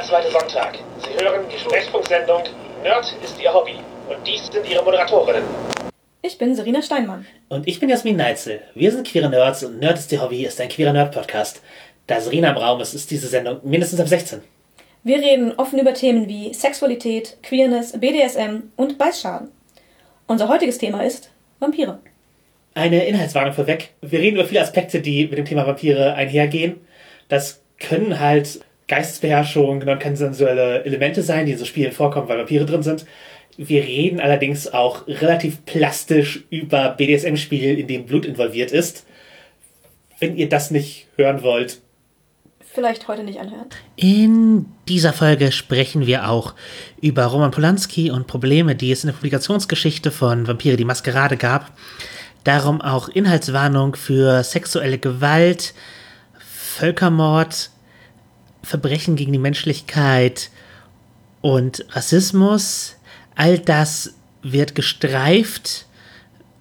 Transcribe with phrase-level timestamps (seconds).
[0.00, 0.78] jeder zweite Sonntag.
[0.98, 2.42] Sie hören die Sprechfunksendung
[2.82, 3.74] Nerd ist Ihr Hobby.
[4.08, 5.42] Und dies sind Ihre Moderatorinnen.
[6.22, 7.26] Ich bin Serena Steinmann.
[7.48, 8.62] Und ich bin Jasmin Neitzel.
[8.74, 11.60] Wir sind queere Nerds und Nerd ist Ihr Hobby ist ein queerer Nerd-Podcast.
[12.06, 14.40] Da Serena im Raum ist, ist diese Sendung mindestens ab 16.
[15.02, 19.50] Wir reden offen über Themen wie Sexualität, Queerness, BDSM und Beißschaden.
[20.26, 21.98] Unser heutiges Thema ist Vampire.
[22.74, 23.90] Eine Inhaltswarnung vorweg.
[24.00, 26.80] Wir reden über viele Aspekte, die mit dem Thema Vampire einhergehen.
[27.28, 32.82] Das können halt Geistesbeherrschung, non-konsensuelle Elemente sein, die in so Spielen vorkommen, weil Vampire drin
[32.82, 33.06] sind.
[33.56, 39.06] Wir reden allerdings auch relativ plastisch über BDSM-Spiele, in dem Blut involviert ist.
[40.18, 41.80] Wenn ihr das nicht hören wollt,
[42.72, 43.66] Vielleicht heute nicht anhören.
[43.96, 46.54] In dieser Folge sprechen wir auch
[47.00, 51.72] über Roman Polanski und Probleme, die es in der Publikationsgeschichte von Vampire die Maskerade gab.
[52.44, 55.74] Darum auch Inhaltswarnung für sexuelle Gewalt,
[56.38, 57.70] Völkermord,
[58.62, 60.50] Verbrechen gegen die Menschlichkeit
[61.40, 62.96] und Rassismus.
[63.34, 65.86] All das wird gestreift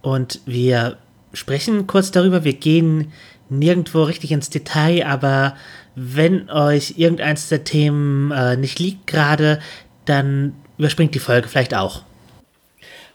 [0.01, 0.97] und wir
[1.33, 2.43] sprechen kurz darüber.
[2.43, 3.11] Wir gehen
[3.49, 5.55] nirgendwo richtig ins Detail, aber
[5.95, 9.59] wenn euch irgendeins der Themen äh, nicht liegt gerade,
[10.05, 12.03] dann überspringt die Folge vielleicht auch.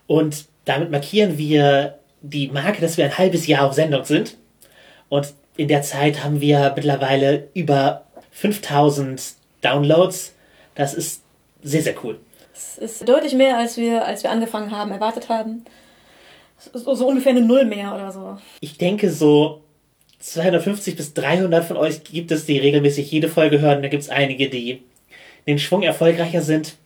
[0.06, 4.36] Und damit markieren wir die Marke, dass wir ein halbes Jahr auf Sendung sind.
[5.08, 8.03] Und in der Zeit haben wir mittlerweile über
[8.34, 10.34] 5000 Downloads.
[10.74, 11.22] Das ist
[11.62, 12.18] sehr, sehr cool.
[12.52, 15.64] Es ist deutlich mehr, als wir, als wir angefangen haben, erwartet haben.
[16.72, 18.38] So, so ungefähr eine Null mehr oder so.
[18.60, 19.62] Ich denke, so
[20.20, 23.82] 250 bis 300 von euch gibt es, die regelmäßig jede Folge hören.
[23.82, 24.82] Da gibt es einige, die
[25.46, 26.76] den Schwung erfolgreicher sind.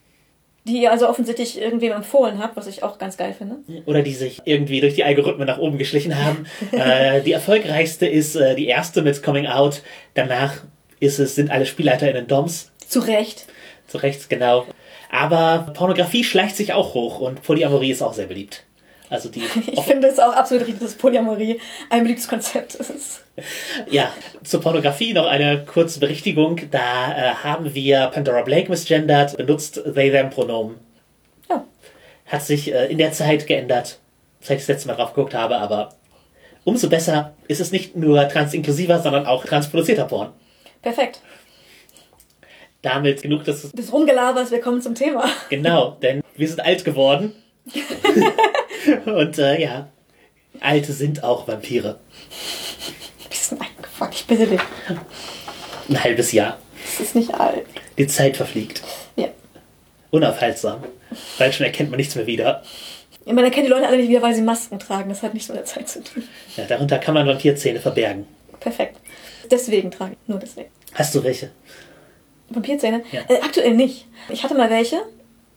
[0.65, 3.57] Die ihr also offensichtlich irgendwem empfohlen habt, was ich auch ganz geil finde.
[3.87, 6.47] Oder die sich irgendwie durch die Algorithmen nach oben geschlichen haben.
[6.73, 9.83] äh, die erfolgreichste ist äh, die erste mit Coming Out.
[10.15, 10.65] Danach
[11.01, 12.71] ist es, sind alle SpielleiterInnen Doms.
[12.87, 13.47] Zu Recht.
[13.87, 14.67] Zu Recht, genau.
[15.11, 18.65] Aber Pornografie schleicht sich auch hoch und Polyamorie ist auch sehr beliebt.
[19.11, 19.43] Also die
[19.73, 23.25] ich finde es auch absolut richtig, dass Polyamorie ein beliebtes Konzept ist.
[23.91, 24.13] Ja,
[24.43, 26.61] zur Pornografie noch eine kurze Berichtigung.
[26.71, 30.77] Da äh, haben wir Pandora Blake misgendert, benutzt they-them-Pronomen.
[31.49, 31.65] Ja.
[32.27, 33.99] Hat sich äh, in der Zeit geändert,
[34.41, 35.91] seit ich das letzte Mal drauf geguckt habe, aber
[36.65, 40.33] umso besser ist es nicht nur transinklusiver, sondern auch transproduzierter Porn.
[40.83, 41.21] Perfekt.
[42.83, 45.29] Damit genug des, des Rumgelabers, wir kommen zum Thema.
[45.51, 47.35] Genau, denn wir sind alt geworden.
[49.05, 49.89] Und äh, ja,
[50.61, 51.99] Alte sind auch Vampire.
[53.29, 54.61] Bisschen eingefangen, ich bitte dich.
[55.89, 56.59] Ein halbes Jahr.
[56.85, 57.67] Das ist nicht alt.
[57.97, 58.83] Die Zeit verfliegt.
[59.17, 59.29] Ja.
[60.11, 60.85] Unaufhaltsam.
[61.39, 62.63] Bald schon erkennt man nichts mehr wieder.
[63.25, 65.09] Ja, man erkennt die Leute alle nicht wieder, weil sie Masken tragen.
[65.09, 66.23] Das hat nichts mit der Zeit zu tun.
[66.57, 68.27] Ja, darunter kann man Vampirzähne verbergen.
[68.61, 68.97] Perfekt.
[69.51, 70.29] Deswegen trage ich.
[70.29, 70.69] Nur deswegen.
[70.95, 71.51] Hast du welche?
[72.51, 73.03] Vampirzähne?
[73.13, 73.21] Ja.
[73.29, 74.07] Äh, aktuell nicht.
[74.29, 74.97] Ich hatte mal welche,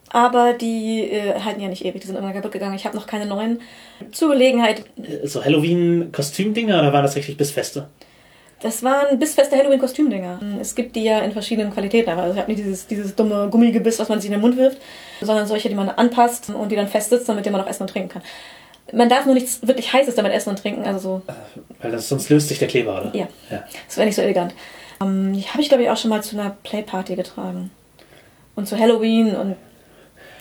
[0.09, 2.01] aber die äh, halten ja nicht ewig.
[2.01, 2.75] Die sind immer kaputt gegangen.
[2.75, 3.61] Ich habe noch keine neuen.
[4.11, 4.83] Zur Gelegenheit.
[4.97, 7.87] Äh, So Halloween-Kostümdinger oder waren das richtig Bissfeste?
[8.61, 10.39] Das waren bissfeste Halloween-Kostümdinger.
[10.59, 12.11] Es gibt die ja in verschiedenen Qualitäten.
[12.11, 14.77] Also ich habe nicht dieses, dieses dumme Gummigebiss, was man sich in den Mund wirft,
[15.19, 17.89] sondern solche, die man anpasst und die dann fest sitzen, damit man auch essen und
[17.89, 18.21] trinken kann.
[18.93, 20.83] Man darf nur nichts wirklich Heißes damit essen und trinken.
[20.83, 21.21] Also so,
[21.81, 23.15] Weil das, sonst löst sich der Kleber, oder?
[23.15, 23.27] ja.
[23.49, 23.63] ja.
[23.87, 24.53] Das wäre nicht so elegant.
[25.01, 27.71] Ähm, die habe ich, glaube ich, auch schon mal zu einer Playparty getragen.
[28.55, 29.55] Und zu Halloween und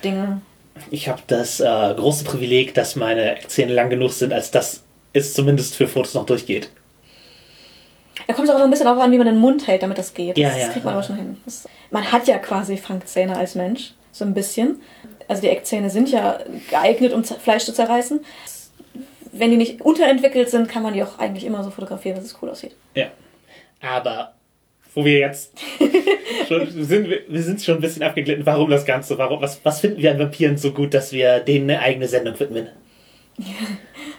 [0.03, 0.41] Dinge.
[0.91, 4.83] Ich habe das äh, große Privileg, dass meine Zähne lang genug sind, als dass
[5.13, 6.71] es zumindest für Fotos noch durchgeht.
[8.27, 9.99] Da kommt es auch noch ein bisschen darauf an, wie man den Mund hält, damit
[9.99, 10.39] das geht.
[10.39, 10.99] Ja, das ja, kriegt man ja.
[10.99, 11.37] aber schon hin.
[11.45, 13.95] Das, man hat ja quasi Fangzähne als Mensch.
[14.13, 14.81] So ein bisschen.
[15.31, 18.19] Also die Eckzähne sind ja geeignet, um Fleisch zu zerreißen.
[19.31, 22.37] Wenn die nicht unterentwickelt sind, kann man die auch eigentlich immer so fotografieren, dass es
[22.43, 22.75] cool aussieht.
[22.97, 23.13] Ja.
[23.81, 24.35] Aber
[24.93, 25.53] wo wir jetzt
[26.49, 28.45] schon sind, wir sind schon ein bisschen abgeglitten.
[28.45, 29.19] Warum das Ganze?
[29.19, 32.39] Warum, was, was finden wir an Vampiren so gut, dass wir denen eine eigene Sendung
[32.41, 32.67] widmen?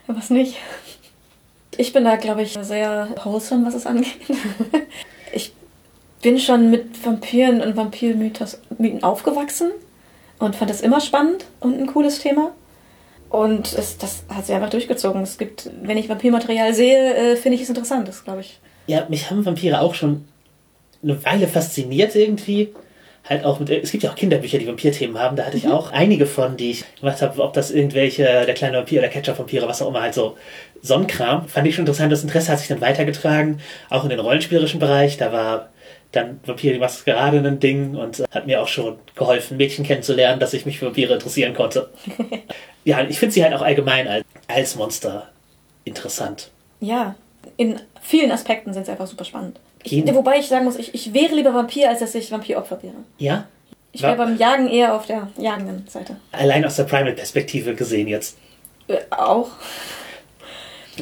[0.07, 0.55] Was nicht?
[1.75, 4.15] Ich bin da, glaube ich, sehr wholesome, was es angeht.
[5.33, 5.53] Ich
[6.21, 9.71] bin schon mit Vampiren und Vampirmythen aufgewachsen
[10.41, 12.51] und fand das immer spannend und ein cooles Thema.
[13.29, 15.21] Und es, das hat sich einfach durchgezogen.
[15.21, 18.07] Es gibt, wenn ich Vampirmaterial sehe, äh, finde ich es interessant.
[18.07, 18.59] Das glaube ich.
[18.87, 20.25] Ja, mich haben Vampire auch schon
[21.01, 22.73] eine Weile fasziniert irgendwie.
[23.29, 25.37] Halt auch mit, es gibt ja auch Kinderbücher, die Vampirthemen haben.
[25.37, 28.77] Da hatte ich auch einige von, die ich gemacht habe, ob das irgendwelche, der kleine
[28.77, 30.37] Vampir oder Ketchup-Vampire, was auch immer, halt so
[30.81, 31.47] Sonnenkram.
[31.47, 32.11] Fand ich schon interessant.
[32.11, 33.59] Das Interesse hat sich dann weitergetragen,
[33.91, 35.17] auch in den rollenspielerischen Bereich.
[35.17, 35.69] Da war
[36.11, 40.39] dann Vampir die Maskerade ein Ding und äh, hat mir auch schon geholfen, Mädchen kennenzulernen,
[40.39, 41.89] dass ich mich für Vampire interessieren konnte.
[42.83, 45.29] ja, ich finde sie halt auch allgemein als, als Monster
[45.85, 46.51] interessant.
[46.79, 47.15] Ja,
[47.57, 49.59] in vielen Aspekten sind sie einfach super spannend.
[49.83, 52.95] Ich, wobei ich sagen muss, ich, ich wäre lieber Vampir, als dass ich Vampiropfer wäre.
[53.17, 53.47] Ja?
[53.93, 56.17] Ich wäre beim Jagen eher auf der jagenden Seite.
[56.31, 58.37] Allein aus der Primal-Perspektive gesehen jetzt.
[58.87, 59.49] Äh, auch.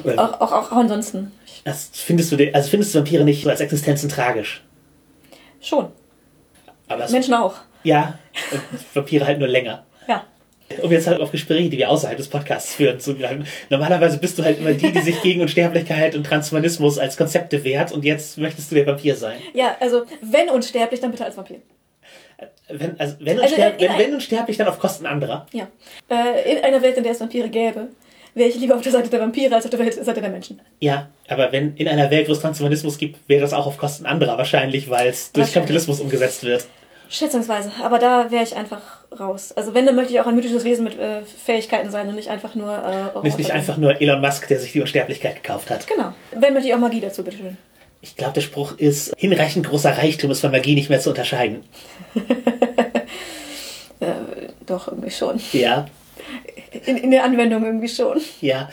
[0.04, 1.32] Äh, Auch, auch, auch ansonsten.
[1.66, 4.64] Das findest du, also findest du Vampire nicht so als Existenzen tragisch?
[5.62, 5.92] Schon.
[6.88, 7.56] Aber Menschen auch.
[7.84, 8.18] ja,
[8.52, 8.62] und
[8.96, 9.86] Vampire halt nur länger.
[10.08, 10.26] Ja.
[10.82, 13.46] Um jetzt halt auf Gespräche, die wir außerhalb des Podcasts führen, zu greifen.
[13.70, 17.92] Normalerweise bist du halt immer die, die sich gegen Unsterblichkeit und Transhumanismus als Konzepte wehrt
[17.92, 19.40] und jetzt möchtest du der Vampir sein.
[19.54, 21.58] Ja, also wenn unsterblich, dann bitte als Vampir.
[22.70, 25.48] Wenn, also, wenn, Also, unsterb, in- in wenn, wenn unsterblich, dann auf Kosten anderer.
[25.54, 25.68] Ja.
[26.10, 27.88] Äh, in einer Welt, in der es Vampire gäbe,
[28.34, 30.62] wäre ich lieber auf der Seite der Vampire als auf der Seite der Menschen.
[30.80, 34.06] Ja, aber wenn in einer Welt, wo es Transhumanismus gibt, wäre das auch auf Kosten
[34.06, 35.54] anderer wahrscheinlich, weil es durch.
[35.54, 36.66] Kapitalismus umgesetzt wird.
[37.10, 37.72] Schätzungsweise.
[37.84, 38.82] Aber da wäre ich einfach
[39.20, 39.52] raus.
[39.54, 42.30] Also wenn, dann möchte ich auch ein mythisches Wesen mit äh, Fähigkeiten sein und nicht
[42.30, 42.72] einfach nur...
[43.16, 45.88] Äh, Nicht, nicht einfach nur Elon Musk, der sich die Unsterblichkeit gekauft hat.
[45.88, 46.14] Genau.
[46.32, 47.58] Wenn, möchte ich auch Magie dazu, bitteschön.
[48.02, 51.64] Ich glaube, der Spruch ist, hinreichend großer Reichtum ist von Magie nicht mehr zu unterscheiden.
[54.02, 54.14] Äh,
[54.66, 55.42] doch, irgendwie schon.
[55.52, 55.88] Ja,
[56.86, 58.20] In, in der Anwendung irgendwie schon.
[58.42, 58.70] ja.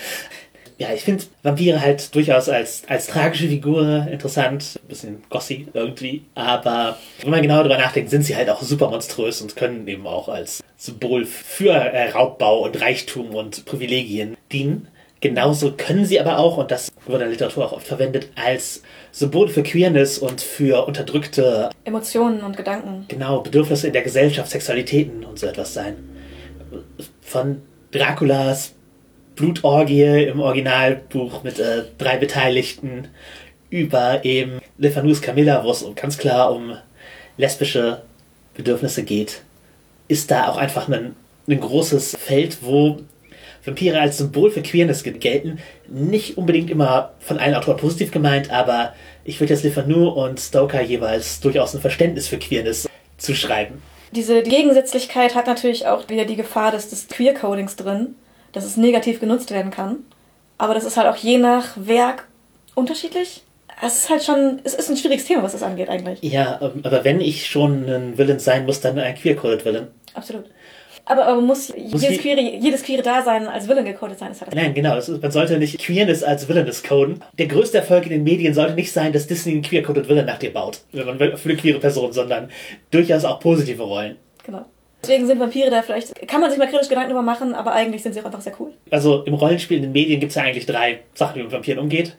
[0.78, 4.78] Ja, ich finde Vampire halt durchaus als, als tragische Figur interessant.
[4.82, 6.26] Ein bisschen gossy irgendwie.
[6.34, 10.06] Aber wenn man genau darüber nachdenkt, sind sie halt auch super monströs und können eben
[10.06, 14.88] auch als Symbol für äh, Raubbau und Reichtum und Privilegien dienen.
[15.22, 18.82] Genauso können sie aber auch, und das wird in der Literatur auch oft verwendet, als
[19.12, 23.06] Symbol für Queerness und für unterdrückte Emotionen und Gedanken.
[23.08, 25.96] genau, Bedürfnisse in der Gesellschaft, Sexualitäten und so etwas sein.
[27.26, 28.72] Von Draculas
[29.34, 33.08] Blutorgie im Originalbuch mit äh, drei Beteiligten
[33.68, 36.76] über eben Le Fanus Camilla, wo es ganz klar um
[37.36, 38.02] lesbische
[38.54, 39.42] Bedürfnisse geht,
[40.06, 41.16] ist da auch einfach ein,
[41.48, 42.98] ein großes Feld, wo
[43.64, 45.58] Vampire als Symbol für Queerness ge- gelten.
[45.88, 48.94] Nicht unbedingt immer von allen Autoren positiv gemeint, aber
[49.24, 52.88] ich würde jetzt Le Fanu und Stoker jeweils durchaus ein Verständnis für Queerness
[53.18, 53.82] zuschreiben.
[54.12, 58.14] Diese Gegensätzlichkeit hat natürlich auch wieder die Gefahr des, des Queer-Codings drin,
[58.52, 59.98] dass es negativ genutzt werden kann.
[60.58, 62.26] Aber das ist halt auch je nach Werk
[62.74, 63.42] unterschiedlich.
[63.82, 66.22] Es ist halt schon, es ist ein schwieriges Thema, was das angeht eigentlich.
[66.22, 69.88] Ja, ähm, aber wenn ich schon ein Villain sein muss, dann ein queer-coded Villain.
[70.14, 70.44] Absolut.
[71.08, 74.32] Aber, aber muss, Muss jedes, die- queere, jedes queere Dasein als Villain gecodet sein?
[74.32, 74.98] Ist halt Nein, genau.
[74.98, 77.22] Ist, man sollte nicht Queerness als Villainous coden.
[77.38, 80.38] Der größte Erfolg in den Medien sollte nicht sein, dass Disney einen queer-coded Villain nach
[80.38, 82.50] dir baut, wenn man will, für eine queere Person, sondern
[82.90, 84.16] durchaus auch positive Rollen.
[84.44, 84.64] Genau.
[85.02, 88.02] Deswegen sind Vampire da vielleicht, kann man sich mal kritisch Gedanken drüber machen, aber eigentlich
[88.02, 88.72] sind sie auch einfach sehr cool.
[88.90, 91.52] Also im Rollenspiel in den Medien gibt es ja eigentlich drei Sachen, wie man mit
[91.52, 92.16] Vampiren umgeht.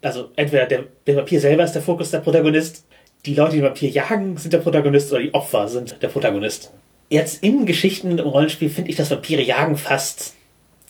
[0.00, 2.86] Also entweder der, der Vampir selber ist der Fokus der Protagonist,
[3.26, 6.72] die Leute, die den Vampir jagen, sind der Protagonist oder die Opfer sind der Protagonist.
[7.08, 10.34] Jetzt in Geschichten im Rollenspiel finde ich das Vampire jagen fast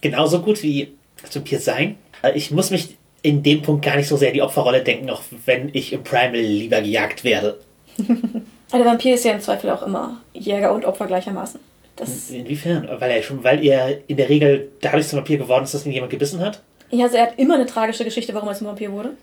[0.00, 1.96] genauso gut wie das Vampir sein.
[2.34, 5.22] Ich muss mich in dem Punkt gar nicht so sehr in die Opferrolle denken, auch
[5.44, 7.58] wenn ich im Primal lieber gejagt werde.
[8.72, 11.60] Der Vampir ist ja im Zweifel auch immer Jäger und Opfer gleichermaßen.
[11.94, 12.88] Das, Inwiefern?
[12.98, 15.92] Weil er schon, weil er in der Regel dadurch zum Vampir geworden ist, dass ihn
[15.92, 16.60] jemand gebissen hat?
[16.90, 19.16] ja, also er hat immer eine tragische Geschichte, warum er zum Vampir wurde.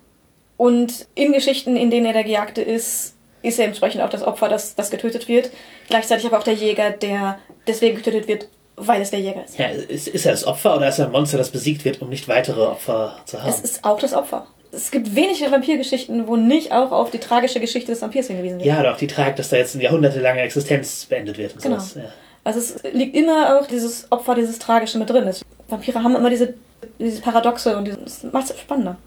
[0.57, 3.12] Und in Geschichten, in denen er der Gejagte ist,
[3.43, 5.51] ist er entsprechend auch das Opfer, das, das getötet wird.
[5.89, 7.37] Gleichzeitig aber auch der Jäger, der
[7.67, 9.59] deswegen getötet wird, weil es der Jäger ist.
[9.59, 12.09] Ja, ist, ist er das Opfer oder ist er ein Monster, das besiegt wird, um
[12.09, 13.49] nicht weitere Opfer zu haben?
[13.49, 14.47] Es ist auch das Opfer.
[14.71, 18.65] Es gibt wenige Vampirgeschichten, wo nicht auch auf die tragische Geschichte des Vampirs hingewiesen wird.
[18.65, 21.75] ja, oder auch die Tragik, dass da jetzt eine jahrhundertelange Existenz beendet wird und Genau.
[21.77, 21.93] sowas.
[21.95, 22.03] Ja.
[22.43, 25.29] Also es liegt immer auch dieses Opfer, dieses Tragische mit drin.
[25.67, 26.55] Vampire haben immer diese,
[26.97, 28.97] diese Paradoxe und dieses- das macht es spannender.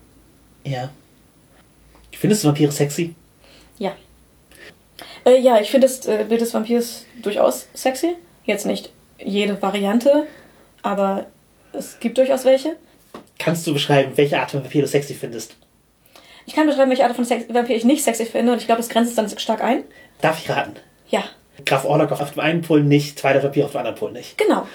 [0.64, 0.90] ja.
[2.12, 3.14] Findest du Vampire sexy?
[3.78, 3.92] Ja.
[5.26, 8.16] Äh, ja, ich finde das äh, Bild des Vampirs durchaus sexy.
[8.44, 10.26] Jetzt nicht jede Variante,
[10.82, 11.26] aber
[11.72, 12.76] es gibt durchaus welche.
[13.38, 15.56] Kannst du beschreiben, welche Art von Vampir du sexy findest?
[16.46, 18.80] Ich kann beschreiben, welche Art von Sex Vampir ich nicht sexy finde und ich glaube,
[18.80, 19.82] das grenzt es dann stark ein.
[20.20, 20.76] Darf ich raten?
[21.08, 21.24] Ja,
[21.64, 24.36] Graf Orlok auf dem einen Pol nicht, zweiter Vampir auf dem anderen Pol nicht.
[24.36, 24.66] genau.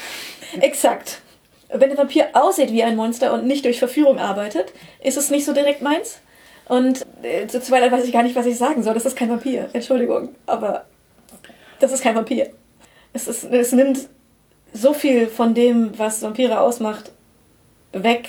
[0.60, 1.20] Exakt.
[1.68, 5.46] Wenn der Vampir aussieht wie ein Monster und nicht durch Verführung arbeitet, ist es nicht
[5.46, 6.20] so direkt meins.
[6.66, 7.06] Und
[7.48, 8.94] zu zweit weiß ich gar nicht, was ich sagen soll.
[8.94, 9.68] Das ist kein Vampir.
[9.72, 10.86] Entschuldigung, aber
[11.78, 12.50] das ist kein Vampir.
[13.12, 14.08] Es, ist, es nimmt
[14.72, 17.12] so viel von dem, was Vampire ausmacht,
[17.92, 18.28] weg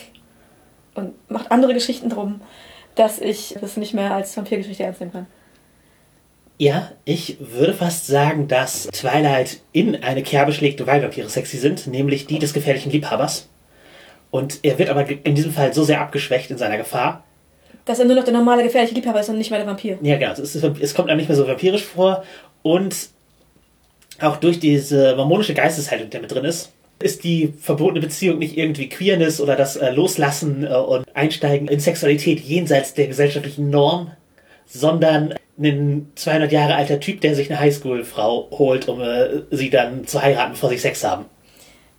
[0.94, 2.42] und macht andere Geschichten drum,
[2.96, 5.28] dass ich das nicht mehr als Vampirgeschichte ernst nehmen kann.
[6.60, 11.88] Ja, ich würde fast sagen, dass Twilight in eine Kerbe schlägt, weil Vampire sexy sind,
[11.88, 13.50] nämlich die des gefährlichen Liebhabers.
[14.30, 17.24] Und er wird aber in diesem Fall so sehr abgeschwächt in seiner Gefahr.
[17.86, 19.98] Dass er nur noch der normale gefährliche Liebhaber ist und nicht mehr der Vampir.
[20.02, 20.32] Ja, genau.
[20.32, 22.24] Es, ist, es kommt einem nicht mehr so vampirisch vor.
[22.62, 22.96] Und
[24.22, 28.58] auch durch diese mormonische Geisteshaltung, die da mit drin ist, Ist die verbotene Beziehung nicht
[28.58, 34.12] irgendwie Queerness oder das äh, Loslassen äh, und Einsteigen in Sexualität jenseits der gesellschaftlichen Norm,
[34.66, 40.08] sondern ein 200 Jahre alter Typ, der sich eine Highschool-Frau holt, um äh, sie dann
[40.08, 41.26] zu heiraten, bevor sie Sex haben.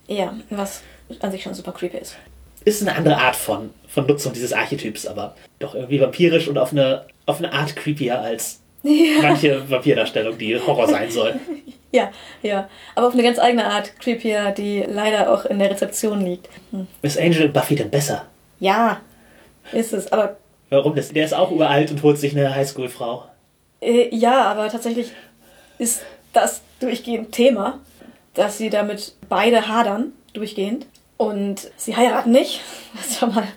[0.07, 0.81] Ja, was
[1.19, 2.15] an sich schon super creepy ist.
[2.63, 6.71] Ist eine andere Art von, von Nutzung dieses Archetyps, aber doch irgendwie vampirisch und auf
[6.71, 9.21] eine, auf eine Art creepier als ja.
[9.21, 11.33] manche Vampirdarstellung, die Horror sein soll.
[11.91, 12.11] Ja,
[12.41, 12.67] ja.
[12.93, 16.49] Aber auf eine ganz eigene Art creepier, die leider auch in der Rezeption liegt.
[16.71, 16.87] Hm.
[17.01, 18.25] Ist Angel und Buffy denn besser?
[18.59, 18.99] Ja,
[19.71, 20.11] ist es.
[20.11, 20.35] Aber.
[20.69, 20.93] Warum?
[20.93, 23.23] Der ist auch uralt und holt sich eine Highschool-Frau.
[23.79, 25.11] Äh, ja, aber tatsächlich
[25.77, 26.01] ist
[26.33, 27.79] das durchgehend Thema,
[28.33, 30.87] dass sie damit beide hadern, durchgehend.
[31.15, 32.59] Und sie heiraten nicht.
[32.93, 33.47] Das ist schon mal.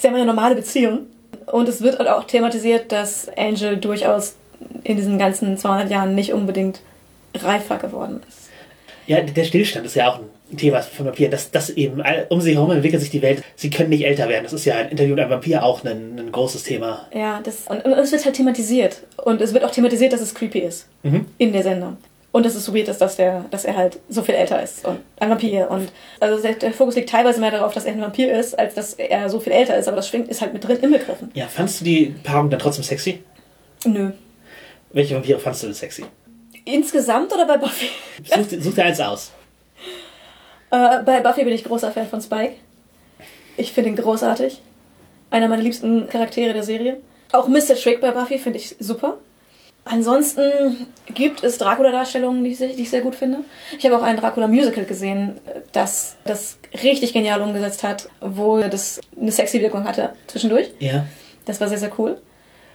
[0.00, 1.00] Sie haben eine normale Beziehung.
[1.46, 4.34] Und es wird halt auch thematisiert, dass Angel durchaus
[4.82, 6.80] in diesen ganzen 200 Jahren nicht unbedingt
[7.34, 8.48] reifer geworden ist.
[9.06, 12.54] Ja, der Stillstand ist ja auch ein Thema von Vampiren, dass das eben, um sie
[12.54, 14.44] herum entwickelt sich die Welt, sie können nicht älter werden.
[14.44, 17.06] Das ist ja ein Interview mit einem Vampir auch ein, ein großes Thema.
[17.12, 19.02] Ja, das, und, und, es wird halt thematisiert.
[19.16, 20.86] Und es wird auch thematisiert, dass es creepy ist.
[21.02, 21.26] Mhm.
[21.38, 21.98] In der Sendung.
[22.32, 24.86] Und dass es so weird ist, dass, der, dass er halt so viel älter ist
[24.86, 25.68] und ein Vampir.
[25.68, 28.74] Und also der, der, Fokus liegt teilweise mehr darauf, dass er ein Vampir ist, als
[28.74, 29.88] dass er so viel älter ist.
[29.88, 31.30] Aber das schwingt ist halt mit drin inbegriffen.
[31.34, 33.24] Ja, fandst du die Paarung dann trotzdem sexy?
[33.84, 34.12] Nö.
[34.92, 36.04] Welche Vampire fandst du denn sexy?
[36.64, 37.88] Insgesamt oder bei Buffy?
[38.24, 39.32] Such, such dir eins aus.
[40.72, 42.54] Äh, bei Buffy bin ich großer Fan von Spike.
[43.56, 44.60] Ich finde ihn großartig.
[45.28, 47.00] Einer meiner liebsten Charaktere der Serie.
[47.32, 47.74] Auch Mr.
[47.74, 49.18] Trick bei Buffy finde ich super.
[49.84, 53.38] Ansonsten gibt es Dracula-Darstellungen, die, die, ich sehr gut finde.
[53.78, 55.40] Ich habe auch ein Dracula-Musical gesehen,
[55.72, 60.70] das das richtig genial umgesetzt hat, wo das eine sexy Wirkung hatte zwischendurch.
[60.78, 61.06] Ja.
[61.46, 62.20] Das war sehr, sehr cool.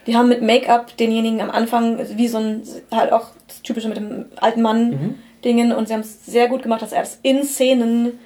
[0.07, 3.97] Die haben mit Make-up denjenigen am Anfang wie so ein, halt auch das Typische mit
[3.97, 5.15] dem alten Mann mhm.
[5.43, 8.19] Dingen und sie haben es sehr gut gemacht, dass er es in Szenen,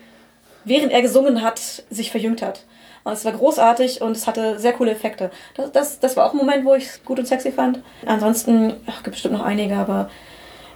[0.63, 2.63] während er gesungen hat, sich verjüngt hat.
[3.03, 5.31] Und es war großartig und es hatte sehr coole Effekte.
[5.55, 7.81] Das, das, das war auch ein Moment, wo ich es gut und sexy fand.
[8.05, 10.09] Ansonsten, ach, gibt bestimmt noch einige, aber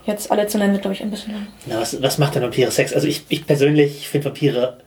[0.06, 1.48] jetzt alle zu nennen wird, glaube ich, ein bisschen lang.
[1.65, 2.94] Na, was, was macht denn Vampire Sex?
[2.94, 4.77] Also ich, ich persönlich finde Vampire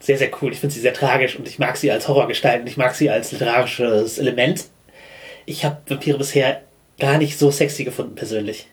[0.00, 0.52] sehr, sehr cool.
[0.52, 3.10] Ich finde sie sehr tragisch und ich mag sie als Horrorgestalt und ich mag sie
[3.10, 4.66] als literarisches Element.
[5.46, 6.62] Ich habe Vampire bisher
[6.98, 8.66] gar nicht so sexy gefunden, persönlich.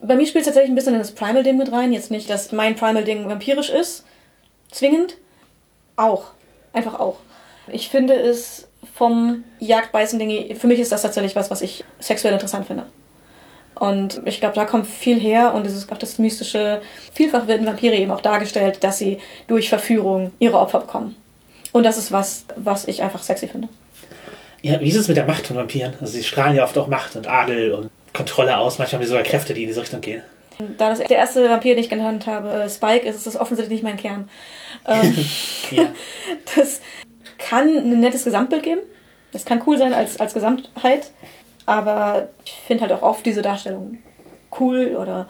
[0.00, 1.92] Bei mir spielt es tatsächlich ein bisschen in das Primal-Ding mit rein.
[1.92, 4.04] Jetzt nicht, dass mein Primal-Ding vampirisch ist,
[4.70, 5.16] zwingend.
[5.96, 6.32] Auch.
[6.72, 7.16] Einfach auch.
[7.68, 12.66] Ich finde es vom Jagdbeißen-Ding, für mich ist das tatsächlich was, was ich sexuell interessant
[12.66, 12.86] finde.
[13.74, 16.82] Und ich glaube, da kommt viel her und es ist auch das mystische.
[17.12, 21.16] Vielfach werden Vampire eben auch dargestellt, dass sie durch Verführung ihre Opfer bekommen.
[21.72, 23.68] Und das ist was, was ich einfach sexy finde.
[24.60, 25.94] Ja, wie ist es mit der Macht von Vampiren?
[26.00, 28.78] Also sie strahlen ja oft auch Macht und Adel und Kontrolle aus.
[28.78, 30.22] Manchmal haben sie sogar Kräfte, die in diese Richtung gehen.
[30.78, 33.84] Da das der erste Vampir, den ich genannt habe, Spike, ist, ist das offensichtlich nicht
[33.84, 34.28] mein Kern.
[34.86, 35.16] Ähm,
[35.70, 35.84] ja.
[36.54, 36.80] Das
[37.38, 38.80] kann ein nettes Gesamtbild geben.
[39.32, 41.10] Das kann cool sein als, als Gesamtheit.
[41.66, 43.98] Aber ich finde halt auch oft diese Darstellung
[44.58, 45.28] cool oder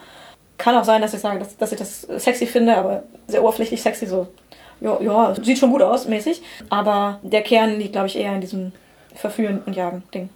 [0.59, 3.83] kann auch sein, dass ich sage, dass, dass ich das sexy finde, aber sehr oberflächlich
[3.83, 4.29] sexy, so,
[4.81, 6.43] ja, ja, sieht schon gut aus, mäßig.
[6.69, 8.73] Aber der Kern liegt, glaube ich, eher in diesem
[9.15, 10.31] Verführen und Jagen-Ding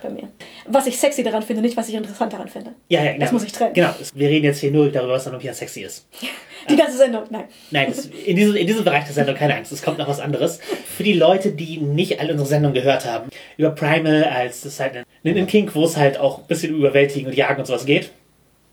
[0.00, 0.28] bei mir.
[0.66, 2.72] Was ich sexy daran finde, nicht was ich interessant daran finde.
[2.88, 3.24] Ja, ja, genau.
[3.24, 3.74] Das muss ich trennen.
[3.74, 6.06] Genau, wir reden jetzt hier nur darüber, was Olympia sexy ist.
[6.68, 7.44] Die ganze Sendung, nein.
[7.70, 10.20] Nein, das, in, diesem, in diesem Bereich der Sendung keine Angst, es kommt noch was
[10.20, 10.58] anderes.
[10.58, 14.80] Für die Leute, die nicht alle unsere Sendung gehört haben, über Primal als das ist
[14.80, 17.86] halt ein, ein Kink, wo es halt auch ein bisschen überwältigen und jagen und sowas
[17.86, 18.10] geht.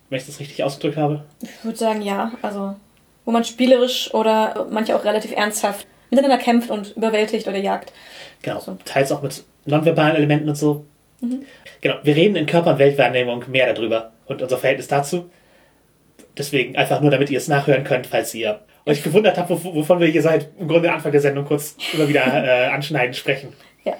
[0.10, 1.24] Wenn ich das richtig ausgedrückt habe?
[1.42, 2.34] Ich würde sagen, ja.
[2.42, 2.76] Also,
[3.26, 7.94] wo man spielerisch oder manche auch relativ ernsthaft miteinander kämpft und überwältigt oder jagt.
[8.42, 8.60] Genau.
[8.60, 8.78] So.
[8.86, 10.86] Teils auch mit nonverbalen Elementen und so.
[11.22, 11.44] Mhm.
[11.82, 15.30] Genau, wir reden in Körper- und Weltwahrnehmung mehr darüber und unser Verhältnis dazu.
[16.38, 20.08] Deswegen einfach nur, damit ihr es nachhören könnt, falls ihr euch gewundert habt, wovon wir
[20.08, 23.50] hier seit im Grunde Anfang der Sendung kurz immer wieder äh, anschneiden sprechen.
[23.84, 23.94] Ja.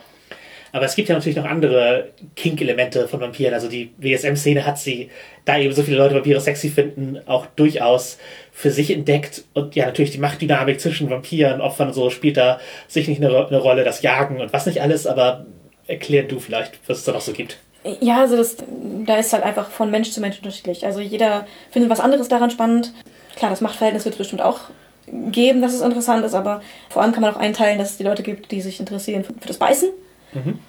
[0.72, 3.54] Aber es gibt ja natürlich noch andere Kink-Elemente von Vampiren.
[3.54, 5.10] Also die WSM-Szene hat sie,
[5.46, 8.18] da eben so viele Leute Vampire sexy finden, auch durchaus
[8.52, 9.44] für sich entdeckt.
[9.54, 13.48] Und ja, natürlich die Machtdynamik zwischen Vampiren, Opfern und so spielt da sich nicht eine,
[13.48, 15.46] eine Rolle, das Jagen und was nicht alles, aber
[15.88, 17.58] erklär du vielleicht, was es da noch so gibt.
[18.02, 18.58] Ja, also das,
[19.06, 20.86] da ist halt einfach von Mensch zu Mensch unterschiedlich.
[20.86, 22.94] Also jeder findet was anderes daran spannend.
[23.36, 24.62] Klar, das Machtverhältnis wird es bestimmt auch
[25.10, 28.04] geben, dass es interessant ist, aber vor allem kann man auch einteilen, dass es die
[28.04, 29.90] Leute gibt, die sich interessieren für, das Beißen.
[30.34, 30.60] Mhm.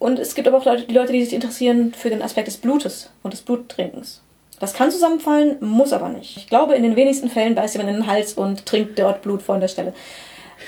[0.00, 2.56] Und es gibt aber auch Leute, die Leute, die sich interessieren für den Aspekt des
[2.56, 4.22] Blutes und des Bluttrinkens.
[4.58, 6.36] Das kann zusammenfallen, muss aber nicht.
[6.36, 9.42] Ich glaube, in den wenigsten Fällen beißt jemand in den Hals und trinkt dort Blut
[9.42, 9.94] von der Stelle.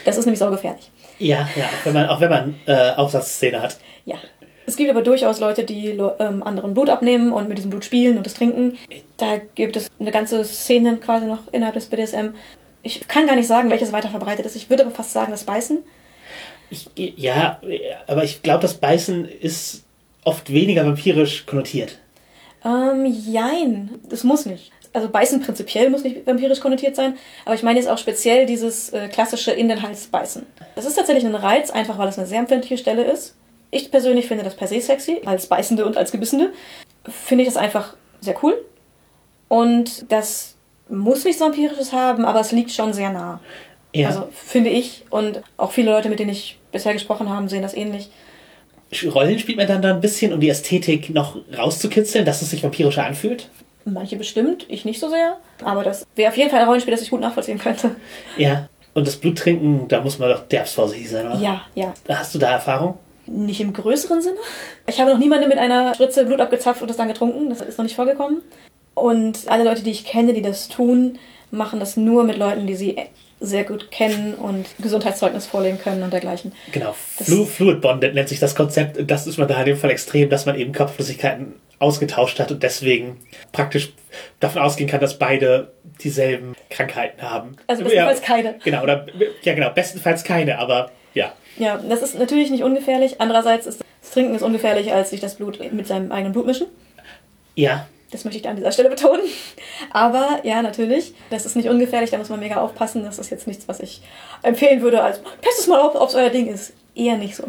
[0.04, 0.90] Das ist nämlich saugefährlich.
[1.22, 3.78] Ja, ja, wenn man, auch wenn man äh, Aufsatzszene hat.
[4.04, 4.16] Ja.
[4.66, 8.16] Es gibt aber durchaus Leute, die ähm, anderen Blut abnehmen und mit diesem Blut spielen
[8.16, 8.78] und es trinken.
[9.16, 12.34] Da gibt es eine ganze Szene quasi noch innerhalb des BDSM.
[12.82, 14.56] Ich kann gar nicht sagen, welches weiter verbreitet ist.
[14.56, 15.78] Ich würde aber fast sagen, das Beißen.
[16.70, 17.60] Ich, ja,
[18.06, 19.84] aber ich glaube, das Beißen ist
[20.24, 21.98] oft weniger vampirisch konnotiert.
[22.64, 23.90] Ähm, jein.
[24.08, 24.72] Das muss nicht.
[24.92, 28.90] Also Beißen prinzipiell muss nicht vampirisch konnotiert sein, aber ich meine jetzt auch speziell dieses
[28.90, 30.44] äh, klassische in den Hals beißen.
[30.74, 33.34] Das ist tatsächlich ein Reiz, einfach weil es eine sehr empfindliche Stelle ist.
[33.70, 36.52] Ich persönlich finde das per se sexy, als Beißende und als Gebissende.
[37.08, 38.62] Finde ich das einfach sehr cool.
[39.48, 40.56] Und das
[40.88, 43.40] muss nichts Vampirisches haben, aber es liegt schon sehr nah.
[43.94, 44.08] Ja.
[44.08, 47.74] Also finde ich und auch viele Leute, mit denen ich bisher gesprochen habe, sehen das
[47.74, 48.10] ähnlich.
[49.06, 52.62] Rollen spielt man dann da ein bisschen, um die Ästhetik noch rauszukitzeln, dass es sich
[52.62, 53.48] vampirischer anfühlt?
[53.84, 55.38] Manche bestimmt, ich nicht so sehr.
[55.64, 57.96] Aber das wäre auf jeden Fall ein Rollenspiel, das ich gut nachvollziehen könnte.
[58.36, 58.68] Ja.
[58.94, 61.38] Und das Bluttrinken, da muss man doch derbst vorsichtig sein, oder?
[61.38, 61.94] Ja, ja.
[62.08, 62.98] Hast du da Erfahrung?
[63.26, 64.36] Nicht im größeren Sinne.
[64.86, 67.48] Ich habe noch niemanden mit einer Spritze Blut abgezapft und das dann getrunken.
[67.48, 68.42] Das ist noch nicht vorgekommen.
[68.94, 71.18] Und alle Leute, die ich kenne, die das tun,
[71.50, 72.96] machen das nur mit Leuten, die sie
[73.40, 76.52] sehr gut kennen und Gesundheitszeugnis vorlegen können und dergleichen.
[76.70, 79.10] Genau, Flu Fluid Bonded nennt sich das Konzept.
[79.10, 82.62] Das ist man da in dem Fall extrem, dass man eben Körperflüssigkeiten ausgetauscht hat und
[82.62, 83.18] deswegen
[83.52, 83.92] praktisch
[84.40, 85.72] davon ausgehen kann, dass beide
[86.02, 87.56] dieselben Krankheiten haben.
[87.66, 88.54] Also bestenfalls ja, keine.
[88.64, 89.06] Genau, oder
[89.42, 91.32] ja genau, bestenfalls keine, aber ja.
[91.58, 93.20] Ja, das ist natürlich nicht ungefährlich.
[93.20, 96.66] Andererseits ist das Trinken ist ungefährlich, als sich das Blut mit seinem eigenen Blut mischen.
[97.54, 99.22] Ja, das möchte ich an dieser Stelle betonen.
[99.90, 103.04] Aber ja, natürlich, das ist nicht ungefährlich, da muss man mega aufpassen.
[103.04, 104.02] Das ist jetzt nichts, was ich
[104.42, 106.72] empfehlen würde als testet mal, ob es euer Ding ist.
[106.94, 107.44] Eher nicht so.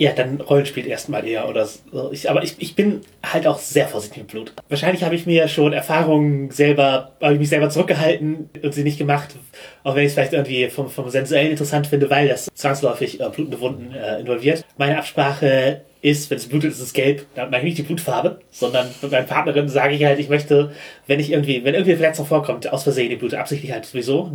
[0.00, 2.10] Ja, dann Rollenspiel erstmal eher oder so.
[2.10, 4.54] Ich, aber ich, ich bin halt auch sehr vorsichtig mit Blut.
[4.70, 8.96] Wahrscheinlich habe ich mir schon Erfahrungen selber, habe ich mich selber zurückgehalten und sie nicht
[8.96, 9.36] gemacht,
[9.84, 13.28] auch wenn ich es vielleicht irgendwie vom, vom Sensuellen interessant finde, weil das zwangsläufig äh,
[13.28, 14.64] blutende Wunden äh, involviert.
[14.78, 17.26] Meine Absprache ist, wenn es blutet, ist es gelb.
[17.34, 20.72] Da meine ich nicht die Blutfarbe, sondern mit meiner Partnerin sage ich halt, ich möchte,
[21.08, 24.32] wenn ich irgendwie, wenn irgendwie Verletzung vorkommt, aus Versehen die Blute absichtlich halt sowieso,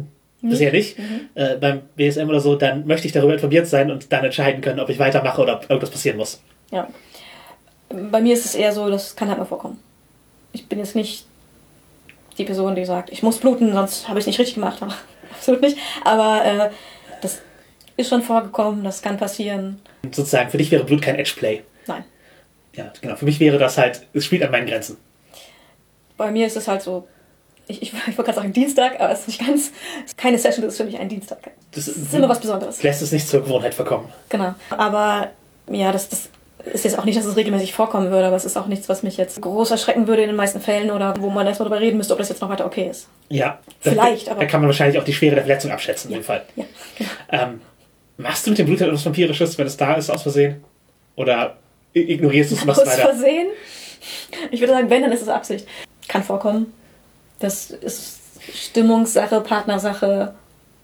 [0.49, 1.29] bisher nicht, mhm.
[1.35, 4.79] äh, beim BSM oder so, dann möchte ich darüber informiert sein und dann entscheiden können,
[4.79, 6.41] ob ich weitermache oder ob irgendwas passieren muss.
[6.71, 6.87] Ja.
[7.89, 9.79] Bei mir ist es eher so, das kann halt mal vorkommen.
[10.51, 11.25] Ich bin jetzt nicht
[12.37, 14.81] die Person, die sagt, ich muss bluten, sonst habe ich es nicht richtig gemacht.
[15.31, 15.77] Absolut nicht.
[16.03, 16.69] Aber äh,
[17.21, 17.41] das
[17.97, 19.79] ist schon vorgekommen, das kann passieren.
[20.03, 21.61] Sozusagen, für dich wäre Blut kein Edgeplay.
[21.87, 22.03] Nein.
[22.73, 23.15] Ja, genau.
[23.15, 24.97] Für mich wäre das halt, es spielt an meinen Grenzen.
[26.17, 27.07] Bei mir ist es halt so,
[27.67, 29.71] ich, ich, ich wollte gerade sagen Dienstag, aber es ist nicht ganz,
[30.17, 31.39] keine Session, das ist für mich ein Dienstag.
[31.71, 32.83] Das, das ist immer was Besonderes.
[32.83, 34.09] Lässt es nicht zur Gewohnheit verkommen.
[34.29, 34.55] Genau.
[34.69, 35.29] Aber
[35.69, 36.29] ja, das, das
[36.73, 39.03] ist jetzt auch nicht, dass es regelmäßig vorkommen würde, aber es ist auch nichts, was
[39.03, 41.97] mich jetzt groß erschrecken würde in den meisten Fällen oder wo man erstmal darüber reden
[41.97, 43.07] müsste, ob das jetzt noch weiter okay ist.
[43.29, 43.59] Ja.
[43.81, 44.41] Vielleicht, da, aber.
[44.41, 46.43] Da kann man wahrscheinlich auch die Schwere der Verletzung abschätzen, ja, in dem Fall.
[46.55, 46.65] Ja,
[46.97, 47.09] genau.
[47.31, 47.61] Ähm,
[48.17, 50.63] machst du mit dem Blut etwas Vampirisches, wenn es da ist, aus Versehen?
[51.15, 51.57] Oder
[51.93, 53.09] ignorierst du es und machst aus weiter?
[53.09, 53.47] Aus Versehen?
[54.51, 55.67] Ich würde sagen, wenn, dann ist es Absicht.
[56.07, 56.73] Kann vorkommen.
[57.39, 58.21] Das ist
[58.53, 60.35] Stimmungssache, Partnersache,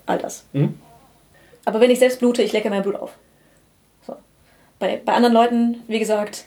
[0.06, 0.46] all das.
[0.54, 0.78] Mhm.
[1.66, 3.12] Aber wenn ich selbst blute, ich lecke mein Blut auf.
[4.06, 4.16] So.
[4.80, 6.46] Bei, bei anderen Leuten, wie gesagt,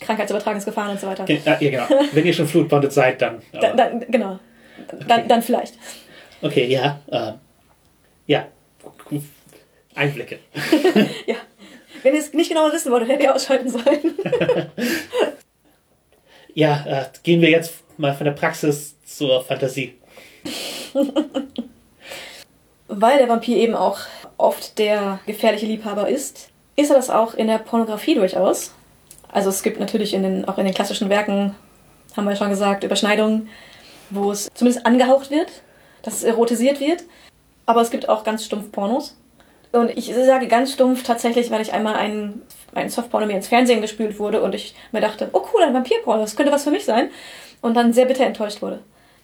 [0.00, 1.28] Krankheitsübertragungsgefahren und so weiter.
[1.30, 1.86] Ja, genau.
[2.12, 3.42] wenn ihr schon flutbondet seid, dann.
[3.52, 4.38] dann, dann genau.
[5.06, 5.28] Dann, okay.
[5.28, 5.74] dann vielleicht.
[6.40, 7.00] Okay, ja.
[7.10, 7.32] Äh,
[8.26, 8.46] ja.
[9.94, 10.38] Einblicke.
[11.26, 11.36] ja.
[12.02, 14.14] Wenn ihr es nicht genau wissen wollt, hättet ihr ausschalten sollen.
[16.54, 19.94] ja, äh, gehen wir jetzt mal von der Praxis zur Fantasie.
[22.88, 24.00] Weil der Vampir eben auch
[24.36, 28.74] oft der gefährliche Liebhaber ist, ist er das auch in der Pornografie durchaus.
[29.30, 31.54] Also es gibt natürlich in den, auch in den klassischen Werken,
[32.16, 33.48] haben wir schon gesagt, Überschneidungen,
[34.10, 35.48] wo es zumindest angehaucht wird,
[36.02, 37.04] dass es erotisiert wird.
[37.64, 39.16] Aber es gibt auch ganz stumpf Pornos.
[39.72, 42.42] Und ich sage ganz stumpf tatsächlich, weil ich einmal einen,
[42.74, 46.20] einen Softporno mir ins Fernsehen gespült wurde und ich mir dachte, oh cool, ein Vampirporno,
[46.20, 47.08] das könnte was für mich sein.
[47.62, 48.80] Und dann sehr bitter enttäuscht wurde.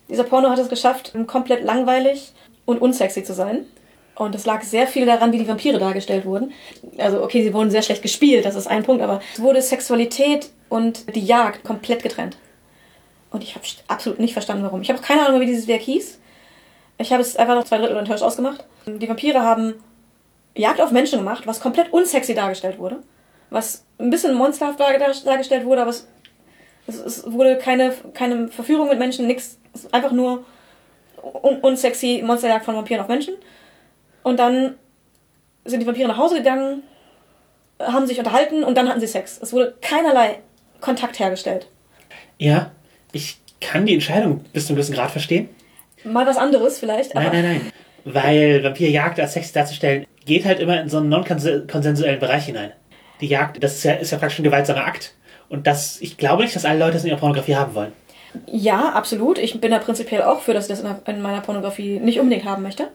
[0.08, 2.32] Dieser Porno hat es geschafft, komplett langweilig
[2.64, 3.66] und unsexy zu sein.
[4.14, 6.52] Und es lag sehr viel daran, wie die Vampire dargestellt wurden.
[6.96, 10.50] Also, okay, sie wurden sehr schlecht gespielt, das ist ein Punkt, aber es wurde Sexualität
[10.68, 12.36] und die Jagd komplett getrennt.
[13.30, 14.80] Und ich habe absolut nicht verstanden, warum.
[14.80, 16.18] Ich habe auch keine Ahnung, wie dieses Werk hieß.
[16.98, 18.64] Ich habe es einfach noch zwei Drittel enttäuscht ausgemacht.
[18.86, 19.74] Die Vampire haben
[20.56, 22.98] Jagd auf Menschen gemacht, was komplett unsexy dargestellt wurde.
[23.50, 26.08] Was ein bisschen monsterhaft dargestellt wurde, aber es,
[26.88, 29.58] es, wurde keine, keine Verführung mit Menschen, nichts.
[29.92, 30.44] Einfach nur
[31.22, 33.34] un unsexy Monsterjagd von Vampiren auf Menschen.
[34.22, 34.74] Und dann
[35.64, 36.82] sind die Vampire nach Hause gegangen,
[37.80, 39.38] haben sich unterhalten und dann hatten sie Sex.
[39.40, 40.38] Es wurde keinerlei
[40.80, 41.68] Kontakt hergestellt.
[42.38, 42.70] Ja,
[43.12, 45.48] ich kann die Entscheidung bis zu einem gewissen Grad verstehen.
[46.04, 47.14] Mal was anderes vielleicht.
[47.14, 47.72] nein, nein, nein.
[48.04, 52.72] Weil Vampirjagd als Sex darzustellen, geht halt immer in so einen non-konsensuellen Bereich hinein.
[53.20, 55.14] Die Jagd, das ist ja, ist ja praktisch ein gewaltsamer Akt.
[55.48, 57.92] Und das, ich glaube nicht, dass alle Leute das in ihrer Pornografie haben wollen.
[58.46, 59.38] Ja, absolut.
[59.38, 62.62] Ich bin da prinzipiell auch für, dass ich das in meiner Pornografie nicht unbedingt haben
[62.62, 62.88] möchte.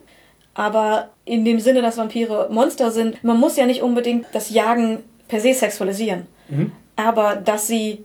[0.54, 5.02] Aber in dem Sinne, dass Vampire Monster sind, man muss ja nicht unbedingt das Jagen
[5.26, 6.26] per se sexualisieren.
[6.48, 6.70] Mhm.
[6.96, 8.04] Aber dass sie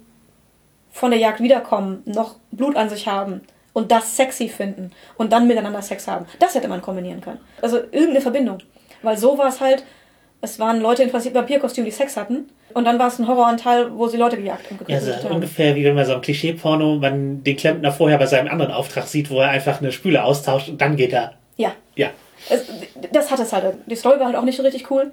[0.92, 3.42] von der Jagd wiederkommen, noch Blut an sich haben
[3.74, 7.40] und das sexy finden und dann miteinander Sex haben, das hätte man kombinieren können.
[7.62, 8.58] Also irgendeine Verbindung.
[9.04, 9.84] Weil so war es halt,
[10.42, 12.50] es waren Leute in Vampirkostümen, die Sex hatten.
[12.74, 15.36] Und dann war es ein Horroranteil, wo sie Leute gejagt und Ja, getötet also haben.
[15.36, 19.08] ungefähr wie wenn man so im Klischee-Porno man den Klempner vorher bei seinem anderen Auftrag
[19.08, 21.34] sieht, wo er einfach eine Spüle austauscht und dann geht er.
[21.58, 22.10] Ja, Ja.
[22.50, 22.66] es,
[23.12, 23.76] das hat es halt.
[23.88, 25.12] Die Story war halt auch nicht so richtig cool.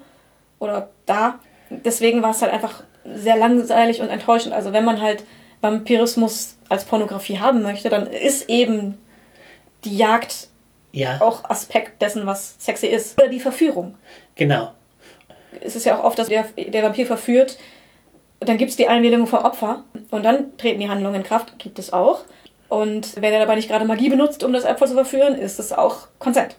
[0.59, 1.39] Oder da.
[1.69, 4.53] Deswegen war es halt einfach sehr langweilig und enttäuschend.
[4.53, 5.23] Also wenn man halt
[5.61, 8.97] Vampirismus als Pornografie haben möchte, dann ist eben
[9.83, 10.47] die Jagd
[10.91, 13.19] Ja, auch Aspekt dessen, was sexy ist.
[13.19, 13.95] Oder die Verführung.
[14.35, 14.71] genau.
[15.61, 17.57] Es ist ja auch oft, dass der, der Vampir verführt,
[18.39, 21.79] dann gibt es die Einwilligung vom Opfer und dann treten die Handlungen in Kraft, gibt
[21.79, 22.21] es auch.
[22.69, 25.71] Und wenn er dabei nicht gerade Magie benutzt, um das Opfer zu verführen, ist es
[25.71, 26.55] auch Konsent.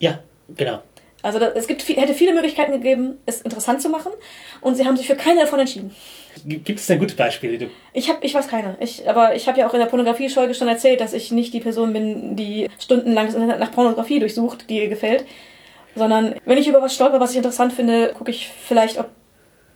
[0.00, 0.80] Ja, genau.
[1.22, 4.12] Also da, es gibt, viel- hätte viele Möglichkeiten gegeben, es interessant zu machen
[4.60, 5.94] und sie haben sich für keine davon entschieden.
[6.44, 7.58] Gibt es denn gute Beispiele?
[7.58, 8.76] Du, Ich habe, ich weiß keine.
[8.80, 11.60] Ich, aber ich habe ja auch in der Pornografie-Folge schon erzählt, dass ich nicht die
[11.60, 15.24] Person bin, die stundenlang das Internet nach Pornografie durchsucht, die ihr gefällt,
[15.96, 19.08] sondern wenn ich über was stolper, was ich interessant finde, gucke ich vielleicht, ob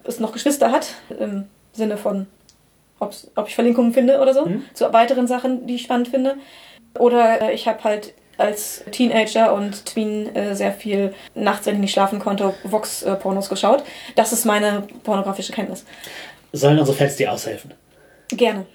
[0.04, 2.26] es noch Geschwister hat, im Sinne von,
[3.00, 4.64] ob ich Verlinkungen finde oder so, Mhm.
[4.74, 6.36] zu weiteren Sachen, die ich spannend finde.
[6.98, 11.80] Oder äh, ich habe halt als Teenager und Tween äh, sehr viel nachts, wenn ich
[11.80, 13.82] nicht schlafen konnte, Vox-Pornos geschaut.
[14.16, 15.84] Das ist meine pornografische Kenntnis.
[16.52, 17.72] sollen unsere Fans dir aushelfen?
[18.28, 18.66] Gerne.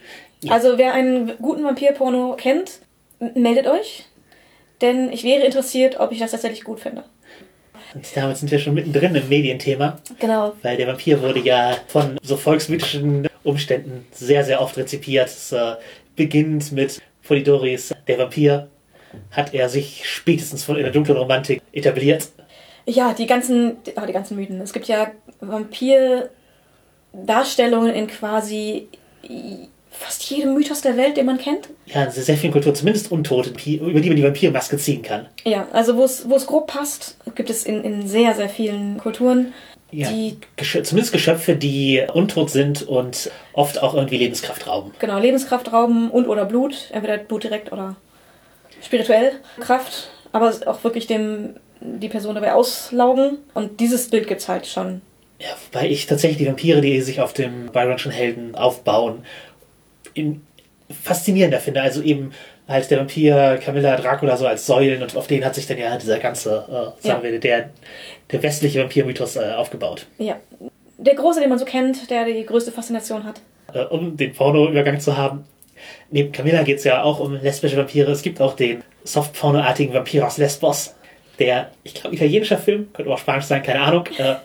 [0.50, 2.80] Also wer einen guten Vampir-Porno kennt,
[3.34, 4.06] meldet euch.
[4.82, 7.04] Denn ich wäre interessiert, ob ich das tatsächlich gut finde.
[7.96, 10.54] Und damit sind wir schon mittendrin im Medienthema, Genau.
[10.62, 15.30] weil der Vampir wurde ja von so volksmythischen Umständen sehr, sehr oft rezipiert.
[15.30, 15.76] Es äh,
[16.16, 18.68] beginnt mit Polidoris, der Vampir,
[19.32, 22.28] hat er sich spätestens von in der dunklen Romantik etabliert.
[22.86, 24.60] Ja, die ganzen, ah, die ganzen Mythen.
[24.62, 28.90] Es gibt ja Vampir-Darstellungen in quasi
[30.00, 31.70] fast jedem Mythos der Welt, den man kennt.
[31.86, 35.28] Ja, in sehr vielen Kulturen, zumindest Untote, über die man die Vampirmaske ziehen kann.
[35.44, 39.54] Ja, also wo es es grob passt, gibt es in, in sehr, sehr vielen Kulturen,
[39.92, 44.92] Ja, die zumindest Geschöpfe, die untot sind und oft auch irgendwie Lebenskraft rauben.
[45.00, 47.96] genau Lebenskraft rauben und oder Blut, entweder Blut direkt oder
[48.82, 53.38] spirituell Kraft, aber auch wirklich dem die Person dabei auslaugen.
[53.54, 55.02] Und dieses Bild gibt's halt schon.
[55.40, 59.24] Ja, wobei ich tatsächlich die Vampire, die sich auf dem Byronschen Helden aufbauen,
[60.16, 60.42] in
[61.04, 61.82] faszinierender finde.
[61.82, 62.32] Also eben
[62.68, 65.96] halt der Vampir Camilla Dracula so als Säulen und auf denen hat sich dann ja
[65.98, 67.24] dieser ganze, äh, sagen Ja.
[67.24, 67.70] wir, der,
[68.32, 70.08] der westliche Vampirmythos äh, aufgebaut.
[70.18, 70.38] Ja.
[70.98, 73.42] Der große, den man so kennt, der die größte Faszination hat.
[73.74, 75.46] Äh, um den Porno-Übergang zu haben.
[76.10, 78.12] Neben Camilla geht es ja auch um lesbische Vampire.
[78.12, 80.96] Es gibt auch den Soft-Porno-artigen Vampir aus Lesbos,
[81.38, 84.36] der, ich glaube, italienischer Film, könnte auch Spanisch sein, keine Ahnung, äh,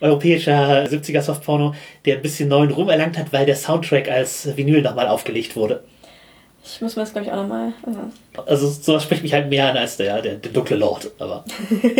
[0.00, 4.82] europäischer 70er Soft-Porno, der ein bisschen neuen Ruhm erlangt hat, weil der Soundtrack als Vinyl
[4.82, 5.82] nochmal aufgelegt wurde.
[6.64, 7.72] Ich muss mir das, glaube ich, auch nochmal.
[7.86, 11.44] Äh, Also sowas spricht mich halt mehr an als der, der, der dunkle Lord, aber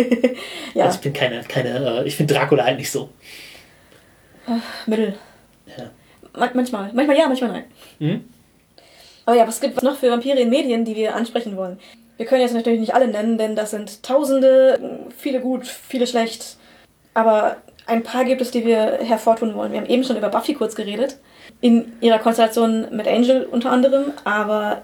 [0.73, 3.09] ja, also ich bin keine, keine, äh, ich finde Dracula halt nicht so.
[4.85, 5.15] Mittel.
[5.77, 5.89] Ja.
[6.37, 6.91] Man manchmal.
[6.93, 7.63] Manchmal ja, manchmal nein.
[7.99, 8.23] Hm?
[9.25, 11.79] Aber ja, was gibt es noch für Vampire in Medien, die wir ansprechen wollen?
[12.17, 16.57] Wir können jetzt natürlich nicht alle nennen, denn das sind Tausende, viele gut, viele schlecht.
[17.13, 17.57] Aber
[17.89, 19.71] ein paar gibt es, die wir hervortun wollen.
[19.71, 21.17] Wir haben eben schon über Buffy kurz geredet.
[21.61, 24.13] In ihrer Konstellation mit Angel unter anderem.
[24.23, 24.83] Aber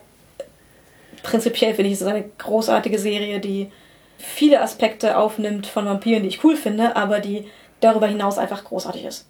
[1.23, 3.71] prinzipiell finde ich, es ist eine großartige Serie, die
[4.17, 7.47] viele Aspekte aufnimmt von Vampiren, die ich cool finde, aber die
[7.79, 9.27] darüber hinaus einfach großartig ist.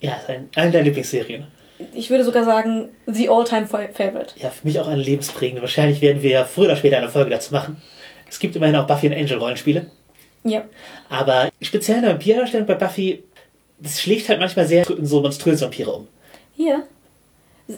[0.00, 1.46] Ja, ist eine der Lieblingsserien.
[1.94, 4.34] Ich würde sogar sagen, the all-time favorite.
[4.36, 5.60] Ja, für mich auch eine lebensprägende.
[5.60, 7.82] Wahrscheinlich werden wir früher oder später eine Folge dazu machen.
[8.28, 9.90] Es gibt immerhin auch Buffy und Angel Rollenspiele.
[10.48, 10.64] Ja.
[11.08, 13.22] Aber speziell in der Vampirdarstellung bei Buffy,
[13.78, 16.08] das schlägt halt manchmal sehr in so monströse Vampire um.
[16.56, 16.82] Ja.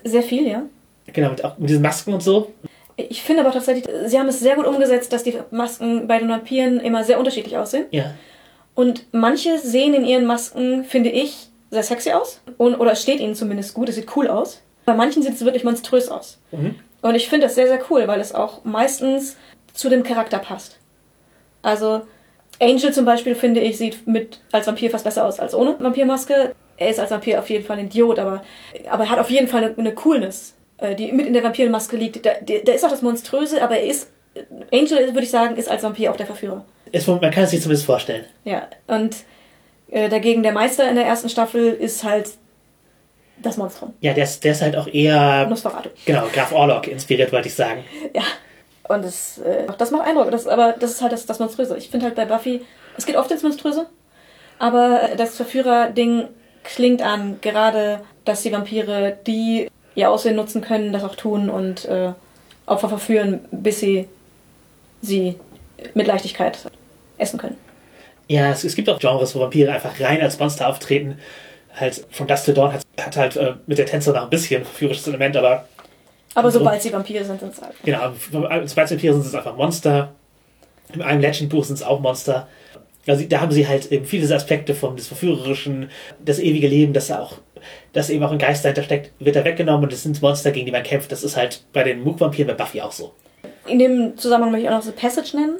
[0.04, 0.62] Sehr viel, ja.
[1.06, 2.52] Genau, mit, auch mit diesen Masken und so.
[2.96, 6.28] Ich finde aber tatsächlich, sie haben es sehr gut umgesetzt, dass die Masken bei den
[6.28, 7.86] Vampiren immer sehr unterschiedlich aussehen.
[7.90, 8.14] Ja.
[8.74, 12.40] Und manche sehen in ihren Masken, finde ich, sehr sexy aus.
[12.58, 14.60] Und, oder es steht ihnen zumindest gut, es sieht cool aus.
[14.84, 16.38] Bei manchen sieht es wirklich monströs aus.
[16.50, 16.74] Mhm.
[17.02, 19.36] Und ich finde das sehr, sehr cool, weil es auch meistens
[19.72, 20.76] zu dem Charakter passt.
[21.62, 22.02] Also
[22.60, 26.54] Angel zum Beispiel, finde ich, sieht mit als Vampir fast besser aus als ohne Vampirmaske.
[26.76, 28.42] Er ist als Vampir auf jeden Fall ein Idiot, aber,
[28.90, 31.96] aber er hat auf jeden Fall eine, eine Coolness, äh, die mit in der Vampirmaske
[31.96, 32.24] liegt.
[32.24, 34.10] Da, da ist auch das Monströse, aber er ist,
[34.72, 36.64] Angel, würde ich sagen, ist als Vampir auch der Verführer.
[36.92, 38.24] Es, man kann es sich zumindest vorstellen.
[38.44, 39.16] Ja, und
[39.90, 42.28] Äh, dagegen der Meister in der ersten Staffel ist halt
[43.42, 43.94] das Monstrum.
[44.00, 45.46] Ja, der ist, der ist halt auch eher.
[45.46, 45.88] Nosferatu.
[46.04, 47.84] Genau, Graf Orlok inspiriert, wollte ich sagen.
[48.14, 48.20] Ja.
[48.88, 50.30] Und das, äh, das macht Eindruck.
[50.30, 51.76] Das, aber das ist halt das, das Monströse.
[51.76, 52.62] Ich finde halt bei Buffy,
[52.96, 53.86] es geht oft ins Monströse,
[54.58, 56.28] aber das Verführer-Ding
[56.64, 61.84] klingt an, gerade, dass die Vampire, die ihr Aussehen nutzen können, das auch tun und
[61.86, 62.12] äh,
[62.66, 64.08] Opfer verführen, bis sie
[65.00, 65.36] sie
[65.94, 66.58] mit Leichtigkeit
[67.18, 67.56] essen können.
[68.26, 71.18] Ja, es, es gibt auch Genres, wo Vampire einfach rein als Monster auftreten.
[71.74, 74.64] Halt, von Dust to Dawn hat, hat halt äh, mit der Tänzer noch ein bisschen
[74.64, 75.66] verführerisches Element, aber.
[76.38, 77.74] Aber sobald sie Vampire sind, sind es halt.
[77.84, 80.12] Genau, sobald sie Vampire sind, sind es einfach Monster.
[80.92, 82.48] In einem Legend-Buch sind es auch Monster.
[83.06, 85.90] Also da haben sie halt eben viele Aspekte vom des Verführerischen,
[86.22, 87.38] das ewige Leben, das auch,
[87.92, 90.66] das eben auch ein Geist dahinter steckt, wird da weggenommen und das sind Monster, gegen
[90.66, 91.10] die man kämpft.
[91.10, 93.12] Das ist halt bei den Mook-Vampiren bei Buffy auch so.
[93.66, 95.58] In dem Zusammenhang möchte ich auch noch The Passage nennen.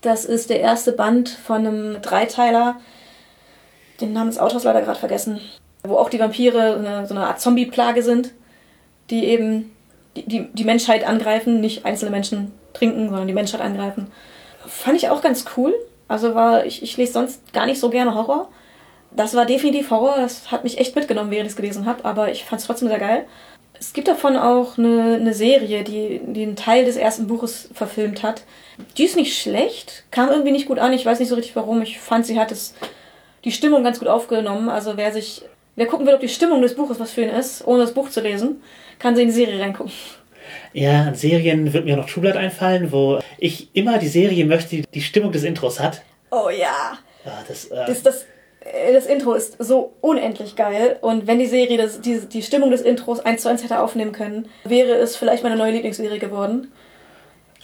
[0.00, 2.76] Das ist der erste Band von einem Dreiteiler.
[4.00, 5.40] Den Namen des Autors leider gerade vergessen.
[5.82, 8.32] Wo auch die Vampire eine, so eine Art Zombie-Plage sind,
[9.10, 9.70] die eben
[10.16, 14.10] die, die, Menschheit angreifen, nicht einzelne Menschen trinken, sondern die Menschheit angreifen.
[14.66, 15.74] Fand ich auch ganz cool.
[16.08, 18.48] Also war, ich, ich lese sonst gar nicht so gerne Horror.
[19.12, 22.30] Das war definitiv Horror, das hat mich echt mitgenommen, während ich es gelesen habe, aber
[22.30, 23.26] ich fand es trotzdem sehr geil.
[23.78, 28.22] Es gibt davon auch eine, eine Serie, die, die einen Teil des ersten Buches verfilmt
[28.22, 28.42] hat.
[28.98, 31.80] Die ist nicht schlecht, kam irgendwie nicht gut an, ich weiß nicht so richtig warum.
[31.82, 32.74] Ich fand, sie hat es,
[33.44, 34.68] die Stimmung ganz gut aufgenommen.
[34.68, 35.42] Also wer sich,
[35.76, 38.10] wer gucken will, ob die Stimmung des Buches was für ihn ist, ohne das Buch
[38.10, 38.62] zu lesen,
[39.00, 39.92] kann sie in die Serie reingucken.
[40.72, 44.76] Ja, an Serien wird mir noch True Blood einfallen, wo ich immer die Serie möchte,
[44.76, 46.02] die die Stimmung des Intros hat.
[46.30, 46.98] Oh ja.
[47.24, 48.26] Ja, das, äh, Das, das,
[48.60, 50.98] äh, das Intro ist so unendlich geil.
[51.00, 54.12] Und wenn die Serie das, die, die Stimmung des Intros eins zu eins hätte aufnehmen
[54.12, 56.70] können, wäre es vielleicht meine neue Lieblingsserie geworden.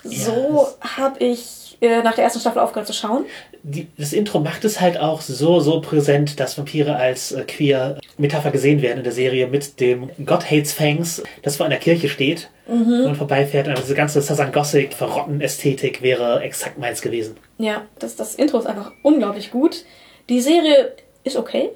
[0.02, 3.24] So habe ich äh, nach der ersten Staffel aufgehört zu schauen.
[3.68, 7.98] Die, das Intro macht es halt auch so, so präsent, dass Vampire als äh, queer
[8.16, 12.08] Metapher gesehen werden in der Serie mit dem God Hates Fangs, das vor einer Kirche
[12.08, 13.04] steht Mhm.
[13.06, 13.68] und vorbeifährt.
[13.68, 17.36] Also diese ganze Southern Gothic, verrotten Ästhetik wäre exakt meins gewesen.
[17.58, 19.84] Ja, das, das Intro ist einfach unglaublich gut.
[20.28, 21.70] Die Serie ist okay.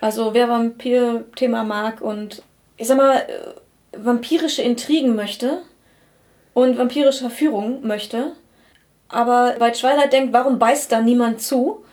[0.00, 2.42] Also wer Vampir-Thema mag und
[2.76, 5.62] ich sag mal, äh, vampirische Intrigen möchte
[6.54, 8.32] und vampirische Verführung möchte,
[9.08, 11.84] aber bei Twilight denkt, warum beißt da niemand zu?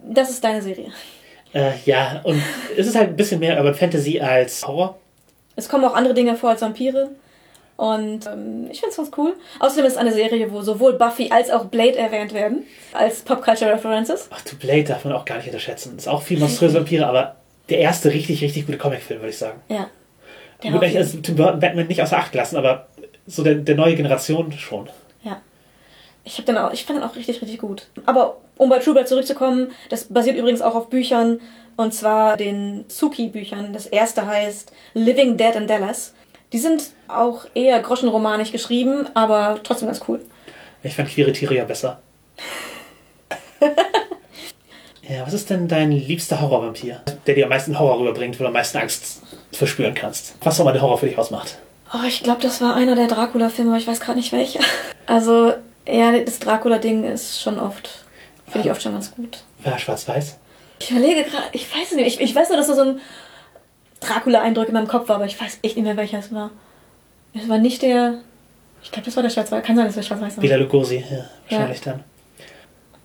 [0.00, 0.92] Das ist deine Serie.
[1.52, 2.40] Äh, ja, und
[2.76, 4.98] es ist halt ein bisschen mehr Urban Fantasy als Horror.
[5.56, 7.10] Es kommen auch andere Dinge vor als Vampire.
[7.76, 9.34] Und ähm, ich finde es ganz cool.
[9.58, 14.28] Außerdem ist es eine Serie, wo sowohl Buffy als auch Blade erwähnt werden, als Pop-Culture-References.
[14.30, 15.96] Ach, du Blade darf man auch gar nicht unterschätzen.
[15.96, 17.36] Ist auch viel monströse Vampire, aber
[17.68, 19.60] der erste richtig, richtig gute Comicfilm, würde ich sagen.
[19.68, 19.88] Ja.
[20.62, 22.86] Ich würde also Tim Burton Batman nicht außer Acht lassen, aber
[23.26, 24.88] so der, der neue Generation schon.
[26.26, 27.86] Ich, hab den auch, ich fand den auch richtig, richtig gut.
[28.04, 31.40] Aber um bei True Blood zurückzukommen, das basiert übrigens auch auf Büchern,
[31.76, 33.72] und zwar den Suki-Büchern.
[33.72, 36.14] Das erste heißt Living Dead in Dallas.
[36.52, 40.20] Die sind auch eher groschenromanisch geschrieben, aber trotzdem ganz cool.
[40.82, 42.00] Ich fand queere Tiere ja besser.
[45.08, 47.02] ja, was ist denn dein liebster Horrorvampir?
[47.26, 50.34] Der dir am meisten Horror rüberbringt, wo du am meisten Angst verspüren kannst.
[50.42, 51.58] Was auch immer der Horror für dich ausmacht.
[51.94, 54.60] Oh, ich glaube, das war einer der Dracula-Filme, aber ich weiß gerade nicht welcher.
[55.06, 55.54] Also,
[55.86, 58.04] ja, das Dracula-Ding ist schon oft,
[58.48, 59.38] finde ich oft schon ganz gut.
[59.62, 60.38] War schwarz-weiß?
[60.80, 62.06] Ich überlege gerade, ich weiß es nicht.
[62.06, 63.00] Ich, ich weiß nur, dass da so ein
[64.00, 66.50] Dracula-Eindruck in meinem Kopf war, aber ich weiß echt nicht mehr, welcher es war.
[67.34, 68.18] Es war nicht der.
[68.82, 69.64] Ich glaube, das war der Schwarz-Weiß.
[69.64, 70.42] Kann sein, dass der Schwarz-Weiß war.
[70.42, 72.04] Bela Lugosi, ja, wahrscheinlich dann.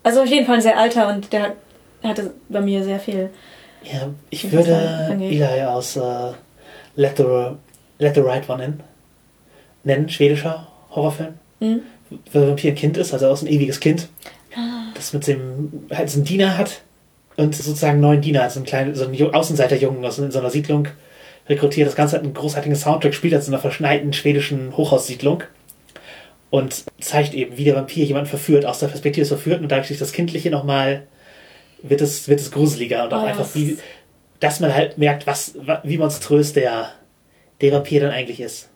[0.04, 1.56] Also auf jeden Fall ein sehr alter und der
[2.04, 3.30] hatte bei mir sehr viel.
[3.84, 5.08] Ja, ich würde.
[5.20, 6.34] Eli aus äh,
[6.96, 7.56] Let, the,
[8.00, 8.84] Let the Right One nennen.
[9.84, 11.36] Nennen, schwedischer Horrorfilm.
[11.60, 11.82] Hm?
[12.34, 14.08] Der Vampir ein Kind ist, also aus ein ewiges Kind.
[14.56, 14.92] Ah.
[14.96, 16.82] Das mit dem, halt so einen Diener hat
[17.38, 20.40] und sozusagen einen neuen Diener, also einen kleinen, so einen Ju- Außenseiterjungen aus in so
[20.40, 20.88] einer Siedlung
[21.48, 21.88] rekrutiert.
[21.88, 25.44] Das Ganze hat einen großartigen Soundtrack, spielt als in einer verschneiten schwedischen Hochhaussiedlung
[26.50, 29.88] und zeigt eben, wie der Vampir jemanden verführt, aus der Perspektive des Verführten und dadurch
[29.88, 31.04] durch das Kindliche nochmal
[31.82, 33.78] wird es, wird es gruseliger und auch Oh, einfach wie,
[34.42, 36.90] dass man halt merkt, was, wa- wie monströs der,
[37.62, 38.70] der Vampir dann eigentlich ist.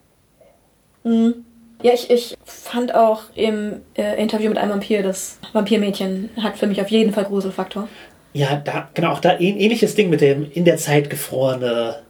[1.03, 1.43] Hm.
[1.83, 6.67] Ja, ich, ich fand auch im äh, Interview mit einem Vampir, das Vampirmädchen hat für
[6.67, 7.87] mich auf jeden Fall Gruselfaktor.
[8.33, 12.01] Ja, da, genau, auch da ein ähnliches Ding mit dem in der Zeit gefrorene,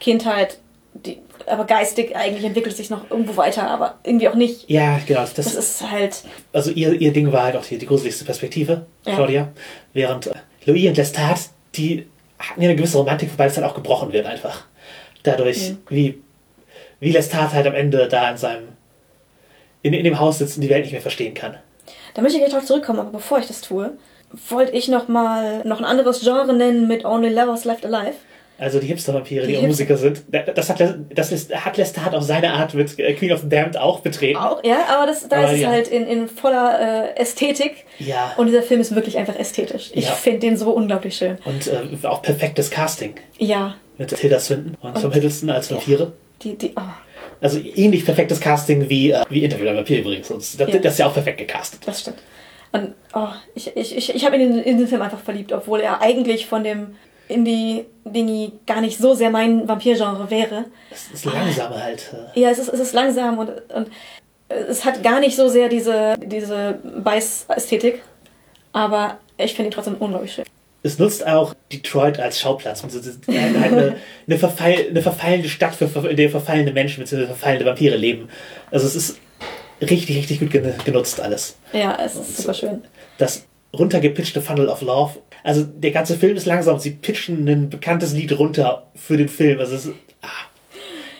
[0.00, 0.58] Kindheit,
[0.94, 4.68] die, aber geistig eigentlich entwickelt sich noch irgendwo weiter, aber irgendwie auch nicht.
[4.68, 6.22] ja, genau, das, Das ist halt.
[6.52, 9.14] also ihr, ihr Ding war halt auch die, die gruseligste Perspektive, Ja.
[9.14, 9.48] Claudia.
[9.92, 10.32] Während äh,
[10.66, 11.38] Louis und Lestat,
[11.74, 12.06] die
[12.38, 14.64] hatten ja eine gewisse Romantik, wobei das halt auch gebrochen wird einfach.
[15.22, 15.78] Dadurch, Mhm.
[15.88, 16.22] wie,
[17.00, 18.68] wie Lestat halt am Ende da in seinem,
[19.82, 21.56] in, in dem Haus sitzt und die Welt nicht mehr verstehen kann.
[22.14, 23.92] Da möchte ich gleich drauf zurückkommen, aber bevor ich das tue,
[24.48, 28.14] wollte ich noch mal noch ein anderes Genre nennen mit Only Lovers Left Alive.
[28.58, 30.22] Also die Hipster-Vampire, die, Die auch Musiker sind.
[30.54, 30.78] Das hat,
[31.12, 34.38] das ist, hat Lestat auf seine Art mit Queen of the Damned auch betreten.
[34.38, 35.68] Auch, ja, aber das, da Aber ist es ja.
[35.68, 37.84] halt in, in voller äh, Ästhetik.
[37.98, 38.32] Ja.
[38.36, 39.90] Und dieser Film ist wirklich einfach ästhetisch.
[39.94, 40.12] Ich Ja.
[40.12, 41.38] finde den so unglaublich schön.
[41.44, 43.14] Und äh, auch perfektes Casting.
[43.38, 46.12] Ja, Mit Tilda Swinton und Tom Hiddleston als Vampire.
[46.42, 46.82] die, die, oh,
[47.42, 50.28] Also ähnlich perfektes Casting wie, äh, wie Interview der Vampir übrigens.
[50.28, 50.66] Das, Ja.
[50.66, 51.80] das ist ja auch perfekt gecastet.
[51.84, 52.18] das stimmt.
[52.72, 55.80] Und oh, ich, ich, ich, ich habe mich in, in den Film einfach verliebt, obwohl
[55.80, 56.94] er eigentlich von dem
[57.28, 60.66] Indie-Dingy gar nicht so sehr mein Vampir-Genre wäre.
[60.90, 62.14] Das ist langsamer halt.
[62.34, 62.40] Äh.
[62.40, 63.88] Ja, es ist, es ist langsam und, und
[64.48, 68.02] es hat gar nicht so sehr diese, diese Beiß-Ästhetik,
[68.72, 70.44] aber ich finde ihn trotzdem unglaublich schön.
[70.82, 72.82] Es nutzt auch Detroit als Schauplatz.
[72.82, 77.26] Ist halt eine, eine, verfall, eine verfallende Stadt, für, in der verfallende Menschen bzw.
[77.26, 78.28] verfallende Vampire leben.
[78.70, 79.18] Also es ist
[79.80, 81.56] richtig, richtig gut gen- genutzt alles.
[81.72, 82.82] Ja, es ist super schön.
[83.18, 85.18] Das runtergepitchte Funnel of Love.
[85.44, 86.78] Also der ganze Film ist langsam.
[86.78, 89.60] Sie pitchen ein bekanntes Lied runter für den Film.
[89.60, 90.28] Also es ist ah,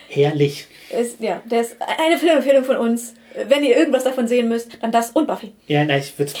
[0.09, 0.67] herrlich.
[0.97, 3.13] Ist, ja, der ist eine Filmempfehlung von uns.
[3.47, 5.51] Wenn ihr irgendwas davon sehen müsst, dann das und Buffy.
[5.67, 6.31] Ja, nein, ich würde,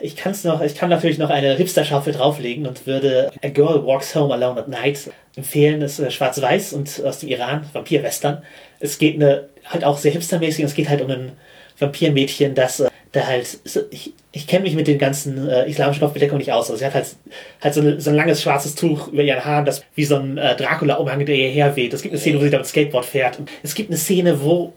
[0.00, 3.84] ich kann es noch, ich kann natürlich noch eine Hipster-Schaufel drauflegen und würde A Girl
[3.86, 5.80] Walks Home Alone at Night empfehlen.
[5.80, 8.42] Das ist äh, schwarz-weiß und aus dem Iran, Vampir-Western.
[8.80, 11.32] Es geht eine, halt auch sehr hipstermäßig, es geht halt um ein
[11.78, 13.58] Vampirmädchen, das äh, da halt,
[13.90, 16.66] ich, ich kenne mich mit den ganzen äh, islamischen Kopfbedeckungen nicht aus.
[16.70, 17.06] Also sie hat halt,
[17.62, 20.36] halt so, ein- so ein langes schwarzes Tuch über ihren Haaren, das wie so ein
[20.36, 21.94] äh, Dracula-Umhang, der ihr herweht.
[21.94, 23.38] Es gibt eine Szene, wo sie da mit Skateboard fährt.
[23.38, 24.74] Und es gibt eine Szene, wo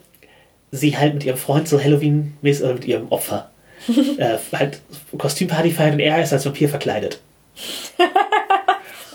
[0.72, 3.50] sie halt mit ihrem Freund so Halloween-mäßig, oder mit ihrem Opfer,
[4.18, 4.80] äh, halt
[5.16, 7.20] Kostümparty feiert und er ist als Vampir verkleidet.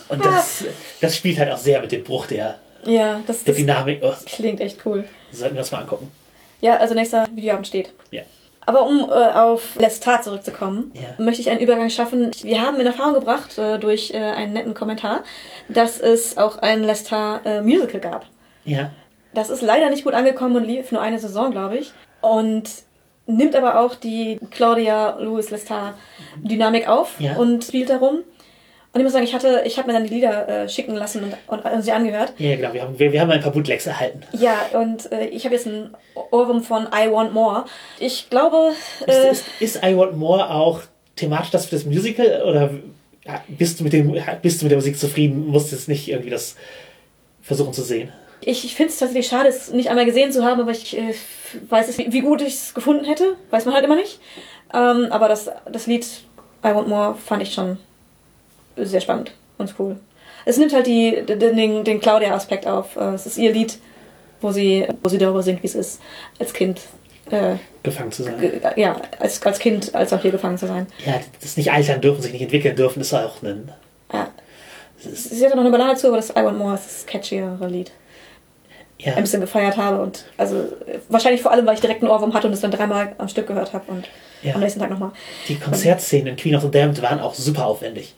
[0.10, 0.64] Und das,
[1.02, 4.00] das spielt halt auch sehr mit dem Bruch der, Ja, das, der das Dynamik.
[4.02, 5.04] Oh, klingt echt cool.
[5.32, 6.10] sollten wir uns mal angucken.
[6.62, 7.92] Ja, also nächster Videoabend steht.
[8.12, 8.22] Ja.
[8.66, 11.24] Aber um äh, auf Lestat zurückzukommen, Ja.
[11.24, 12.32] möchte ich einen Übergang schaffen.
[12.42, 15.24] Wir haben in Erfahrung gebracht, äh, durch äh, einen netten Kommentar,
[15.70, 18.26] dass es auch ein Lestat äh, Musical gab.
[18.66, 18.92] Ja.
[19.38, 21.92] Das ist leider nicht gut angekommen und lief nur eine Saison, glaube ich.
[22.22, 22.64] Und
[23.28, 25.94] nimmt aber auch die Claudia Louis Lestat
[26.42, 27.36] Dynamik auf Ja.
[27.36, 28.24] und spielt darum.
[28.94, 31.24] Und ich muss sagen, ich hatte, ich habe mir dann die Lieder äh, schicken lassen
[31.24, 32.34] und, und, und sie angehört.
[32.40, 32.74] Ja, genau.
[32.74, 34.24] Wir haben, wir, wir haben ein paar Bootlegs erhalten.
[34.32, 35.96] Ja, und äh, ich habe jetzt einen
[36.32, 37.66] Ohrwurm von I Want More.
[38.00, 38.72] Ich glaube,
[39.06, 40.82] Ist, äh, ist, ist I Want More auch
[41.16, 42.72] thematisch das für das Musical oder
[43.24, 45.46] ja, bist du mit, dem, bist du mit der Musik zufrieden?
[45.46, 46.56] Musst jetzt nicht irgendwie das
[47.44, 48.12] versuchen zu sehen?
[48.42, 51.14] Ich, ich finde es tatsächlich schade, es nicht einmal gesehen zu haben, aber ich äh,
[51.70, 53.36] weiß es, wie, gut ich es gefunden hätte.
[53.50, 54.20] Weiß man halt immer nicht.
[54.74, 56.06] Ähm, aber das, das Lied
[56.64, 57.78] I Want More fand ich schon
[58.76, 60.00] sehr spannend und cool.
[60.46, 62.96] Es nimmt halt die, den, den Claudia-Aspekt auf.
[62.96, 63.80] Äh, Es ist ihr Lied,
[64.42, 66.00] wo sie, wo sie darüber singt, wie es ist,
[66.40, 66.80] als Kind,
[67.32, 68.40] äh, Gefangen zu sein.
[68.40, 70.88] ge- ja, als, als Kind, als auch hier gefangen zu sein.
[71.06, 73.72] Ja, das nicht altern dürfen, sich nicht entwickeln dürfen, ist auch ein.
[74.14, 74.30] Ja.
[75.00, 77.92] Sie hat noch eine Ballade zu, aber das I Want More ist das catchiere Lied.
[79.00, 80.66] Ja, ein bisschen gefeiert habe und also
[81.08, 83.46] wahrscheinlich vor allem, weil ich direkt einen Ohrwurm hatte und es dann dreimal am Stück
[83.48, 84.08] gehört habe und
[84.42, 84.56] Ja.
[84.56, 85.12] am nächsten Tag nochmal.
[85.48, 88.16] die Konzertszenen in Queen of the Damned waren auch super aufwendig.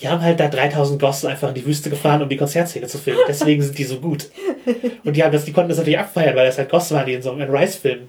[0.00, 2.98] Die haben halt da 3000 Goss einfach in die Wüste gefahren, um die Konzertszene zu
[2.98, 3.20] filmen.
[3.28, 4.30] Deswegen sind die so gut.
[5.04, 7.12] Und die, haben das, die konnten das natürlich abfeiern, weil das halt Goss waren, die
[7.14, 8.08] in so einem Rice-Film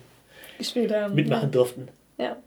[1.14, 1.88] mitmachen durften.
[2.18, 2.38] Ja.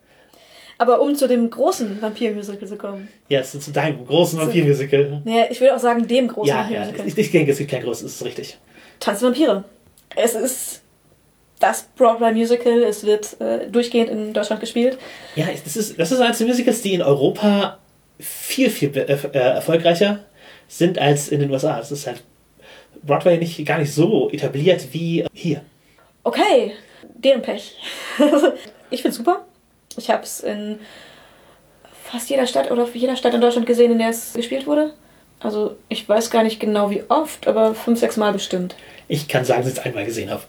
[0.79, 3.09] Aber um zu dem großen Vampir-Musical zu kommen.
[3.29, 5.23] Ja, zu deinem großen Vampir-Musical.
[5.25, 7.07] Naja, ich würde auch sagen, dem großen Ja, ja, Vampir-Musical.
[7.09, 8.59] ich, ich denke, es gibt kein großes, ist richtig.
[9.01, 9.65] Tanz der Vampire.
[10.15, 10.83] Es ist
[11.59, 12.83] das Broadway-Musical.
[12.83, 14.99] Es wird äh, durchgehend in Deutschland gespielt.
[15.35, 17.79] Ja, das ist, das ist eines der Musicals, die in Europa
[18.19, 20.21] viel, viel äh, äh, erfolgreicher
[20.69, 21.79] sind als in den USA.
[21.79, 22.23] Das ist halt
[23.03, 25.63] Broadway nicht, gar nicht so etabliert wie hier.
[26.25, 26.73] Okay,
[27.15, 27.77] deren Pech.
[28.91, 29.47] ich find's super.
[29.97, 30.79] Ich habe es in
[32.05, 34.93] fast jeder Stadt oder jeder Stadt in Deutschland gesehen, in der es gespielt wurde.
[35.41, 38.75] Also ich weiß gar nicht genau wie oft, aber fünf, sechs Mal bestimmt.
[39.09, 40.43] Ich kann sagen, dass ich es einmal gesehen habe.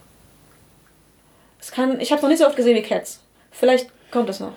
[1.59, 3.19] Es kann, ich habe noch nicht so oft gesehen wie Cats.
[3.51, 4.53] Vielleicht kommt es noch.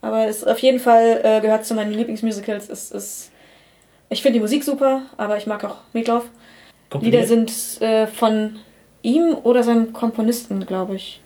[0.00, 2.68] Aber es auf jeden Fall äh, gehört zu meinen Lieblingsmusicals.
[2.68, 3.30] Es ist,
[4.08, 6.24] ich finde die Musik super, aber ich mag auch Meatloaf.
[7.00, 8.60] Lieder sind äh, von
[9.02, 11.20] ihm oder seinem Komponisten, glaube ich.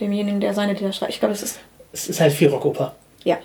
[0.00, 1.12] Demjenigen, der seine Lieder schreibt.
[1.12, 1.58] Ich glaube, es ist
[1.92, 2.94] Es ist halt viel Rockoper.
[3.24, 3.38] Ja.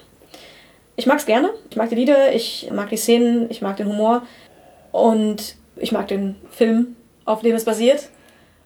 [0.95, 1.49] Ich mag's gerne.
[1.69, 4.25] Ich mag die Lieder, ich mag die Szenen, ich mag den Humor
[4.91, 8.09] und ich mag den Film, auf dem es basiert.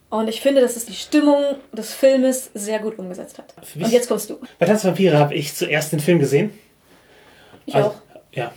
[0.10, 3.54] Und ich finde, dass es die Stimmung des Filmes sehr gut umgesetzt hat.
[3.76, 4.40] Mich- Und jetzt kommst du.
[4.60, 6.52] Bei Tanz Vampire habe ich zuerst den Film gesehen.
[7.66, 7.96] Ich Also, auch.
[8.32, 8.52] Ja.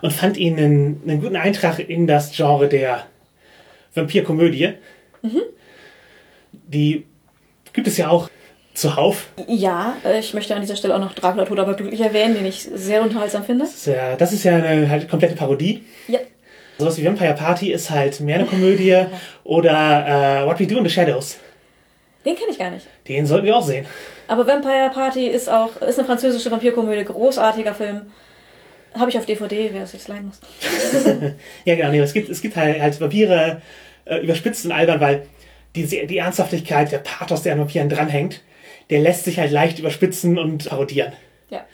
[0.00, 3.06] Und fand ihn einen, einen guten Eintrag in das Genre der
[3.94, 4.74] Vampirkomödie.
[5.22, 5.42] Mhm.
[6.52, 7.06] Die
[7.72, 8.28] gibt es ja auch
[8.74, 9.28] zuhauf.
[9.46, 12.46] Ja, äh, ich möchte an dieser Stelle auch noch Dracula Tod aber glücklich erwähnen, den
[12.46, 13.64] ich sehr unterhaltsam finde.
[13.64, 15.84] Das ist ja, das ist ja eine halt komplette Parodie.
[16.08, 16.18] Ja.
[16.78, 19.04] Sowas wie Vampire Party ist halt mehr eine Komödie
[19.44, 21.38] oder äh, What We Do in the Shadows.
[22.24, 22.86] Den kenne ich gar nicht.
[23.08, 23.84] Den sollten wir auch sehen.
[24.28, 28.02] Aber Vampire Party ist auch ist eine französische Vampirkomödie, großartiger Film.
[28.94, 30.40] Habe ich auf DVD, wer es jetzt leihen muss.
[31.64, 31.90] Ja, genau.
[31.90, 33.60] Nee, es gibt, es gibt halt, halt Vampire
[34.04, 35.26] äh, überspitzt und albern, weil
[35.74, 38.42] die, die Ernsthaftigkeit, der Pathos, der an Vampiren dranhängt,
[38.92, 41.12] der lässt sich halt leicht überspitzen und parodieren.
[41.50, 41.64] Ja.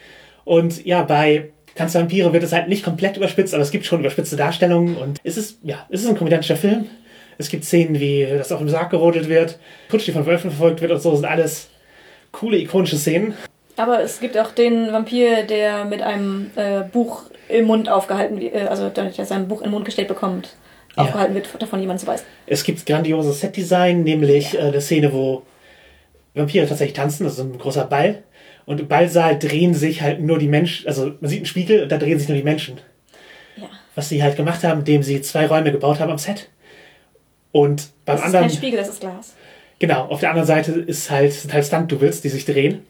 [0.44, 4.00] Und ja, bei Tanz Vampire wird es halt nicht komplett überspitzt, aber es gibt schon
[4.00, 6.86] überspitzte Darstellungen und es ist, ja, es ist ein komödiantischer Film.
[7.36, 9.58] Es gibt Szenen, wie das auf dem Sarg gerodelt wird,
[9.88, 11.68] Putsch, die von Wölfen verfolgt wird und so, sind alles
[12.32, 13.34] coole, ikonische Szenen.
[13.76, 18.54] Aber es gibt auch den Vampir, der mit einem äh, Buch im Mund aufgehalten wird,
[18.54, 20.56] äh, also der sein Buch im Mund gestellt bekommt,
[20.96, 21.04] Ja.
[21.04, 22.24] aufgehalten wird, davon jemand zu weiß.
[22.46, 25.42] Es gibt grandioses Setdesign, nämlich äh, eine Szene, wo
[26.38, 28.22] Vampire tatsächlich tanzen, das ist ein großer Ball.
[28.66, 31.92] Und im Ballsaal drehen sich halt nur die Menschen, also man sieht einen Spiegel und
[31.92, 32.78] da drehen sich nur die Menschen.
[33.56, 33.68] Ja.
[33.94, 36.48] Was sie halt gemacht haben, indem sie zwei Räume gebaut haben am Set.
[37.50, 39.34] Und beim Das ist anderen, kein Spiegel, das ist Glas.
[39.78, 42.82] genau, auf der anderen Seite ist halt, sind halt Stunt-Doubles, die sich drehen.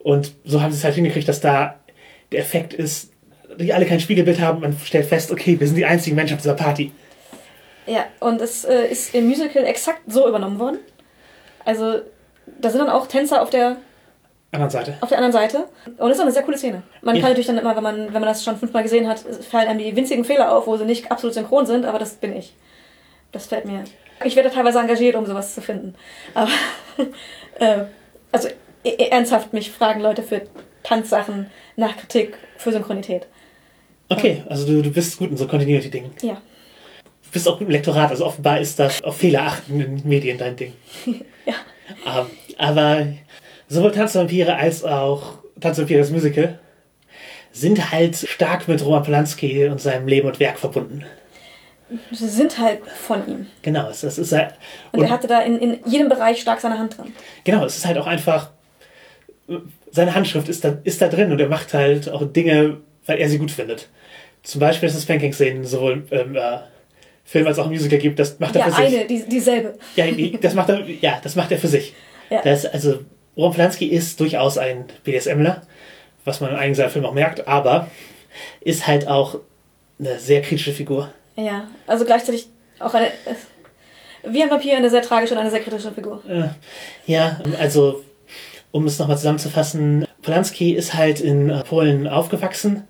[0.00, 1.76] Und so haben sie es halt hingekriegt, dass da
[2.32, 3.12] der Effekt ist,
[3.58, 4.60] die alle kein Spiegelbild haben.
[4.60, 6.90] Man stellt fest, okay, wir sind die einzigen Menschen auf dieser Party.
[7.86, 10.78] Ja, und es äh, ist im Musical exakt so übernommen worden.
[11.64, 12.00] Also,
[12.60, 13.76] da sind dann auch Tänzer auf der,
[14.52, 14.96] Anderen Seite.
[15.00, 15.68] auf der anderen Seite.
[15.98, 16.82] Und es ist auch eine sehr coole Szene.
[17.02, 17.20] Man Ja.
[17.22, 19.78] kann natürlich dann immer, wenn man, wenn man das schon fünfmal gesehen hat, fallen einem
[19.80, 22.54] die winzigen Fehler auf, wo sie nicht absolut synchron sind, aber das bin ich.
[23.32, 23.84] Das fällt mir.
[24.24, 25.94] Ich werde teilweise engagiert, um sowas zu finden.
[26.32, 26.48] Aber,
[27.58, 27.84] äh,
[28.32, 28.48] also,
[28.84, 30.42] e- ernsthaft, mich fragen Leute für
[30.82, 33.26] Tanzsachen nach Kritik für Synchronität.
[34.08, 36.12] Okay, also du, du bist gut in so Continuity-Dingen.
[36.22, 36.34] Ja.
[37.24, 40.38] Du bist auch gut im Lektorat, also offenbar ist das auf Fehler achten in Medien
[40.38, 40.72] dein Ding.
[41.44, 41.54] Ja.
[42.06, 42.26] Ähm,
[42.58, 43.06] aber
[43.68, 46.58] sowohl Tanzvampire als auch Tanzvampire das Musical
[47.52, 51.04] sind halt stark mit Roman Polanski und seinem Leben und Werk verbunden.
[52.10, 53.46] Sie sind halt von ihm.
[53.62, 54.54] Genau, es, das ist halt,
[54.92, 57.12] Und, er hatte da in, in jedem Bereich stark seine Hand dran.
[57.44, 58.50] genau, es ist halt auch einfach,
[59.92, 63.28] seine Handschrift ist da, ist da drin und er macht halt auch Dinge, weil er
[63.28, 63.88] sie gut findet.
[64.42, 66.58] Zum Beispiel, dass es Spanking-Szenen sowohl im äh,
[67.26, 68.98] Film als auch Musical gibt, das macht er Ja, für sich.
[68.98, 69.74] eine, die, dieselbe.
[69.96, 70.06] Ja,
[70.40, 71.92] das macht er, ja, das macht er für sich.
[72.30, 72.40] Ja.
[72.42, 73.00] Das, also,
[73.36, 75.62] Roman Polanski ist durchaus ein BDSMler,
[76.24, 77.88] was man in einigen seiner Filme auch merkt, aber
[78.60, 79.40] ist halt auch
[79.98, 81.12] eine sehr kritische Figur.
[81.36, 82.48] Ja, also gleichzeitig
[82.78, 83.08] auch eine.
[84.28, 86.22] Wie ein Vampir eine sehr tragische und eine sehr kritische Figur.
[87.06, 88.02] Ja, also,
[88.72, 92.84] um es nochmal zusammenzufassen, Polanski ist halt in äh, Polen aufgewachsen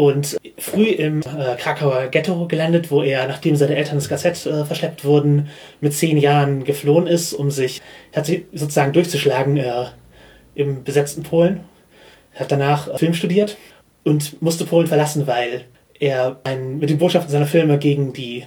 [0.00, 4.64] und früh im äh, Krakauer Ghetto gelandet, wo er, nachdem seine Eltern ins KZ äh,
[4.64, 5.50] verschleppt wurden,
[5.82, 7.82] mit zehn Jahren geflohen ist, um sich
[8.14, 9.84] sozusagen durchzuschlagen äh,
[10.54, 11.60] im besetzten Polen.
[12.34, 13.58] Hat danach äh, Film studiert
[14.02, 15.66] und musste Polen verlassen, weil
[15.98, 18.46] er ein, mit den Botschaften seiner Filme gegen die,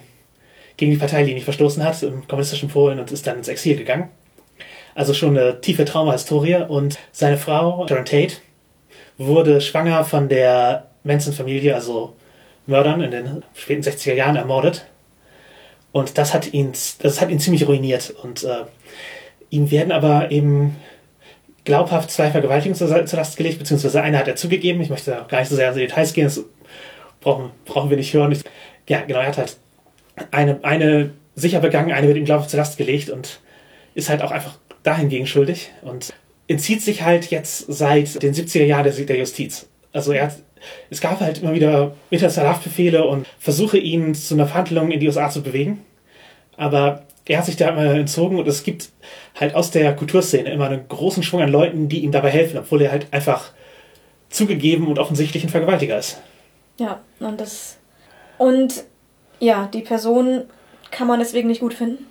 [0.77, 4.09] gegen die Parteilinie verstoßen hat im kommunistischen Polen und ist dann ins Exil gegangen.
[4.95, 6.63] Also schon eine tiefe Traumahistorie.
[6.67, 8.37] Und seine Frau, Sharon Tate,
[9.19, 12.15] wurde schwanger von der Manson-Familie, also
[12.65, 14.85] Mördern in den späten 60er Jahren ermordet.
[15.91, 18.11] Und das hat ihn, das hat ihn ziemlich ruiniert.
[18.23, 18.63] Und äh,
[19.49, 20.75] ihm werden aber eben
[21.65, 24.81] glaubhaft zwei Vergewaltigungen zur, zur Last gelegt, beziehungsweise eine hat er zugegeben.
[24.81, 26.43] Ich möchte gar nicht so sehr in die Details gehen, das
[27.21, 28.31] brauchen, brauchen wir nicht hören.
[28.31, 28.43] Ich,
[28.87, 29.57] ja, genau, er hat halt
[30.31, 33.39] eine, eine sicher begangen, eine wird ihm glaubhaft zur Last gelegt und
[33.95, 36.13] ist halt auch einfach dahingegen schuldig und
[36.47, 39.67] entzieht sich halt jetzt seit den 70er Jahren der, der Justiz.
[39.93, 40.35] Also er hat,
[40.89, 45.07] es gab halt immer wieder internationale Haftbefehle und Versuche, ihn zu einer Verhandlung in die
[45.07, 45.83] USA zu bewegen.
[46.57, 48.89] Aber er hat sich da immer entzogen und es gibt
[49.39, 52.81] halt aus der Kulturszene immer einen großen Schwung an Leuten, die ihm dabei helfen, obwohl
[52.81, 53.51] er halt einfach
[54.29, 56.21] zugegeben und offensichtlich ein Vergewaltiger ist.
[56.77, 57.77] Ja, und das.
[58.37, 58.83] Und
[59.39, 60.43] ja, die Person
[60.91, 62.05] kann man deswegen nicht gut finden.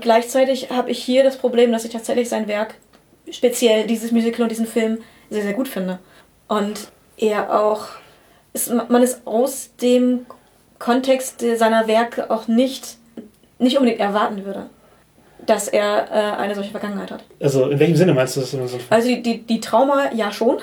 [0.00, 2.76] Gleichzeitig habe ich hier das Problem, dass ich tatsächlich sein Werk,
[3.30, 5.98] speziell dieses Musical und diesen Film, sehr, sehr gut finde.
[6.48, 7.86] Und er auch.
[8.52, 10.24] Ist, man ist aus dem
[10.78, 12.96] Kontext seiner Werke auch nicht,
[13.58, 14.70] nicht unbedingt erwarten würde,
[15.44, 17.22] dass er äh, eine solche Vergangenheit hat.
[17.40, 18.50] Also in welchem Sinne meinst du das?
[18.52, 20.58] So ein- Also die, die, die Trauma, ja schon.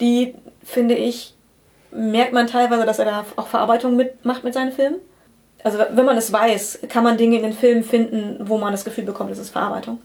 [0.00, 1.34] Die, finde ich,
[1.90, 4.96] merkt man teilweise, dass er da auch Verarbeitung mitmacht mit seinen Filmen.
[5.64, 8.84] Also wenn man es weiß, kann man Dinge in den Filmen finden, wo man das
[8.84, 9.98] Gefühl bekommt, es ist Verarbeitung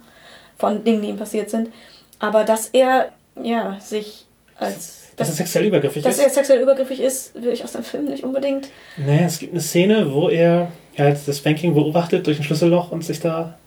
[0.57, 1.71] von Dingen, die ihm passiert sind.
[2.17, 4.25] Aber dass er, ja, sich
[4.57, 5.02] als...
[5.15, 6.23] Dass er sexuell übergriffig dass ist?
[6.23, 8.69] er sexuell übergriffig ist, will ich aus dem Film nicht unbedingt.
[8.97, 13.03] Naja, es gibt eine Szene, wo er halt das Banking beobachtet durch ein Schlüsselloch und
[13.03, 13.57] sich da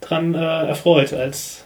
[0.00, 1.64] dran äh, erfreut, als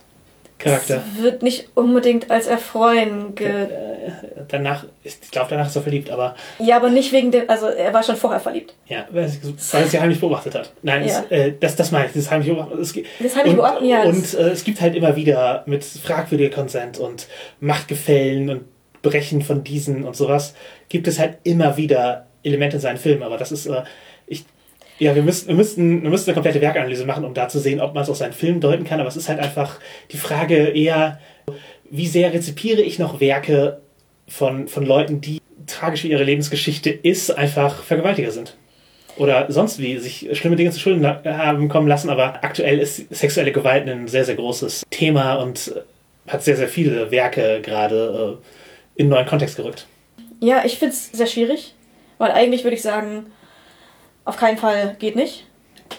[0.58, 1.02] Charakter.
[1.16, 4.12] Es wird nicht unbedingt als erfreuen ge Äh,
[4.48, 7.92] danach, ich glaube, danach ist er verliebt, aber Ja, aber nicht wegen dem, also er
[7.92, 8.74] war schon vorher verliebt.
[8.86, 10.72] ja, weil er sie heimlich beobachtet hat.
[10.82, 11.24] Nein, Ja.
[11.28, 12.78] es, äh, das, das meine ich, das heimlich beobachtet.
[12.80, 15.62] Es, gi- Das heimliche und, Beobachten, ja, das- Und äh, es gibt halt immer wieder
[15.66, 17.26] mit fragwürdiger Consent und
[17.60, 18.60] Machtgefällen und
[19.02, 20.54] Brechen von diesen und sowas,
[20.88, 23.82] gibt es halt immer wieder Elemente in seinen Filmen, aber das ist, äh,
[24.26, 24.44] ich,
[24.98, 27.80] ja, wir müssten, wir müssten, wir müssten eine komplette Werkanalyse machen, um da zu sehen,
[27.80, 29.80] ob man es aus seinen Filmen deuten kann, aber es ist halt einfach
[30.10, 31.18] die Frage eher,
[31.90, 33.80] wie sehr rezipiere ich noch Werke
[34.28, 38.56] von, von Leuten, die tragisch wie ihre Lebensgeschichte ist, einfach Vergewaltiger sind.
[39.16, 43.52] Oder sonst wie sich schlimme Dinge zu Schulden haben kommen lassen, aber aktuell ist sexuelle
[43.52, 48.46] Gewalt ein sehr, sehr großes Thema und äh, hat sehr, sehr viele Werke gerade äh,
[48.94, 49.86] in einen neuen Kontext gerückt.
[50.40, 51.74] Ja, ich finde es sehr schwierig,
[52.18, 53.32] weil eigentlich würde ich sagen,
[54.24, 55.46] auf keinen Fall geht nicht.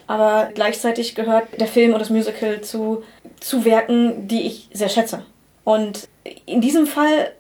[0.08, 3.04] Aber gleichzeitig gehört der Film und das Musical zu,
[3.40, 5.26] zu Werken, die ich sehr schätze.
[5.64, 6.08] Und
[6.46, 7.32] in diesem Fall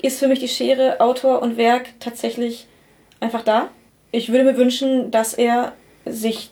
[0.00, 2.66] ist für mich die Schere Autor und Werk tatsächlich
[3.18, 3.68] einfach da.
[4.12, 5.72] Ich würde mir wünschen, dass er
[6.04, 6.50] sich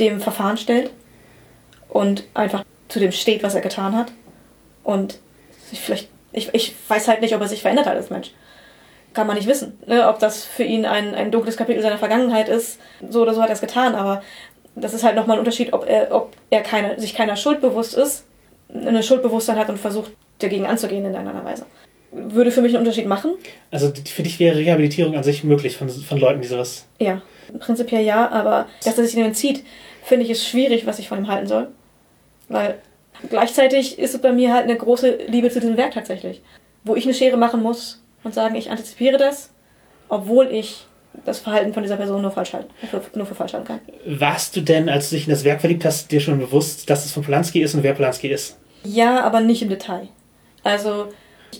[0.00, 0.90] dem Verfahren stellt
[1.88, 4.12] und einfach zu dem steht, was er getan hat.
[4.84, 5.18] Und
[5.70, 8.32] sich vielleicht, ich, ich weiß halt nicht, ob er sich verändert hat als Mensch.
[9.12, 10.08] Kann man nicht wissen, ne?
[10.08, 12.80] ob das für ihn ein, ein dunkles Kapitel seiner Vergangenheit ist.
[13.08, 14.22] So oder so hat er es getan, aber
[14.74, 17.94] das ist halt nochmal ein Unterschied, ob er, ob er keine, sich keiner Schuld bewusst
[17.94, 18.24] ist,
[18.72, 21.66] eine Schuldbewusstsein hat und versucht, dagegen anzugehen in irgendeiner Weise.
[22.10, 23.34] Würde für mich einen Unterschied machen.
[23.70, 26.86] Also für dich wäre Rehabilitierung an sich möglich von, von Leuten, die sowas.
[26.98, 27.22] Ja,
[27.58, 29.64] prinzipiell ja, aber dass er sich dem entzieht,
[30.02, 31.68] finde ich es schwierig, was ich von ihm halten soll.
[32.48, 32.78] Weil
[33.28, 36.42] gleichzeitig ist es bei mir halt eine große Liebe zu diesem Werk tatsächlich.
[36.84, 39.50] Wo ich eine Schere machen muss und sagen, ich antizipiere das,
[40.08, 40.86] obwohl ich
[41.24, 43.80] das Verhalten von dieser Person nur, falsch halten, für, nur für falsch halten kann.
[44.06, 47.04] Warst du denn, als du dich in das Werk verliebt hast, dir schon bewusst, dass
[47.04, 48.58] es von Polanski ist und wer Polanski ist?
[48.84, 50.08] Ja, aber nicht im Detail.
[50.64, 51.08] Also,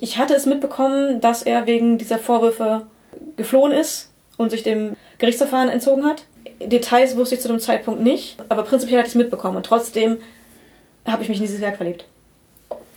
[0.00, 2.86] ich hatte es mitbekommen, dass er wegen dieser Vorwürfe
[3.36, 6.24] geflohen ist und sich dem Gerichtsverfahren entzogen hat.
[6.60, 10.18] Details wusste ich zu dem Zeitpunkt nicht, aber prinzipiell hatte ich es mitbekommen und trotzdem
[11.06, 12.06] habe ich mich in dieses Werk verliebt.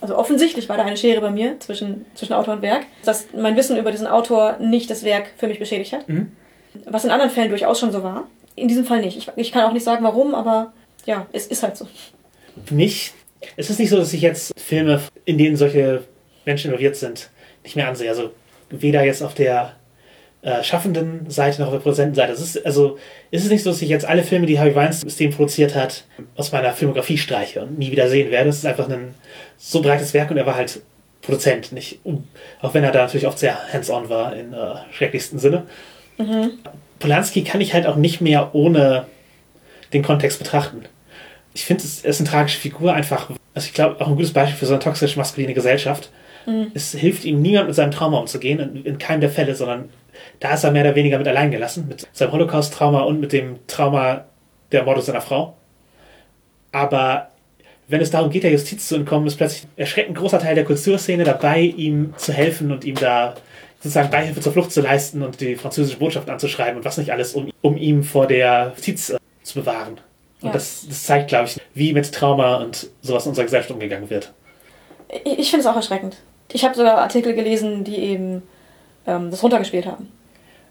[0.00, 3.56] Also offensichtlich war da eine Schere bei mir zwischen, zwischen Autor und Werk, dass mein
[3.56, 6.08] Wissen über diesen Autor nicht das Werk für mich beschädigt hat.
[6.08, 6.32] Mhm.
[6.84, 8.24] Was in anderen Fällen durchaus schon so war.
[8.54, 9.16] In diesem Fall nicht.
[9.16, 10.72] Ich, ich kann auch nicht sagen, warum, aber
[11.06, 11.88] ja, es ist halt so.
[12.64, 13.12] Für mich,
[13.56, 16.04] es ist nicht so, dass ich jetzt Filme, in denen solche
[16.44, 17.30] Menschen involviert sind,
[17.64, 18.08] nicht mehr ansehe.
[18.08, 18.30] Also
[18.70, 19.76] weder jetzt auf der
[20.46, 22.32] äh, schaffenden Seite noch auf der Produzentenseite.
[22.32, 22.98] Es ist, also,
[23.32, 26.04] es ist nicht so, dass ich jetzt alle Filme, die Harvey Weinstein produziert hat,
[26.36, 28.50] aus meiner Filmografie streiche und nie wieder sehen werde.
[28.50, 29.14] Es ist einfach ein
[29.58, 30.82] so breites Werk und er war halt
[31.20, 31.98] Produzent, nicht,
[32.62, 35.64] auch wenn er da natürlich oft sehr hands-on war, in äh, schrecklichsten Sinne.
[37.00, 39.08] Polanski kann ich halt auch nicht mehr ohne
[39.92, 40.84] den Kontext betrachten.
[41.54, 44.32] Ich finde, es er ist eine tragische Figur, einfach, also ich glaube, auch ein gutes
[44.32, 46.10] Beispiel für so eine toxisch maskuline Gesellschaft.
[46.74, 49.88] Es hilft ihm niemand mit seinem Trauma umzugehen, in, in keinem der Fälle, sondern
[50.40, 53.58] da ist er mehr oder weniger mit allein gelassen, mit seinem Holocaust-Trauma und mit dem
[53.66, 54.24] Trauma
[54.72, 55.54] der Morde seiner Frau.
[56.72, 57.28] Aber
[57.88, 60.64] wenn es darum geht, der Justiz zu entkommen, ist plötzlich ein erschreckend großer Teil der
[60.64, 63.34] Kulturszene dabei, ihm zu helfen und ihm da
[63.78, 67.34] sozusagen Beihilfe zur Flucht zu leisten und die französische Botschaft anzuschreiben und was nicht alles,
[67.34, 69.98] um, um ihm vor der Justiz äh, zu bewahren.
[70.40, 70.52] Und Ja.
[70.52, 74.32] das, das zeigt, glaube ich, wie mit Trauma und sowas in unserer Gesellschaft umgegangen wird.
[75.24, 76.16] Ich, ich finde es auch erschreckend.
[76.52, 78.42] Ich habe sogar Artikel gelesen, die eben
[79.06, 80.10] ähm, das runtergespielt haben.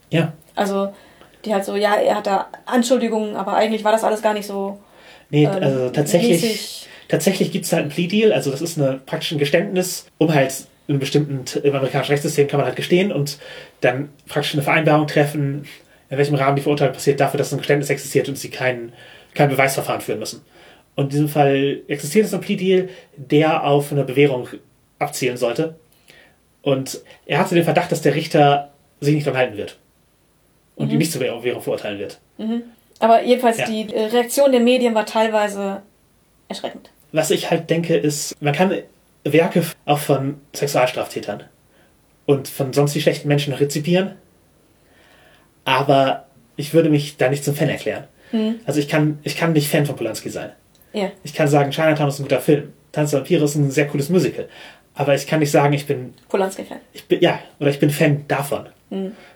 [0.09, 0.93] Ja, Also,
[1.43, 4.47] die halt so, ja, er hat da Anschuldigungen, aber eigentlich war das alles gar nicht
[4.47, 4.79] so.
[5.29, 6.87] nee, ähm, also tatsächlich, mäßig.
[7.07, 10.67] tatsächlich gibt es halt ein Plea-Deal, also das ist eine, praktisch ein Geständnis, um halt
[10.87, 13.39] einem bestimmten, im amerikanischen Rechtssystem kann man halt gestehen und
[13.81, 15.65] dann praktisch eine Vereinbarung treffen,
[16.09, 18.93] in welchem Rahmen die Verurteilung passiert, dafür, dass ein Geständnis existiert und sie kein,
[19.33, 20.41] kein Beweisverfahren führen müssen.
[20.95, 24.47] Und in diesem Fall existiert es ein Plea-Deal, der auf eine Bewährung
[24.99, 25.75] abzielen sollte.
[26.65, 29.77] Und er hatte den Verdacht, dass der Richter sich nicht dran halten wird.
[30.75, 32.19] Und ihn nicht zur Bewährung verurteilen wird.
[32.99, 33.65] Aber jedenfalls, Ja.
[33.67, 35.83] die Reaktion der Medien war teilweise
[36.49, 36.89] erschreckend.
[37.11, 38.73] Was ich halt denke, ist, man kann
[39.23, 41.43] Werke auch von Sexualstraftätern
[42.25, 44.15] und von sonst wie schlechten Menschen noch rezipieren,
[45.65, 48.05] aber ich würde mich da nicht zum Fan erklären.
[48.65, 50.51] Also ich kann, ich kann nicht Fan von Polanski sein.
[50.91, 51.09] Ja.
[51.23, 54.09] Ich kann sagen, Chinatown ist ein guter Film, Tanz der Vampire ist ein sehr cooles
[54.09, 54.49] Musical,
[54.95, 56.79] aber ich kann nicht sagen, ich bin, Polanski-Fan.
[56.93, 58.67] ich bin, ja, oder ich bin Fan davon.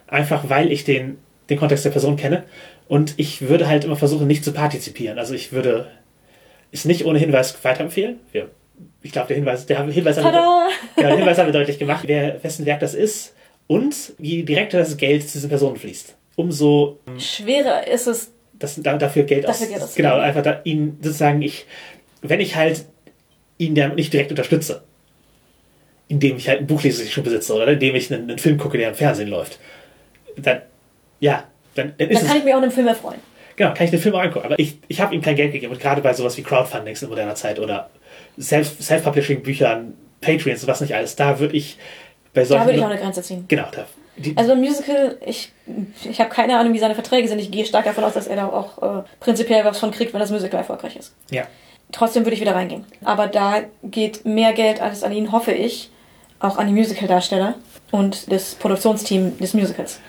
[0.06, 1.18] Einfach weil ich den,
[1.50, 2.44] den Kontext der Person kenne
[2.88, 5.18] und ich würde halt immer versuchen, nicht zu partizipieren.
[5.18, 5.88] Also ich würde
[6.72, 8.20] es nicht ohne Hinweis weiterempfehlen.
[8.32, 8.48] Wir,
[9.02, 10.68] ich glaube, der Hinweis, der Hinweis haben wir,
[11.02, 13.34] ja, der Hinweis haben wir deutlich gemacht, wer, wessen Werk das ist
[13.66, 16.16] und wie direkt das Geld zu diesen Personen fließt.
[16.36, 19.94] Umso Schwerer ist es, das, da, dafür Geld Dafür aus.
[19.94, 19.96] Geld.
[19.96, 21.66] Genau, einfach da, ihnen sozusagen, ich,
[22.22, 22.86] wenn ich halt
[23.58, 24.82] ihn damit nicht direkt unterstütze.
[26.10, 28.38] Indem ich halt ein Buch lese, das ich schon besitze, oder indem ich einen, einen
[28.38, 29.58] Film gucke, der im Fernsehen läuft.
[30.36, 30.60] Dann,
[31.20, 31.44] ja,
[31.76, 32.28] dann, dann ist Dann es.
[32.28, 33.20] kann ich mich auch an einem Film erfreuen.
[33.56, 34.46] Genau, kann ich den Film auch angucken.
[34.46, 35.72] Aber ich, ich habe ihm kein Geld gegeben.
[35.72, 37.90] Und gerade bei sowas wie Crowdfundings in moderner Zeit oder
[38.38, 41.78] Self- Self-Publishing-Büchern, Patreons und was nicht alles, da würde ich
[42.34, 42.60] bei solchen.
[42.62, 43.44] Da würde ich auch eine Grenze ziehen.
[43.48, 43.86] Genau, da.
[44.16, 45.52] Die, Also beim Musical, ich,
[46.08, 47.38] ich habe keine Ahnung, wie seine Verträge sind.
[47.38, 50.20] Ich gehe stark davon aus, dass er da auch äh, prinzipiell was von kriegt, wenn
[50.20, 51.14] das Musical erfolgreich ist.
[51.30, 51.44] ja.
[51.92, 52.84] Trotzdem würde ich wieder reingehen.
[53.04, 55.90] Aber da geht mehr Geld als an ihn, hoffe ich,
[56.40, 57.54] auch an die Musical-Darsteller
[57.90, 60.00] und das Produktionsteam des Musicals.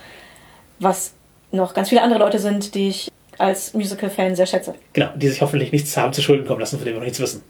[0.80, 1.14] Was
[1.52, 4.76] noch ganz viele andere Leute sind, die ich als Musical-Fan sehr schätze.
[4.94, 7.20] Genau, die sich hoffentlich nichts haben zu Schulden kommen lassen, von dem wir noch nichts
[7.20, 7.44] wissen.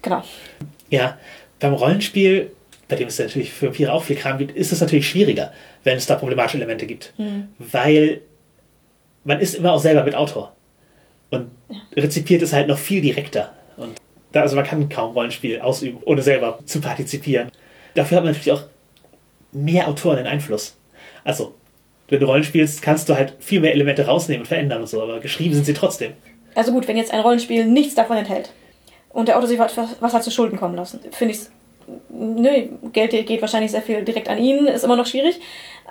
[0.00, 0.22] Genau.
[0.90, 1.18] Ja,
[1.60, 2.50] beim Rollenspiel,
[2.88, 5.52] bei dem es ja natürlich für Vampire auch viel Kram gibt, ist es natürlich schwieriger,
[5.84, 7.12] wenn es da problematische Elemente gibt.
[7.58, 8.20] Weil
[9.24, 10.54] man ist immer auch selber mit Autor.
[11.30, 11.50] Und
[11.96, 13.52] rezipiert es halt noch viel direkter.
[13.76, 13.96] Und
[14.32, 17.50] da, also man kann kaum Rollenspiel ausüben, ohne selber zu partizipieren.
[17.94, 18.64] Dafür hat man natürlich auch
[19.52, 20.76] mehr Autoren den Einfluss.
[21.24, 21.54] Also,
[22.08, 25.02] wenn du Rollen spielst, kannst du halt viel mehr Elemente rausnehmen und verändern und so,
[25.02, 26.12] aber geschrieben sind sie trotzdem.
[26.54, 28.52] Also gut, wenn jetzt ein Rollenspiel nichts davon enthält
[29.10, 31.40] und der Autor sich was, was hat zu Schulden kommen lassen, finde ich
[32.10, 35.40] Nö, Geld geht wahrscheinlich sehr viel direkt an ihn, ist immer noch schwierig.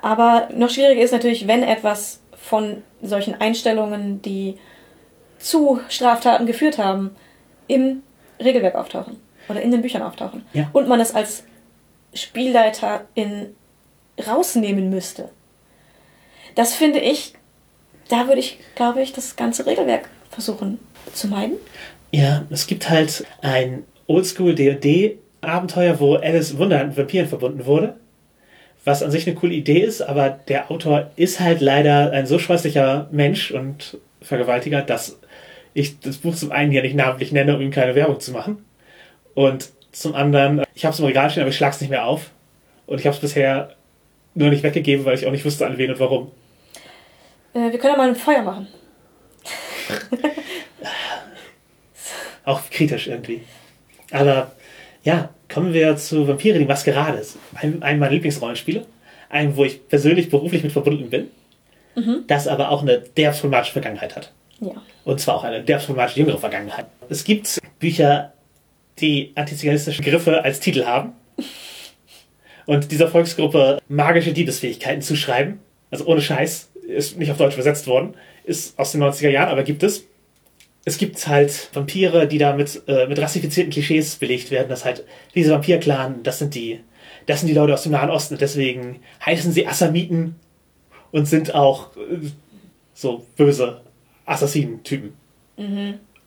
[0.00, 4.56] Aber noch schwieriger ist natürlich, wenn etwas von solchen Einstellungen, die
[5.38, 7.10] zu Straftaten geführt haben,
[7.68, 8.02] im
[8.42, 9.16] Regelwerk auftauchen
[9.48, 10.44] oder in den Büchern auftauchen.
[10.52, 10.70] Ja.
[10.72, 11.44] Und man es als
[12.14, 13.54] Spielleiterin
[14.26, 15.30] rausnehmen müsste.
[16.54, 17.34] Das finde ich,
[18.08, 20.78] da würde ich, glaube ich, das ganze Regelwerk versuchen
[21.14, 21.56] zu meiden.
[22.10, 27.96] Ja, es gibt halt ein Oldschool D&D-Abenteuer, wo Alice im Wunderland mit Vampiren verbunden wurde.
[28.84, 32.38] Was an sich eine coole Idee ist, aber der Autor ist halt leider ein so
[32.38, 35.18] scheußlicher Mensch und Vergewaltiger, dass
[35.72, 38.64] ich das Buch zum einen hier nicht namentlich nenne, um ihm keine Werbung zu machen.
[39.34, 42.30] Und zum anderen, ich habe es im Regal stehen, aber ich schlag's nicht mehr auf.
[42.86, 43.76] Und ich habe es bisher
[44.34, 46.32] nur nicht weggegeben, weil ich auch nicht wusste, an wen und warum.
[47.54, 48.66] Äh, wir können ja mal ein Feuer machen.
[52.44, 53.42] Auch kritisch irgendwie.
[54.10, 54.52] Aber
[55.04, 57.22] ja, kommen wir zu Vampire, die Maskerade.
[57.54, 58.84] Ein, ein meiner Lieblingsrollenspiele.
[59.28, 61.30] Ein, wo ich persönlich beruflich mit verbunden bin.
[62.26, 64.32] Das aber auch eine derb problematische Vergangenheit hat.
[64.60, 64.70] Ja.
[65.04, 66.86] Und zwar auch eine derb problematische jüngere Vergangenheit.
[67.08, 68.32] Es gibt Bücher,
[68.98, 71.12] die antiziganistische Griffe als Titel haben.
[72.66, 75.60] Und dieser Volksgruppe magische Diebesfähigkeiten zuschreiben.
[75.90, 76.70] Also ohne Scheiß.
[76.86, 78.14] Ist nicht auf Deutsch übersetzt worden.
[78.44, 80.04] Ist aus den 90er Jahren, aber gibt es
[80.84, 85.04] es gibt halt Vampire, die da mit, äh, mit rassifizierten Klischees belegt werden, dass halt
[85.34, 86.80] diese Vampir-Clan, das sind die,
[87.26, 90.36] das sind die Leute aus dem Nahen Osten und deswegen heißen sie Assamiten
[91.12, 92.30] und sind auch äh,
[92.94, 93.82] so böse
[94.26, 95.12] Assassinen-Typen.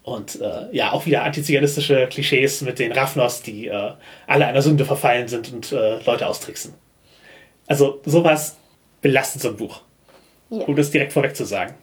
[0.05, 3.91] Und äh, ja, auch wieder antiziganistische Klischees mit den Raffnos, die äh,
[4.27, 6.75] alle einer Sünde verfallen sind und äh, Leute austricksen.
[7.65, 8.57] Also sowas
[9.01, 9.81] belastet so ein Buch.
[10.51, 10.59] Ja.
[10.59, 11.73] Um das direkt vorweg zu sagen.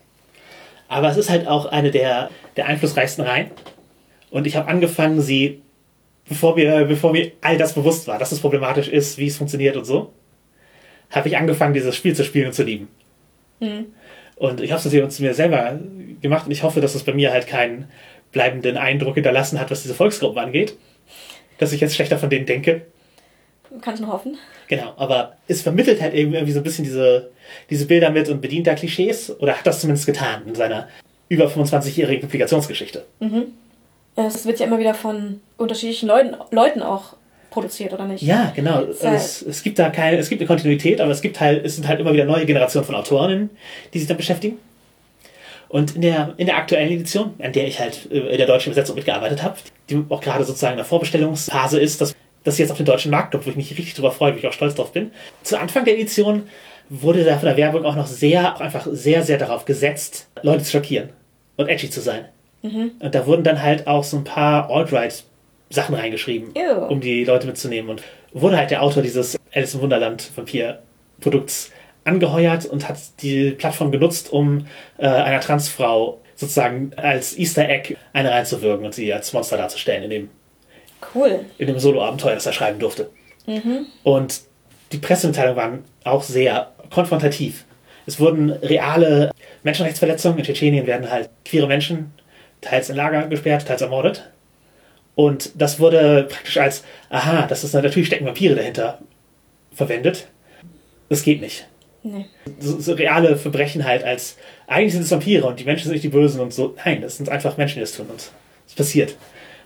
[0.87, 3.51] Aber es ist halt auch eine der, der einflussreichsten Reihen.
[4.31, 5.61] Und ich habe angefangen, sie,
[6.29, 9.77] bevor mir, bevor mir all das bewusst war, dass es problematisch ist, wie es funktioniert
[9.77, 10.13] und so,
[11.11, 12.87] habe ich angefangen, dieses Spiel zu spielen und zu lieben.
[14.37, 15.79] Und ich habe es natürlich mir selber
[16.21, 17.89] gemacht und ich hoffe, dass es bei mir halt keinen
[18.33, 20.77] bleibenden Eindruck hinterlassen hat, was diese Volksgruppen angeht.
[21.59, 22.83] Dass ich jetzt schlechter von denen denke.
[23.81, 24.37] Kann ich noch hoffen.
[24.69, 27.31] Genau, aber es vermittelt halt eben irgendwie so ein bisschen diese,
[27.71, 30.89] diese Bilder mit und bedient da Klischees oder hat das zumindest getan in seiner
[31.29, 33.05] über 25-jährigen Publikationsgeschichte.
[34.17, 37.17] Es wird ja immer wieder von unterschiedlichen Leuten, Leuten auch
[37.51, 38.23] produziert, oder nicht?
[38.23, 38.83] Ja, genau.
[38.83, 41.65] Es, Also es, es gibt da keine, es gibt eine Kontinuität, aber es gibt halt,
[41.65, 43.51] es sind halt immer wieder neue Generationen von Autorinnen,
[43.95, 44.59] die sich damit beschäftigen.
[45.73, 48.71] Und in der, in der aktuellen Edition, an der ich halt äh, in der deutschen
[48.71, 49.57] Übersetzung mitgearbeitet habe,
[49.89, 52.15] die auch gerade sozusagen in der Vorbestellungsphase ist, dass
[52.45, 54.47] das jetzt auf den deutschen Markt kommt, wo ich mich richtig drüber freue, wo ich
[54.47, 55.13] auch stolz drauf bin.
[55.43, 56.43] Zu Anfang der Edition
[56.91, 60.63] wurde da von der Werbung auch noch sehr, auch einfach sehr, sehr darauf gesetzt, Leute
[60.63, 61.09] zu schockieren
[61.57, 62.27] und edgy zu sein.
[63.01, 65.25] Und da wurden dann halt auch so ein paar Alt-Right
[65.71, 66.87] Sachen reingeschrieben, Ew.
[66.87, 67.91] um die Leute mitzunehmen.
[67.91, 68.03] Und
[68.35, 71.71] wurde halt der Autor dieses Alice im Wunderland Vampir-Produkts
[72.05, 74.67] angeheuert und hat die Plattform genutzt, um
[74.99, 80.11] äh, einer Transfrau sozusagen als Easter Egg eine reinzuwirken und sie als Monster darzustellen in
[80.11, 80.31] dem,
[81.15, 81.45] Cool.
[81.59, 83.11] in dem Solo-Abenteuer, das er schreiben durfte.
[84.03, 84.41] Und
[84.93, 87.65] die Pressemitteilungen waren auch sehr konfrontativ.
[88.07, 89.31] Es wurden reale
[89.63, 90.39] Menschenrechtsverletzungen.
[90.39, 92.13] In Tschetschenien werden halt queere Menschen
[92.61, 94.31] teils in Lager gesperrt, teils ermordet.
[95.15, 98.99] Und das wurde praktisch als, aha, das ist natürlich stecken Vampire dahinter
[99.73, 100.29] verwendet.
[101.09, 101.67] Das geht nicht.
[102.03, 102.27] Nee.
[102.59, 104.37] So, so reale Verbrechen halt als,
[104.67, 106.75] eigentlich sind es Vampire und die Menschen sind nicht die Bösen und so.
[106.85, 108.31] Nein, das sind einfach Menschen, die das tun und
[108.67, 109.17] es passiert.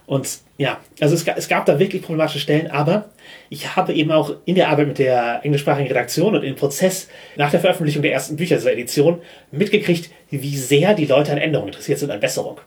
[0.06, 3.10] Und ja, also es, es gab da wirklich problematische Stellen, aber
[3.50, 7.50] ich habe eben auch in der Arbeit mit der englischsprachigen Redaktion und im Prozess nach
[7.50, 9.20] der Veröffentlichung der ersten Bücher dieser Edition
[9.50, 12.60] mitgekriegt, wie sehr die Leute an Änderungen interessiert sind, an Besserung.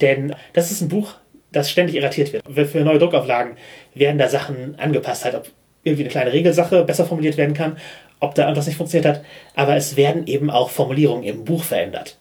[0.00, 1.14] Denn das ist ein Buch,
[1.50, 2.70] das ständig irritiert wird.
[2.70, 3.56] Für neue Druckauflagen
[3.94, 5.50] werden da Sachen angepasst, halt, ob
[5.82, 7.78] irgendwie eine kleine Regelsache besser formuliert werden kann,
[8.20, 12.16] ob da irgendwas nicht funktioniert hat, aber es werden eben auch Formulierungen im Buch verändert.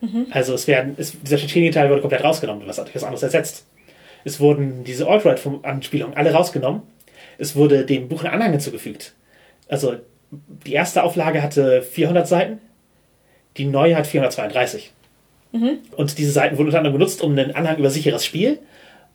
[0.00, 0.26] Mhm.
[0.30, 3.66] Also es werden, es, dieser Tschetschenien-Teil wurde komplett rausgenommen und was, was anderes ersetzt.
[4.24, 6.82] Es wurden diese Alt-Right-Anspielungen alle rausgenommen.
[7.38, 9.14] Es wurde dem Buch ein Anhang hinzugefügt.
[9.68, 9.96] Also
[10.30, 12.60] die erste Auflage hatte 400 Seiten,
[13.56, 14.92] die neue hat 432.
[15.52, 15.78] Mhm.
[15.96, 18.58] Und diese Seiten wurden unter anderem benutzt, um einen Anhang über sicheres Spiel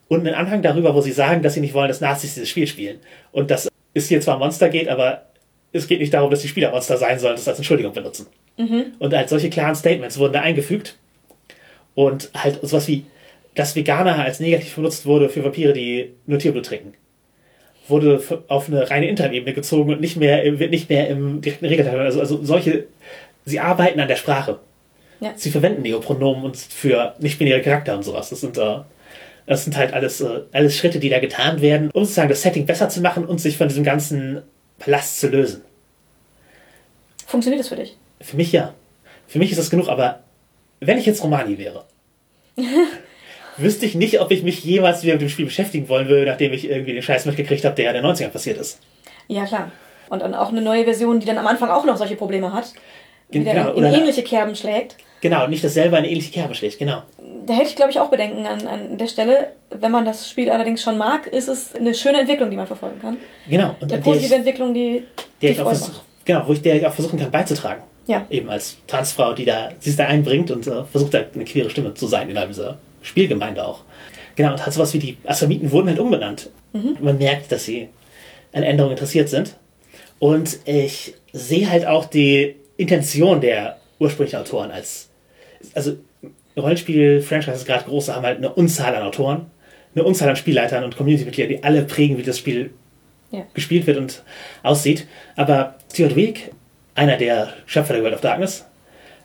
[0.08, 2.66] und einen Anhang darüber, wo sie sagen, dass sie nicht wollen, dass Nazis dieses Spiel
[2.66, 2.98] spielen.
[3.32, 5.25] Und dass es hier zwar Monster geht, aber
[5.76, 8.26] es geht nicht darum, dass die Spieler Monster sein sollen, das als Entschuldigung benutzen.
[8.56, 8.92] Mhm.
[8.98, 10.96] Und halt solche klaren Statements wurden da eingefügt.
[11.94, 13.04] Und halt sowas wie,
[13.54, 16.94] dass Veganer als negativ benutzt wurde für Vampire, die nur Tierblut trinken.
[17.88, 21.98] Wurde auf eine reine Internetebene gezogen und nicht mehr, wird nicht mehr im direkten Regelteil.
[22.00, 22.84] Also, also solche,
[23.44, 24.58] sie arbeiten an der Sprache.
[25.20, 25.32] Ja.
[25.36, 28.28] Sie verwenden Neopronomen und für nicht-binäre Charakter und sowas.
[28.28, 28.78] Das sind, äh,
[29.46, 32.66] das sind halt alles, äh, alles Schritte, die da getan werden, um sozusagen das Setting
[32.66, 34.42] besser zu machen und sich von diesem ganzen
[34.78, 35.62] Palast zu lösen.
[37.26, 37.96] Funktioniert das für dich?
[38.20, 38.72] Für mich ja.
[39.26, 40.20] Für mich ist das genug, aber
[40.80, 41.84] wenn ich jetzt Romani wäre,
[43.56, 46.52] wüsste ich nicht, ob ich mich jemals wieder mit dem Spiel beschäftigen wollen würde, nachdem
[46.52, 48.78] ich irgendwie den Scheiß mitgekriegt habe, der ja in den 90ern passiert ist.
[49.28, 49.72] Ja, klar.
[50.08, 52.72] Und dann auch eine neue Version, die dann am Anfang auch noch solche Probleme hat.
[53.30, 54.96] Genau, in ähnliche Kerben schlägt.
[55.20, 57.02] Genau, nicht, dass selber eine ähnliche Kerbe schlägt, genau.
[57.46, 59.52] Da hätte ich, glaube ich, auch Bedenken an, an der Stelle.
[59.70, 63.00] Wenn man das Spiel allerdings schon mag, ist es eine schöne Entwicklung, die man verfolgen
[63.00, 63.16] kann.
[63.48, 63.74] Genau.
[63.80, 65.04] Und eine positive ich, Entwicklung, die,
[65.42, 66.02] die ich Freude macht.
[66.26, 67.82] Genau, wo ich der ich auch versuchen kann beizutragen.
[68.06, 68.26] Ja.
[68.30, 71.70] Eben als Transfrau, die da, sie es da einbringt und äh, versucht da eine queere
[71.70, 73.82] Stimme zu sein innerhalb dieser Spielgemeinde auch.
[74.36, 76.50] Genau, und hat sowas wie die Assamiten wurden halt umbenannt.
[76.72, 76.98] Mhm.
[77.00, 77.88] Man merkt, dass sie
[78.52, 79.56] an Änderungen interessiert sind.
[80.18, 85.08] Und ich sehe halt auch die Intention der ursprünglichen Autoren als,
[85.74, 85.96] also
[86.56, 89.46] Rollenspiel-Franchises gerade große haben halt eine Unzahl an Autoren,
[89.94, 92.70] eine Unzahl an Spielleitern und Community-Mitgliedern, die alle prägen, wie das Spiel
[93.30, 93.46] ja.
[93.54, 94.22] gespielt wird und
[94.62, 95.06] aussieht.
[95.36, 96.52] Aber Week,
[96.94, 98.66] einer der Schöpfer der World of Darkness,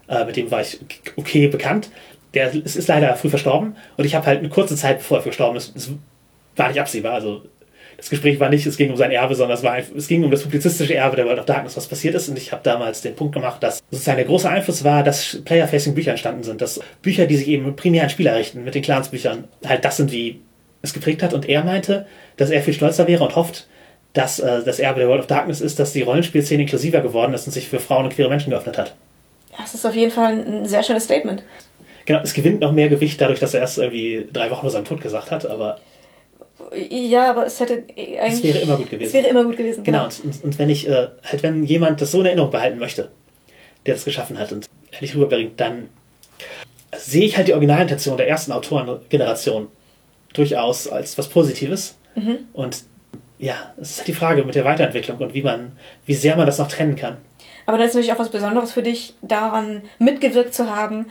[0.08, 0.80] äh, mit dem war ich
[1.16, 1.90] okay bekannt,
[2.34, 5.24] der ist, ist leider früh verstorben und ich habe halt eine kurze Zeit, bevor er
[5.24, 5.92] gestorben ist, es
[6.56, 7.44] war nicht absehbar, also
[8.02, 10.32] das Gespräch war nicht, es ging um sein Erbe, sondern es, war, es ging um
[10.32, 12.30] das publizistische Erbe der World of Darkness, was passiert ist.
[12.30, 15.94] Und ich habe damals den Punkt gemacht, dass sozusagen der große Einfluss war, dass Player-Facing
[15.94, 16.62] Bücher entstanden sind.
[16.62, 20.12] Dass Bücher, die sich eben primär an Spieler richten, mit den Clans-Büchern, halt das sind,
[20.12, 20.42] wie
[20.82, 21.36] es geprägt hat.
[21.36, 23.68] Und er meinte, dass er viel stolzer wäre und hofft,
[24.14, 27.46] dass äh, das Erbe der World of Darkness ist, dass die Rollenspielszene inklusiver geworden ist
[27.48, 28.96] und sich für Frauen und queere Menschen geöffnet hat.
[29.58, 31.44] Das ist auf jeden Fall ein sehr schönes Statement.
[32.06, 34.86] Genau, es gewinnt noch mehr Gewicht dadurch, dass er erst irgendwie drei Wochen vor seinem
[34.86, 35.80] Tod gesagt hat, aber
[36.74, 38.34] ja, aber es hätte eigentlich.
[38.34, 39.08] Es wäre immer gut gewesen.
[39.08, 39.84] Es wäre immer gut gewesen.
[39.84, 40.08] Genau.
[40.08, 40.24] genau.
[40.24, 43.10] Und, und, wenn ich, äh, halt, wenn jemand das so in Erinnerung behalten möchte,
[43.86, 45.90] der das geschaffen hat und ehrlich rüberbringt, dann
[46.96, 49.68] sehe ich halt die Originalintention der ersten Autorengeneration
[50.34, 51.98] durchaus als was Positives.
[52.16, 52.40] Mhm.
[52.54, 52.84] Und
[53.42, 55.72] ja, es ist halt die Frage mit der Weiterentwicklung und wie man,
[56.06, 57.18] wie sehr man das noch trennen kann.
[57.66, 61.08] Aber das ist natürlich auch was Besonderes für dich, daran mitgewirkt zu haben,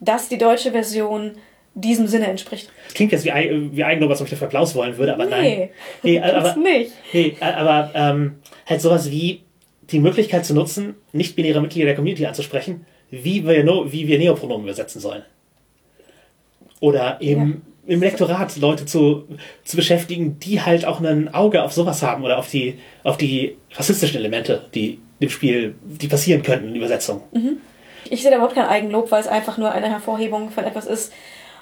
[0.00, 1.32] dass die deutsche Version
[1.74, 2.70] diesem Sinne entspricht.
[2.86, 5.30] Das klingt jetzt wie, wie Eigenlob, als ob ich dafür Applaus wollen würde, aber nee,
[5.30, 5.68] nein.
[6.02, 6.92] Nee, aber, nicht.
[7.12, 9.42] Nee, aber ähm, halt sowas wie
[9.90, 15.00] die Möglichkeit zu nutzen, nicht-binäre Mitglieder der Community anzusprechen, wie wir, wie wir Neopronomen übersetzen
[15.00, 15.22] sollen.
[16.80, 17.62] Oder eben.
[17.86, 19.28] Im Lektorat Leute zu,
[19.64, 23.56] zu beschäftigen, die halt auch ein Auge auf sowas haben oder auf die, auf die
[23.74, 27.22] rassistischen Elemente, die im Spiel, die passieren könnten in Übersetzung.
[27.32, 27.58] Mhm.
[28.10, 31.12] Ich sehe da überhaupt kein Eigenlob, weil es einfach nur eine Hervorhebung von etwas ist,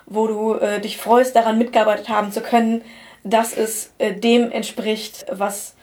[0.06, 2.82] wo du äh, dich freust, daran mitgearbeitet haben zu können,
[3.24, 5.74] dass es äh, dem entspricht, was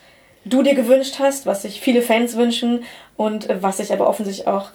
[0.46, 2.84] du dir gewünscht hast, was sich viele Fans wünschen
[3.16, 4.72] und äh, was sich aber offensichtlich auch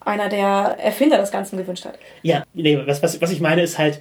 [0.00, 1.98] einer der Erfinder des Ganzen gewünscht hat.
[2.22, 4.00] Ja, nee, was, was, was ich meine ist halt,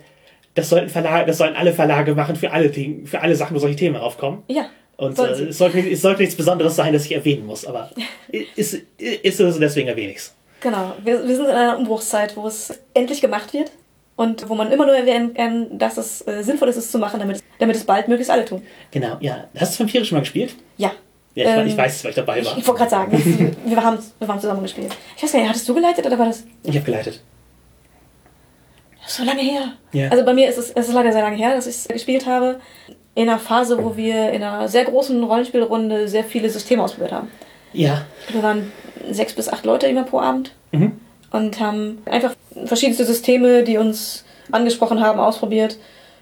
[0.58, 3.60] das sollten Verlage, das sollen alle Verlage machen für alle Dinge, für alle Sachen, wo
[3.60, 4.44] solche Themen aufkommen.
[4.48, 4.66] Ja.
[4.98, 7.92] Und äh, es, sollte, es sollte nichts Besonderes sein, das ich erwähnen muss, aber
[8.56, 10.36] ist, ist es deswegen erwähne ich es.
[10.62, 10.94] Genau.
[11.04, 13.72] Wir, wir sind in einer Umbruchszeit, wo es endlich gemacht wird
[14.16, 17.20] und wo man immer nur erwähnen kann, dass es äh, sinnvoll ist, es zu machen,
[17.20, 18.64] damit, damit es bald möglichst alle tun.
[18.90, 19.44] Genau, ja.
[19.60, 20.56] Hast du Vampire schon mal gespielt?
[20.78, 20.92] Ja.
[21.36, 22.54] Ja, ich, ähm, ich weiß es, weil ich dabei war.
[22.54, 24.98] Ich, ich wollte gerade sagen, wir, haben, wir haben zusammen gespielt.
[25.16, 26.44] Ich weiß gar nicht, hattest du geleitet oder war das?
[26.64, 27.22] Ich habe geleitet.
[29.08, 29.74] So lange her.
[29.94, 30.10] Ja.
[30.10, 32.26] Also bei mir ist es, es ist leider sehr lange her, dass ich es gespielt
[32.26, 32.60] habe.
[33.16, 37.32] In einer Phase, wo wir in einer sehr großen Rollenspielrunde sehr viele Systeme ausprobiert haben.
[37.74, 38.06] Ja.
[38.30, 38.72] Wir waren
[39.10, 40.52] sechs bis acht Leute immer pro Abend.
[40.72, 41.00] Mhm
[41.32, 42.36] und haben einfach
[42.66, 45.78] verschiedenste Systeme, die uns angesprochen haben, ausprobiert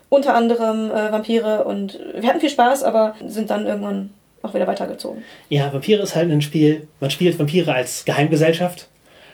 [0.10, 4.12] unter anderem äh, Vampire und wir hatten viel Spaß, aber sind dann irgendwann
[4.44, 5.24] auch wieder weitergezogen.
[5.50, 8.88] Ja, Vampire ist halt ein Spiel, man spielt Vampire als Geheimgesellschaft.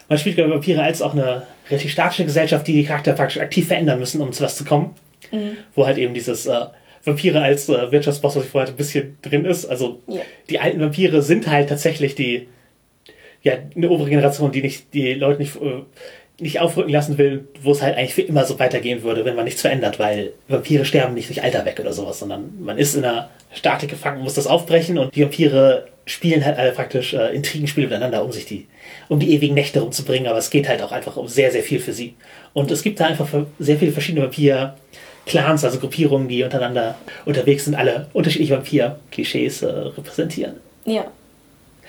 [0.07, 3.99] Man spielt Vampire als auch eine relativ statische Gesellschaft, die die Charakter praktisch aktiv verändern
[3.99, 4.93] müssen, um zu was zu kommen.
[5.31, 5.57] Mhm.
[5.75, 6.65] Wo halt eben dieses äh,
[7.03, 9.65] Vampire als äh, Wirtschaftsboss, was ich vorher ein bisschen drin ist.
[9.65, 10.21] Also Ja.
[10.49, 12.47] die alten Vampire sind halt tatsächlich die,
[13.43, 15.83] ja, eine obere Generation, die nicht, die Leute nicht, äh,
[16.39, 19.45] nicht aufrücken lassen will, wo es halt eigentlich für immer so weitergehen würde, wenn man
[19.45, 23.05] nichts verändert, weil Vampire sterben nicht durch Alter weg oder sowas, sondern man ist in
[23.05, 27.35] einer Statik gefangen, und muss das aufbrechen und die Vampire spielen halt alle praktisch äh,
[27.35, 28.67] Intrigenspiele miteinander, um sich die,
[29.07, 31.79] um die ewigen Nächte rumzubringen, aber es geht halt auch einfach um sehr, sehr viel
[31.79, 32.15] für sie.
[32.53, 33.27] Und es gibt da einfach
[33.59, 36.95] sehr viele verschiedene Vampir-Clans, also Gruppierungen, die untereinander
[37.25, 40.55] unterwegs sind, alle unterschiedliche Vampir-Klischees äh, repräsentieren.
[40.85, 41.05] Ja.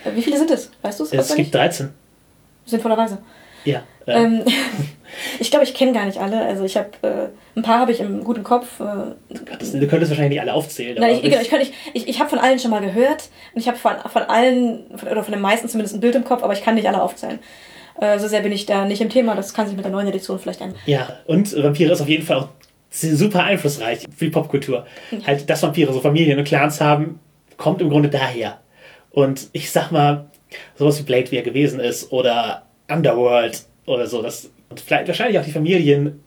[0.05, 0.69] Äh, Wie viele sind es?
[0.81, 1.13] Weißt du es?
[1.13, 1.89] Es gibt 13.
[2.65, 3.17] Sinnvollerweise.
[3.65, 3.83] Ja.
[4.05, 4.43] Äh, Ähm,
[5.39, 6.41] ich glaube, ich kenne gar nicht alle.
[6.45, 8.79] Also ich habe äh, ein paar habe ich im guten Kopf.
[8.79, 8.83] Äh,
[9.59, 10.97] das, du könntest wahrscheinlich nicht alle aufzählen.
[10.99, 13.77] Nein, ich, ich, nicht- ich, ich habe von allen schon mal gehört und ich habe
[13.77, 16.63] von, von allen, von, oder von den meisten zumindest ein Bild im Kopf, aber ich
[16.63, 17.39] kann nicht alle aufzählen.
[18.01, 20.07] Äh, so sehr bin ich da nicht im Thema, das kann sich mit der neuen
[20.07, 20.79] Edition vielleicht ändern.
[20.85, 22.49] Ja, und Vampire ist auf jeden Fall auch
[22.89, 24.85] super einflussreich für die Popkultur.
[25.25, 27.19] Halt, dass Vampire so Familien und Clans haben,
[27.57, 28.59] kommt im Grunde daher.
[29.11, 30.25] Und ich sag mal,
[30.75, 35.39] sowas wie Blade, wie er gewesen ist, oder Underworld oder so, das, und vielleicht wahrscheinlich
[35.39, 36.23] auch die Familien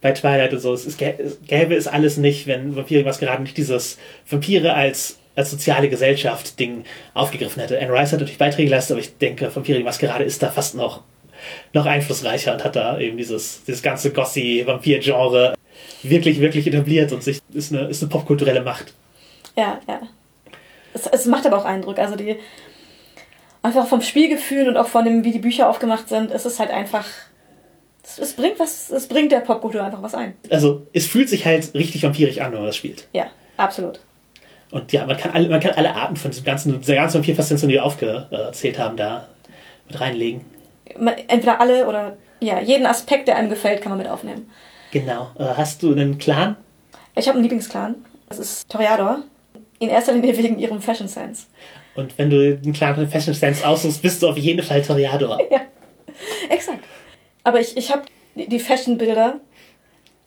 [0.00, 3.56] bei Twilight und so, es, ist, gäbe es alles nicht, wenn Vampire was gerade nicht
[3.56, 3.98] dieses
[4.28, 7.80] Vampire als als soziale Gesellschaft Ding aufgegriffen hätte.
[7.80, 10.74] Anne Rice hat natürlich Beiträge geleistet, aber ich denke, Vampire die Maskerade ist da fast
[10.74, 11.02] noch,
[11.72, 15.54] noch einflussreicher und hat da eben dieses, dieses ganze Gossi-Vampir-Genre
[16.02, 18.92] wirklich, wirklich etabliert und sich, ist eine, ist eine popkulturelle Macht.
[19.56, 20.00] Ja, ja.
[20.92, 21.98] Es, es macht aber auch Eindruck.
[21.98, 22.36] Also die
[23.62, 26.70] einfach vom Spielgefühl und auch von dem, wie die Bücher aufgemacht sind, es ist halt
[26.70, 27.04] einfach.
[28.02, 30.34] Es, es bringt was, es bringt der Popkultur einfach was ein.
[30.50, 33.06] Also, es fühlt sich halt richtig vampirisch an, wenn man das spielt.
[33.12, 34.00] Ja, absolut.
[34.70, 37.68] Und ja, man kann alle, man kann alle Arten von diesem ganzen, dieser ganzen Vampir-Faszination,
[37.68, 39.26] die wir aufgezählt haben, da
[39.88, 40.44] mit reinlegen.
[40.98, 44.50] Man, entweder alle oder ja, jeden Aspekt, der einem gefällt, kann man mit aufnehmen.
[44.92, 45.30] Genau.
[45.38, 46.56] Äh, Hast du einen Clan?
[47.14, 47.96] Ich habe einen Lieblingsclan.
[48.28, 49.22] Das ist Toreador.
[49.78, 51.46] In erster Linie wegen ihrem Fashion Sense.
[52.00, 55.38] Und wenn du einen Clan von Fashion Sense aussuchst, bist du auf jeden Fall Toreador.
[55.50, 55.60] Ja,
[56.50, 56.80] exakt.
[57.44, 58.02] Aber ich, ich habe
[58.34, 59.40] die Fashion-Bilder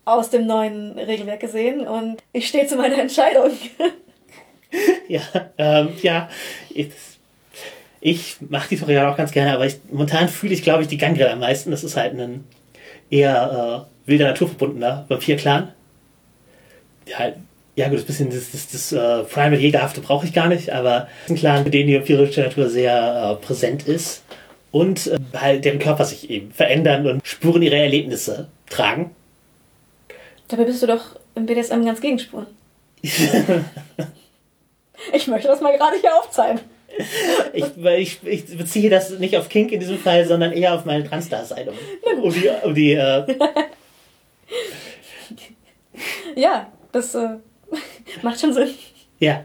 [0.06, 3.52] aus dem neuen Regelwerk gesehen und ich stehe zu meiner Entscheidung.
[5.08, 5.22] Ja,
[5.60, 6.30] ähm, ja.
[6.74, 6.88] Ich,
[8.02, 10.98] ich mache die Toreador auch ganz gerne, aber ich, momentan fühle ich, glaube ich, die
[10.98, 11.70] Gangrel am meisten.
[11.70, 12.44] Das ist halt ein
[13.12, 15.72] eher äh, wilder, naturverbundener Vampir-Clan.
[17.06, 17.34] Ja,
[17.76, 21.08] ja gut, das bisschen das, das, das äh, Primal Jägerhafte brauche ich gar nicht, aber
[21.28, 24.24] ein Clan, mit dem die vampirische Natur sehr äh, präsent ist
[24.72, 29.12] und äh, halt deren Körper sich eben verändern und Spuren ihrer Erlebnisse tragen.
[30.48, 32.48] Dabei bist du doch im BDSM ganz gegenspuren.
[35.12, 36.62] Ich möchte das mal gerade hier aufzeigen.
[37.54, 41.04] Ich, ich, ich beziehe das nicht auf Kink in diesem Fall, sondern eher auf meine
[41.04, 41.68] Transdasein.
[41.68, 43.26] Um, um die, um die äh,
[46.36, 47.38] Ja, das äh,
[48.22, 48.70] macht schon Sinn.
[49.20, 49.44] ja,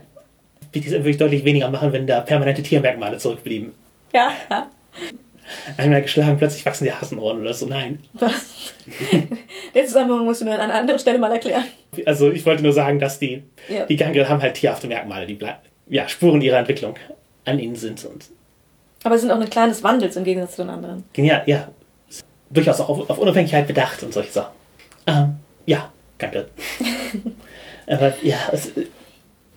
[0.73, 3.73] BDSM würde ich deutlich weniger machen, wenn da permanente Tiermerkmale zurückblieben.
[4.13, 4.69] Ja, ja.
[5.79, 7.65] Einmal geschlagen, plötzlich wachsen die Hasenohren oder so.
[7.67, 8.01] Nein.
[8.13, 8.75] Was?
[9.75, 11.65] Den Zusammenhang musst du mir an einer anderen Stelle mal erklären.
[12.05, 13.87] Also ich wollte nur sagen, dass die, Ja.
[13.87, 15.39] die Gangrel haben halt tierhafte Merkmale, die
[15.89, 16.97] ja, Spuren ihrer Entwicklung
[17.47, 18.05] an ihnen sind.
[18.05, 18.27] Und
[19.05, 21.05] Aber sie sind auch ein kleines Wandels im Gegensatz zu den anderen.
[21.15, 21.69] genial, ja.
[22.51, 24.53] Durchaus auch auf, auf Unabhängigkeit bedacht und solche Sachen.
[25.07, 26.49] Ähm, ja, danke.
[27.89, 28.73] Aber ja, es,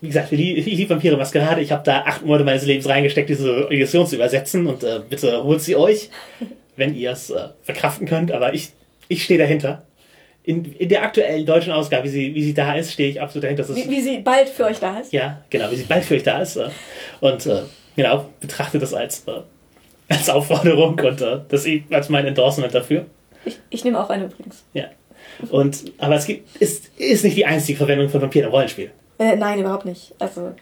[0.01, 1.61] wie gesagt, ich liebe lieb Vampire Maskerade.
[1.61, 4.65] Ich habe da acht Monate meines Lebens reingesteckt, diese Edition zu übersetzen.
[4.65, 6.09] Und äh, bitte holt sie euch,
[6.75, 8.31] wenn ihr es äh, verkraften könnt.
[8.31, 8.69] Aber ich,
[9.07, 9.83] ich stehe dahinter.
[10.43, 13.43] In, in der aktuellen deutschen Ausgabe, wie sie, wie sie da ist, stehe ich absolut
[13.43, 13.67] dahinter.
[13.75, 15.13] Wie, wie sie bald für euch da ist.
[15.13, 16.55] ja, genau, wie sie bald für euch da ist.
[16.55, 16.69] Äh,
[17.19, 17.61] und äh,
[17.95, 19.41] genau, betrachte das als, äh,
[20.09, 23.05] als Aufforderung und äh, das als mein Endorsement dafür.
[23.45, 24.63] Ich, ich nehme auch eine übrigens.
[24.73, 24.85] Ja.
[25.49, 28.91] Und, aber es gibt, ist, ist nicht die einzige Verwendung von Vampiren im Rollenspiel.
[29.19, 30.13] Äh, nein, überhaupt nicht.
[30.19, 30.53] Also,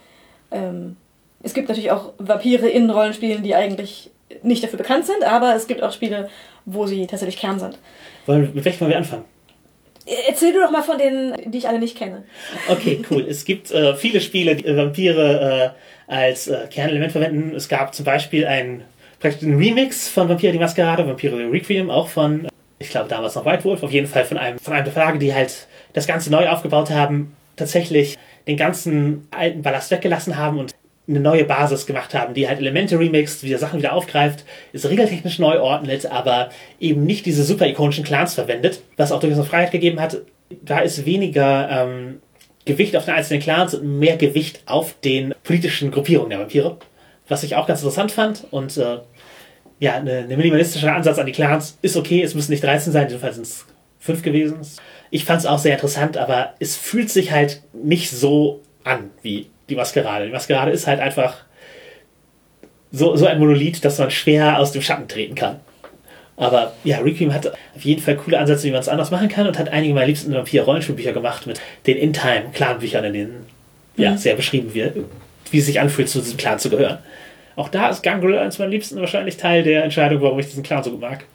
[0.51, 0.97] ähm,
[1.43, 4.11] es gibt natürlich auch Vampire in Rollenspielen, die eigentlich
[4.43, 6.29] nicht dafür bekannt sind, aber es gibt auch Spiele,
[6.65, 7.77] wo sie tatsächlich Kern sind.
[8.25, 9.25] Wollen, mit welchem wollen wir anfangen?
[10.27, 12.23] Erzähl du doch mal von denen, die ich alle nicht kenne.
[12.67, 13.25] Okay, cool.
[13.29, 15.75] es gibt äh, viele Spiele, die äh, Vampire
[16.07, 17.55] äh, als äh, Kernelement verwenden.
[17.55, 18.83] Es gab zum Beispiel ein,
[19.19, 22.48] praktisch einen Remix von Vampire die Maskerade, Vampire the Requiem, auch von, äh,
[22.79, 25.19] ich glaube damals noch White Wolf, auf jeden Fall von einem, von einem der Verlage,
[25.19, 28.17] die halt das Ganze neu aufgebaut haben, tatsächlich
[28.47, 30.73] den ganzen alten Ballast weggelassen haben und
[31.07, 35.39] eine neue Basis gemacht haben, die halt Elemente remixt, wieder Sachen wieder aufgreift, ist regeltechnisch
[35.39, 36.49] neu ordnet, aber
[36.79, 40.21] eben nicht diese super ikonischen Clans verwendet, was auch durchaus eine Freiheit gegeben hat,
[40.63, 42.21] Da ist weniger ähm,
[42.65, 46.77] Gewicht auf den einzelnen Clans und mehr Gewicht auf den politischen Gruppierungen der Vampire.
[47.27, 48.45] Was ich auch ganz interessant fand.
[48.51, 48.99] Und äh,
[49.79, 52.21] ja, ein minimalistischer Ansatz an die Clans ist okay.
[52.21, 53.65] Es müssen nicht 13 sein, in diesem Fall sind es
[53.99, 54.57] 5 gewesen.
[55.09, 59.47] Ich fand es auch sehr interessant, aber es fühlt sich halt nicht so an wie
[59.69, 60.25] die Maskerade.
[60.25, 61.37] Die Maskerade ist halt einfach
[62.91, 65.59] so, so ein Monolith, dass man schwer aus dem Schatten treten kann.
[66.35, 69.45] Aber ja, Requiem hat auf jeden Fall coole Ansätze, wie man es anders machen kann
[69.45, 73.45] und hat einige meiner liebsten Vampir-Rollenspielbücher gemacht mit den In-Time-Clan-Büchern, in denen
[73.97, 74.95] ja, sehr beschrieben wird,
[75.51, 76.99] wie es sich anfühlt, zu diesem Clan zu gehören.
[77.55, 80.83] Auch da ist Gangrel eines meiner liebsten wahrscheinlich Teil der Entscheidung, warum ich diesen Clan
[80.83, 81.25] so gut mag.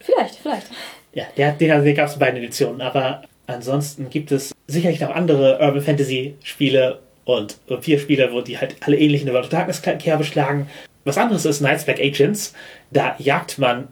[0.00, 0.66] Vielleicht, vielleicht.
[1.12, 5.10] Ja, der, den, den gab es in beiden Editionen, aber ansonsten gibt es sicherlich noch
[5.10, 9.50] andere Urban Fantasy Spiele und Vampir-Spiele, wo die halt alle ähnlich in der World of
[9.50, 10.68] Darkness Kerbe schlagen.
[11.04, 12.54] Was anderes ist Knights Black Agents.
[12.90, 13.88] Da jagt man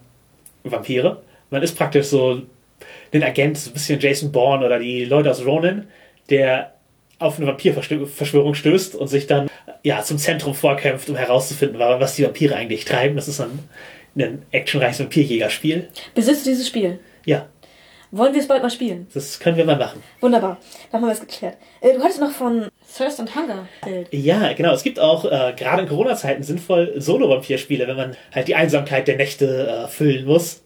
[0.65, 1.23] Vampire.
[1.51, 2.43] Man ist praktisch so
[3.13, 5.85] ein Agent, so ein bisschen Jason Bourne oder die Leute aus Ronin,
[6.31, 6.74] der
[7.25, 9.49] auf eine Vampirverschwörung stößt und sich dann
[9.83, 13.17] ja zum Zentrum vorkämpft, um herauszufinden, was die Vampire eigentlich treiben.
[13.17, 13.59] Das ist dann
[14.17, 15.89] ein actionreiches Vampirjägerspiel.
[16.15, 17.01] Besitzt du dieses Spiel?
[17.25, 17.49] Ja.
[18.11, 19.09] Wollen wir es bald mal spielen?
[19.13, 20.01] Das können wir mal machen.
[20.21, 20.59] Wunderbar.
[20.93, 21.57] Dann haben wir es geklärt.
[21.81, 24.07] Äh, du hattest noch von Thirst and Hunger erzählt.
[24.13, 24.73] Ja, genau.
[24.73, 29.17] Es gibt auch äh, gerade in Corona-Zeiten sinnvoll Solo-Vampir-Spiele, wenn man halt die Einsamkeit der
[29.17, 30.63] Nächte äh, füllen muss.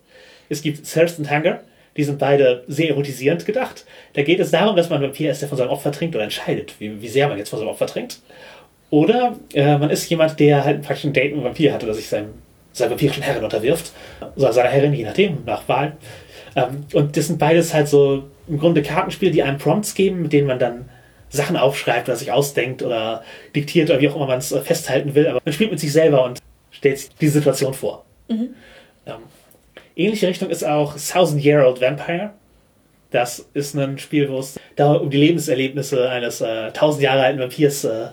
[0.51, 1.61] Es gibt Thirst and Hunger.
[1.99, 3.85] Die sind beide sehr erotisierend gedacht.
[4.15, 6.25] Da geht es darum, dass man ein Vampir ist, der von seinem Opfer trinkt oder
[6.25, 8.21] entscheidet, wie, wie sehr man jetzt von seinem Opfer trinkt.
[8.91, 11.93] Oder äh, man ist jemand, der halt praktisch ein Date mit einem Vampir hat oder
[11.93, 12.29] sich seinem,
[12.73, 13.93] seiner vampirischen Herrin unterwirft.
[14.37, 15.97] Oder seiner Herrin, je nachdem, nach Wahl.
[16.57, 20.33] Ähm, und das sind beides halt so im Grunde Kartenspiele, die einem Prompts geben, mit
[20.33, 20.89] denen man dann
[21.31, 23.23] Sachen aufschreibt oder sich ausdenkt oder
[23.55, 25.27] diktiert oder wie auch immer man es äh, festhalten will.
[25.27, 26.39] Aber man spielt mit sich selber und
[26.71, 28.05] stellt sich die Situation vor.
[28.29, 28.51] Mhm.
[29.07, 29.15] Ähm,
[29.99, 32.31] ähnliche Richtung ist auch Thousand Year Old Vampire.
[33.11, 37.85] Das ist ein Spiel, wo es um die Lebenserlebnisse eines äh, tausend Jahre alten Vampirs
[37.85, 38.09] äh,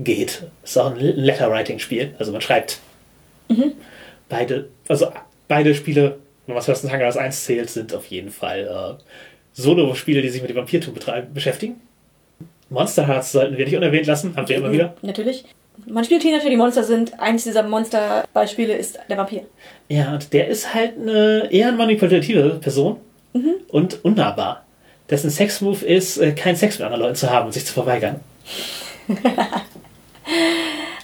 [0.00, 0.44] geht.
[0.64, 2.14] Ist auch ein Letter-Writing-Spiel.
[2.18, 2.80] Also man schreibt
[3.48, 3.72] mhm.
[4.28, 5.12] beide, also
[5.46, 9.02] beide Spiele wenn man First Hunger als eins zählt, sind auf jeden Fall äh,
[9.54, 10.94] Solo-Spiele, die sich mit dem Vampirtum
[11.32, 11.80] beschäftigen.
[12.68, 14.96] Monster Hearts sollten wir nicht unerwähnt lassen, haben wir immer wieder.
[15.02, 15.44] Natürlich.
[15.86, 17.18] Man spielt Teenager, die Monster sind.
[17.18, 19.42] Eines dieser Monster-Beispiele ist der Vampir.
[19.88, 22.98] Ja, und der ist halt eine eher manipulative Person
[23.32, 23.54] mhm.
[23.68, 24.64] und unnahbar.
[25.10, 28.20] Dessen Sex-Move ist, äh, keinen Sex mit anderen Leuten zu haben und sich zu verweigern.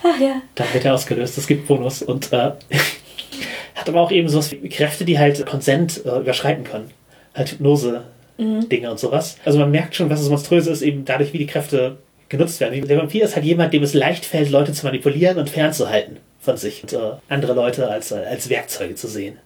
[0.03, 0.41] Ach ja.
[0.55, 1.37] Dann wird er ausgelöst.
[1.37, 2.37] Es gibt Bonus und äh,
[3.75, 6.91] hat aber auch eben so Kräfte, die halt Konsent äh, überschreiten können.
[7.35, 8.93] Halt Hypnose-Dinge mhm.
[8.93, 9.37] und sowas.
[9.45, 11.99] Also man merkt schon, was das Monströse ist, eben dadurch, wie die Kräfte
[12.29, 12.87] genutzt werden.
[12.87, 16.57] Der Vampir ist halt jemand, dem es leicht fällt, Leute zu manipulieren und fernzuhalten von
[16.57, 19.39] sich und äh, andere Leute als, äh, als Werkzeuge zu sehen.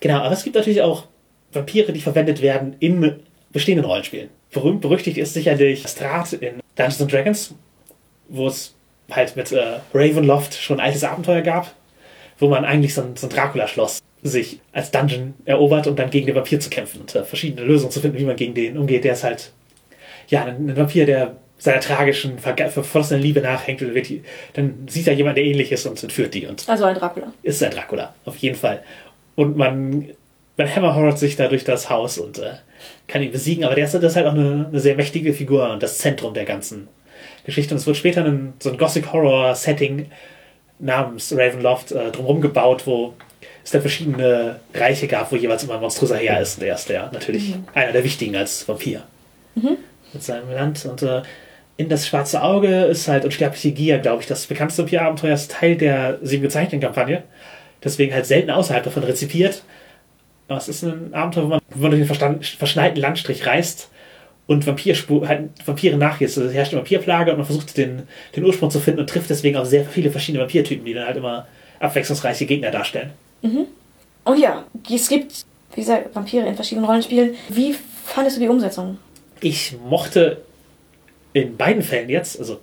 [0.00, 1.06] Genau, aber es gibt natürlich auch
[1.52, 3.20] Vampire, die verwendet werden in
[3.52, 4.28] bestehenden Rollenspielen.
[4.52, 7.54] Berühmt berüchtigt ist sicherlich Strat in Dungeons Dragons,
[8.28, 8.74] wo es
[9.10, 11.72] halt mit äh, Ravenloft schon ein altes Abenteuer gab,
[12.38, 16.26] wo man eigentlich so ein, so ein Dracula-Schloss sich als Dungeon erobert, um dann gegen
[16.26, 19.04] den Vampir zu kämpfen und äh, verschiedene Lösungen zu finden, wie man gegen den umgeht.
[19.04, 19.52] Der ist halt,
[20.28, 24.22] ja, ein, ein Vampir, der seiner tragischen, verflossenen Liebe nachhängt, und wird die,
[24.54, 26.46] dann sieht er jemand, der ähnlich ist und entführt die.
[26.46, 27.32] Und also ein Dracula.
[27.42, 28.82] Ist ein Dracula, auf jeden Fall.
[29.34, 30.10] Und man,
[30.56, 32.52] man hammerhorrort sich da durch das Haus und äh,
[33.08, 35.70] kann ihn besiegen, aber der ist, das ist halt auch eine, eine, sehr mächtige Figur
[35.70, 36.88] und das Zentrum der ganzen
[37.44, 37.74] Geschichte.
[37.74, 40.10] Und es wird später ein, so ein Gothic-Horror-Setting
[40.78, 43.14] namens Ravenloft äh, drumherum gebaut, wo
[43.64, 46.58] es da verschiedene Reiche gab, wo jeweils immer ein monströser Herr ist.
[46.58, 47.64] Und er ist der natürlich mhm.
[47.74, 49.02] einer der wichtigen als Vampir.
[49.56, 49.76] Mhm.
[50.12, 50.86] Mit seinem Land.
[50.86, 51.22] Und äh,
[51.78, 55.76] in das schwarze Auge ist halt Unsterbliche Gier, glaube ich, das bekannteste Vampir-Abenteuer ist Teil
[55.76, 57.22] der sieben gezeichneten Kampagne.
[57.82, 59.62] Deswegen halt selten außerhalb davon rezipiert.
[60.48, 63.90] Aber es ist ein Abenteuer, wo man, wo man durch den verschneiten Landstrich reist
[64.48, 66.28] und Vampirspur, halt Vampire nachgeht.
[66.28, 68.02] Also es herrscht eine Vampirplage und man versucht den,
[68.34, 71.16] den Ursprung zu finden und trifft deswegen auch sehr viele verschiedene Vampirtypen, die dann halt
[71.16, 71.46] immer
[71.78, 73.10] abwechslungsreiche Gegner darstellen.
[73.42, 73.66] Mhm.
[74.26, 77.36] Oh ja, es gibt, wie gesagt, Vampire in verschiedenen Rollenspielen.
[77.50, 78.98] Wie fandest du die Umsetzung?
[79.40, 80.38] Ich mochte
[81.32, 82.60] in beiden Fällen jetzt, also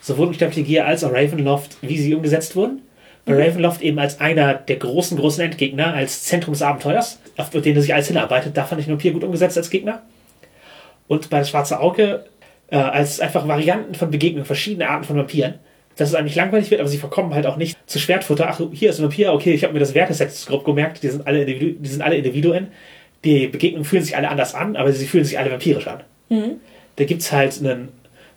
[0.00, 2.82] sowohl Sterbliche Gier als auch Ravenloft, wie sie umgesetzt wurden.
[3.24, 3.40] Bei mhm.
[3.40, 7.94] Ravenloft eben als einer der großen, großen Endgegner, als Zentrum des Abenteuers, auf den sich
[7.94, 8.56] alles hinarbeitet.
[8.56, 10.02] Da fand ich Vampir gut umgesetzt als Gegner
[11.08, 12.24] und bei das Schwarze Auge
[12.70, 15.54] äh, als einfach Varianten von Begegnungen, verschiedene Arten von Vampiren.
[15.96, 18.48] Dass es eigentlich langweilig wird, aber sie verkommen halt auch nicht zu Schwertfutter.
[18.48, 21.24] Ach, hier ist ein Vampir, okay, ich habe mir das Werteset grob gemerkt, die sind,
[21.24, 22.68] alle Individu die sind alle Individuen.
[23.24, 26.00] Die Begegnungen fühlen sich alle anders an, aber sie fühlen sich alle vampirisch an.
[26.30, 26.56] Mhm.
[26.96, 27.88] Da gibt es halt einen,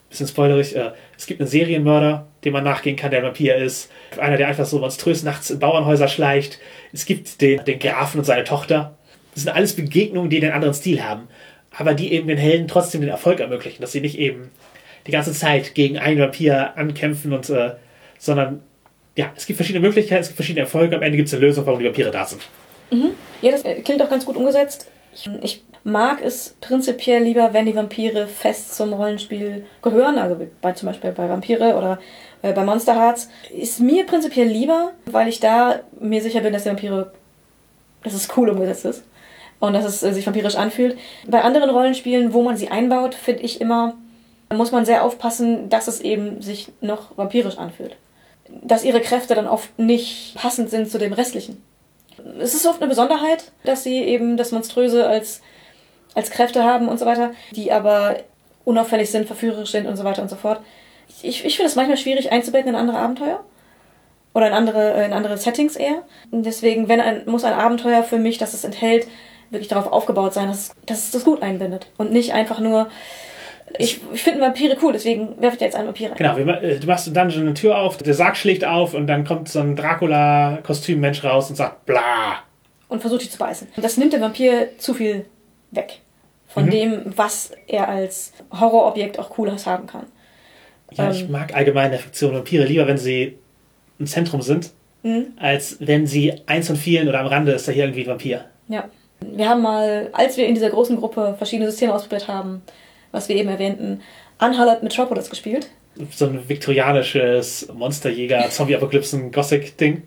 [0.09, 3.91] bisschen spoilerig, äh, es gibt einen Serienmörder, dem man nachgehen kann, der ein Vampir ist.
[4.17, 6.59] Einer, der einfach so monströs nachts in Bauernhäuser schleicht.
[6.93, 8.97] Es gibt den, den Grafen und seine Tochter.
[9.33, 11.27] Das sind alles Begegnungen, die den anderen Stil haben
[11.77, 14.49] aber die eben den Helden trotzdem den Erfolg ermöglichen, dass sie nicht eben
[15.05, 17.75] die ganze Zeit gegen einen Vampir ankämpfen und äh,
[18.17, 18.63] sondern
[19.15, 21.65] ja, es gibt verschiedene Möglichkeiten, es gibt verschiedene Erfolge, am Ende gibt es eine Lösung,
[21.65, 22.41] warum die Vampire da sind.
[22.91, 23.11] Mhm.
[23.41, 24.89] Ja, das äh, klingt auch ganz gut umgesetzt.
[25.13, 30.73] Ich, ich, mag es prinzipiell lieber, wenn die Vampire fest zum Rollenspiel gehören, also bei,
[30.73, 31.97] zum Beispiel bei Vampire oder
[32.41, 33.29] äh, bei Monster Hearts.
[33.57, 37.13] Ist mir prinzipiell lieber, weil ich da mir sicher bin, dass die Vampire,
[38.03, 39.05] dass es cool umgesetzt ist
[39.61, 40.97] und dass es äh, sich vampirisch anfühlt.
[41.25, 43.93] Bei anderen Rollenspielen, wo man sie einbaut, finde ich immer,
[44.53, 47.95] muss man sehr aufpassen, dass es eben sich noch vampirisch anfühlt.
[48.61, 51.63] Dass ihre Kräfte dann oft nicht passend sind zu dem restlichen.
[52.39, 55.41] Es ist oft eine Besonderheit, dass sie eben das Monströse als,
[56.17, 58.17] als Kräfte haben und so weiter, die aber
[58.65, 60.59] unauffällig sind, verführerisch sind und so weiter und so fort.
[61.21, 63.43] Ich, ich finde es manchmal schwierig einzubetten in andere Abenteuer.
[64.33, 66.03] Oder in andere, in andere Settings eher.
[66.31, 69.07] Und deswegen, wenn ein, muss ein Abenteuer für mich, das es enthält,
[69.49, 71.87] wirklich darauf aufgebaut sein, dass, dass es das gut einbindet.
[71.97, 72.87] Und nicht einfach nur,
[73.77, 76.17] ich, ich finde Vampire cool, deswegen werfe ich jetzt einen Vampir rein.
[76.17, 79.23] Genau, äh, du machst im Dungeon eine Tür auf, der Sarg schlägt auf und dann
[79.23, 82.39] kommt so ein Dracula-Kostüm-Mensch raus und sagt bla.
[82.89, 83.67] Und versucht dich zu beißen.
[83.77, 85.25] Das nimmt dem Vampir zu viel
[85.71, 86.01] weg.
[86.47, 86.71] Von mhm.
[86.71, 90.07] dem, was er als Horrorobjekt auch Cooles haben kann.
[90.91, 93.37] Ja, ähm, ich mag allgemein der Fiktion Vampire lieber, wenn sie
[93.99, 94.71] im Zentrum sind,
[95.03, 95.33] mhm.
[95.37, 98.45] als wenn sie eins von vielen oder am Rande ist da hier irgendwie ein Vampir.
[98.67, 98.89] Ja.
[99.19, 102.61] Wir haben mal, als wir in dieser großen Gruppe verschiedene Systeme ausprobiert haben,
[103.11, 104.01] was wir eben erwähnten,
[104.39, 105.69] Unhollowed Metropolis gespielt.
[106.11, 110.03] So ein viktorianisches Monsterjäger, Zombie-Apokalypsen, Gothic-Ding.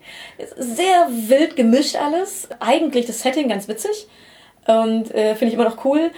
[0.57, 2.49] Sehr wild gemischt alles.
[2.61, 4.07] Eigentlich das Setting ganz witzig.
[4.66, 6.11] Und äh, finde ich immer noch cool.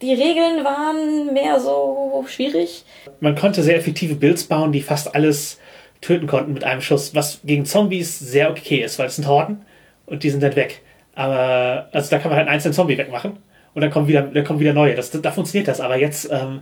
[0.00, 2.84] Die Regeln waren mehr so schwierig.
[3.20, 5.58] Man konnte sehr effektive Builds bauen, die fast alles
[6.00, 9.64] töten konnten mit einem Schuss, was gegen Zombies sehr okay ist, weil es sind Horden
[10.06, 10.82] und die sind dann weg.
[11.14, 13.38] Aber also da kann man halt einen einzelnen Zombie wegmachen
[13.74, 14.94] und dann kommen wieder, dann kommen wieder neue.
[14.94, 15.80] Das, da funktioniert das.
[15.80, 16.60] Aber jetzt ähm,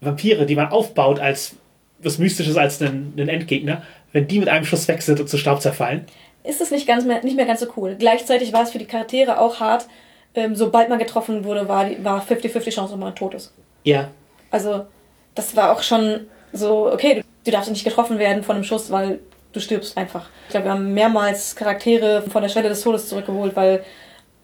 [0.00, 1.56] Vampire, die man aufbaut als
[2.02, 3.82] was Mystisches als einen, einen Endgegner,
[4.12, 6.06] wenn die mit einem Schuss weg sind und zu Staub zerfallen.
[6.42, 7.96] Ist es nicht, ganz mehr, nicht mehr ganz so cool.
[7.98, 9.86] Gleichzeitig war es für die Charaktere auch hart.
[10.34, 13.52] Ähm, sobald man getroffen wurde, war 50-50 Chance, dass man tot ist.
[13.82, 14.08] Ja.
[14.50, 14.86] Also,
[15.34, 18.90] das war auch schon so, okay, du, du darfst nicht getroffen werden von einem Schuss,
[18.90, 19.20] weil
[19.52, 20.28] du stirbst einfach.
[20.46, 23.84] Ich glaube, wir haben mehrmals Charaktere von der Schwelle des Todes zurückgeholt, weil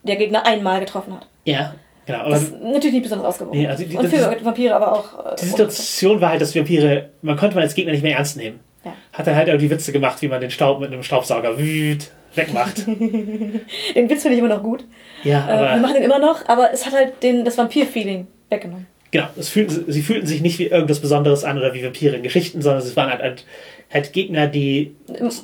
[0.03, 1.27] der Gegner einmal getroffen hat.
[1.45, 1.75] Ja,
[2.05, 2.21] genau.
[2.21, 3.59] Aber das ist natürlich nicht besonders ausgewogen.
[3.59, 5.33] Nee, also die, Und für Vampire aber auch.
[5.33, 8.37] Äh, die Situation war halt, dass Vampire, man konnte man als Gegner nicht mehr ernst
[8.37, 8.61] nehmen.
[8.85, 8.93] Ja.
[9.13, 12.11] Hat er halt auch die Witze gemacht, wie man den Staub mit einem Staubsauger wüt
[12.37, 12.87] wegmacht.
[12.87, 14.85] den Witz finde ich immer noch gut.
[15.25, 15.71] Ja, aber.
[15.71, 18.87] Äh, wir machen den immer noch, aber es hat halt den, das Vampir-Feeling weggenommen.
[19.11, 22.23] Genau, es fühlten, sie fühlten sich nicht wie irgendwas Besonderes an oder wie Vampire in
[22.23, 23.45] Geschichten, sondern es waren halt, halt,
[23.93, 24.95] halt Gegner, die.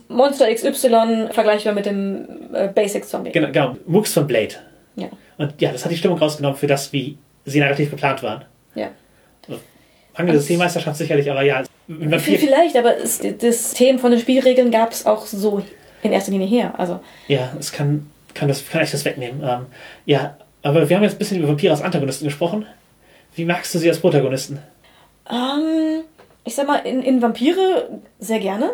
[0.09, 3.33] Monster XY vergleichbar mit dem äh, Basic Zombie.
[3.33, 3.77] Genau, genau.
[3.87, 4.55] Mux von Blade.
[4.97, 5.09] Ja.
[5.39, 8.45] Und ja, das hat die Stimmung rausgenommen für das, wie sie narrativ geplant waren.
[8.75, 8.91] Ja.
[10.17, 11.63] Mangel also, Systemmeisterschaft sicherlich, aber ja.
[12.19, 15.63] Vielleicht, aber es, das Thema von den Spielregeln gab es auch so
[16.03, 16.75] in erster Linie her.
[16.79, 17.01] Also.
[17.29, 19.43] Ja, es kann, kann, das, kann echt das wegnehmen.
[19.43, 19.67] Ähm,
[20.05, 22.67] ja, aber wir haben jetzt ein bisschen über Vampire als Antagonisten gesprochen.
[23.35, 24.59] Wie magst du sie als Protagonisten?
[25.31, 26.03] Ähm,
[26.45, 28.71] ich sag mal, in, in Vampire sehr gerne.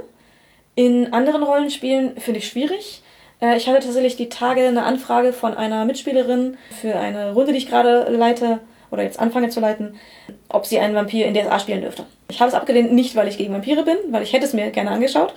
[0.75, 3.03] In anderen Rollenspielen finde ich schwierig.
[3.41, 7.59] Äh, ich hatte tatsächlich die Tage eine Anfrage von einer Mitspielerin für eine Runde, die
[7.59, 8.61] ich gerade leite
[8.91, 9.97] oder jetzt anfange zu leiten,
[10.49, 12.05] ob sie einen Vampir in DSA spielen dürfte.
[12.31, 14.71] Ich habe es abgelehnt, nicht weil ich gegen Vampire bin, weil ich hätte es mir
[14.71, 15.35] gerne angeschaut.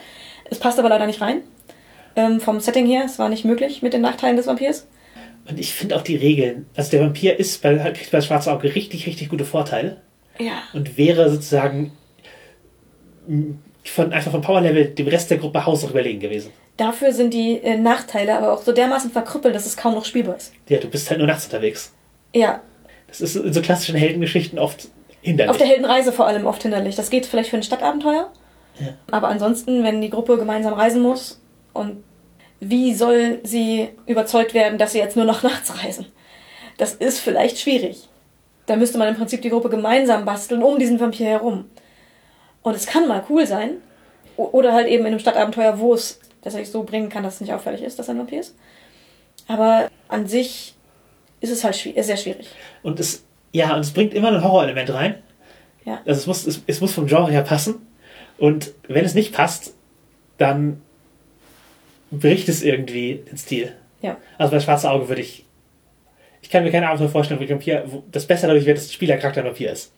[0.50, 1.42] Es passt aber leider nicht rein.
[2.16, 4.88] Ähm, vom Setting her, es war nicht möglich mit den Nachteilen des Vampirs.
[5.50, 6.68] Und ich finde auch die Regeln.
[6.76, 10.02] Also der Vampir ist bei, kriegt bei Schwarze Auge richtig, richtig gute Vorteile.
[10.40, 10.64] Ja.
[10.74, 11.92] Und wäre sozusagen
[13.84, 16.52] von, einfach vom Powerlevel dem Rest der Gruppe haushoch überlegen gewesen.
[16.78, 20.38] Dafür sind die äh, Nachteile aber auch so dermaßen verkrüppelt, dass es kaum noch spielbar
[20.38, 20.54] ist.
[20.70, 21.94] Ja, du bist halt nur nachts unterwegs.
[22.34, 22.62] Ja.
[23.08, 24.88] Das ist in so klassischen Heldengeschichten oft
[25.22, 25.52] hinderlich.
[25.52, 26.96] Auf der Heldenreise vor allem oft hinderlich.
[26.96, 28.32] Das geht vielleicht für ein Stadtabenteuer.
[28.80, 28.88] Ja.
[29.12, 31.41] Aber ansonsten, wenn die Gruppe gemeinsam reisen muss
[31.74, 32.04] und
[32.60, 36.06] wie soll sie überzeugt werden, dass sie jetzt nur noch nachts reisen?
[36.78, 38.08] Das ist vielleicht schwierig.
[38.66, 41.66] Da müsste man im Prinzip die Gruppe gemeinsam basteln um diesen Vampir herum.
[42.62, 43.78] Und es kann mal cool sein.
[44.38, 47.54] Oder halt eben in einem Stadtabenteuer, wo es sich so bringen kann, dass es nicht
[47.54, 48.56] auffällig ist, dass er ein Vampir ist.
[49.48, 50.76] Aber an sich
[51.42, 52.48] ist es halt schwierig, sehr schwierig.
[52.84, 55.16] Und es, ja, und es bringt immer ein Horrorelement rein.
[55.86, 56.02] Ja.
[56.06, 57.86] Also es muss, es, es muss vom Genre her passen.
[58.38, 59.76] Und wenn es nicht passt,
[60.38, 60.82] dann
[62.12, 63.74] bricht es irgendwie den Stil.
[64.02, 64.18] Ja.
[64.38, 65.46] Also bei Schwarze Auge würde ich.
[66.42, 68.94] Ich kann mir keine Abenteuer vorstellen, wo, Vampir, wo das besser dadurch wird, dass der
[68.94, 69.94] Spielercharakter ein Vampir ist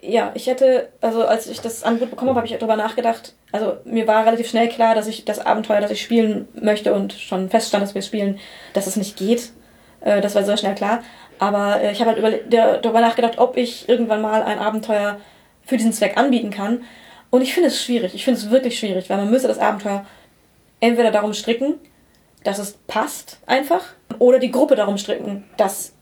[0.00, 3.34] ja, ich hätte, also als ich das Angebot bekommen habe, habe ich darüber nachgedacht.
[3.52, 7.12] Also mir war relativ schnell klar, dass ich das Abenteuer, das ich spielen möchte und
[7.12, 8.38] schon feststand, dass wir spielen,
[8.72, 9.52] dass es nicht geht.
[10.00, 11.02] Äh, das war sehr schnell klar.
[11.38, 15.20] Aber äh, ich habe halt darüber nachgedacht, ob ich irgendwann mal ein Abenteuer
[15.64, 16.82] für diesen Zweck anbieten kann.
[17.30, 18.14] Und ich finde es schwierig.
[18.14, 20.04] Ich finde es wirklich schwierig, weil man müsste das Abenteuer
[20.82, 21.76] entweder darum stricken,
[22.44, 23.82] dass es passt einfach,
[24.18, 25.94] oder die Gruppe darum stricken, dass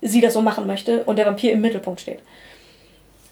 [0.00, 2.20] sie das so machen möchte und der Vampir im Mittelpunkt steht.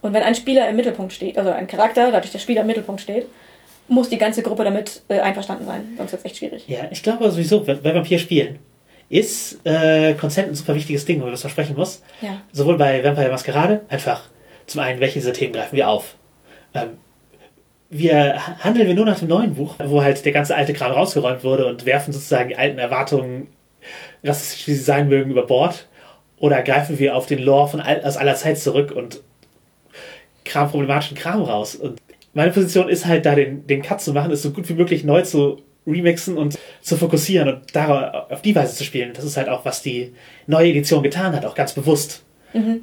[0.03, 3.01] Und wenn ein Spieler im Mittelpunkt steht, also ein Charakter, dadurch der Spieler im Mittelpunkt
[3.01, 3.27] steht,
[3.89, 5.95] muss die ganze Gruppe damit äh, einverstanden sein.
[5.97, 6.65] Sonst wird es echt schwierig.
[6.67, 8.59] Ja, ich glaube sowieso, bei Vampir spielen
[9.09, 12.03] ist äh, Consent ein super wichtiges Ding, wo man das versprechen muss.
[12.21, 12.41] Ja.
[12.51, 14.23] Sowohl bei Vampire Maskerade, einfach
[14.67, 16.17] zum einen, welche dieser Themen greifen wir auf?
[16.75, 16.99] Ähm,
[17.91, 21.45] wir handeln wir nur nach dem neuen Buch, wo halt der ganze alte Kram rausgeräumt
[21.45, 23.49] wurde und werfen sozusagen die alten Erwartungen,
[24.25, 25.87] rassistisch wie sie sein mögen, über Bord?
[26.39, 29.23] Oder greifen wir auf den Lore von all, aus aller Zeit zurück und
[30.45, 31.75] Kram, problematischen Kram raus?
[31.77, 32.01] Und
[32.35, 35.05] meine Position ist halt da, den, den Cut zu machen, es so gut wie möglich
[35.05, 39.13] neu zu remixen und zu fokussieren und darauf, auf die Weise zu spielen.
[39.15, 40.13] Das ist halt auch, was die
[40.47, 42.25] neue Edition getan hat, auch ganz bewusst.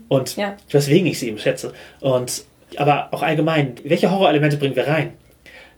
[0.08, 0.56] Und Ja.
[0.70, 1.74] weswegen ich sie eben schätze.
[2.00, 2.46] Und
[2.80, 5.14] aber auch allgemein, welche Horrorelemente bringen wir rein?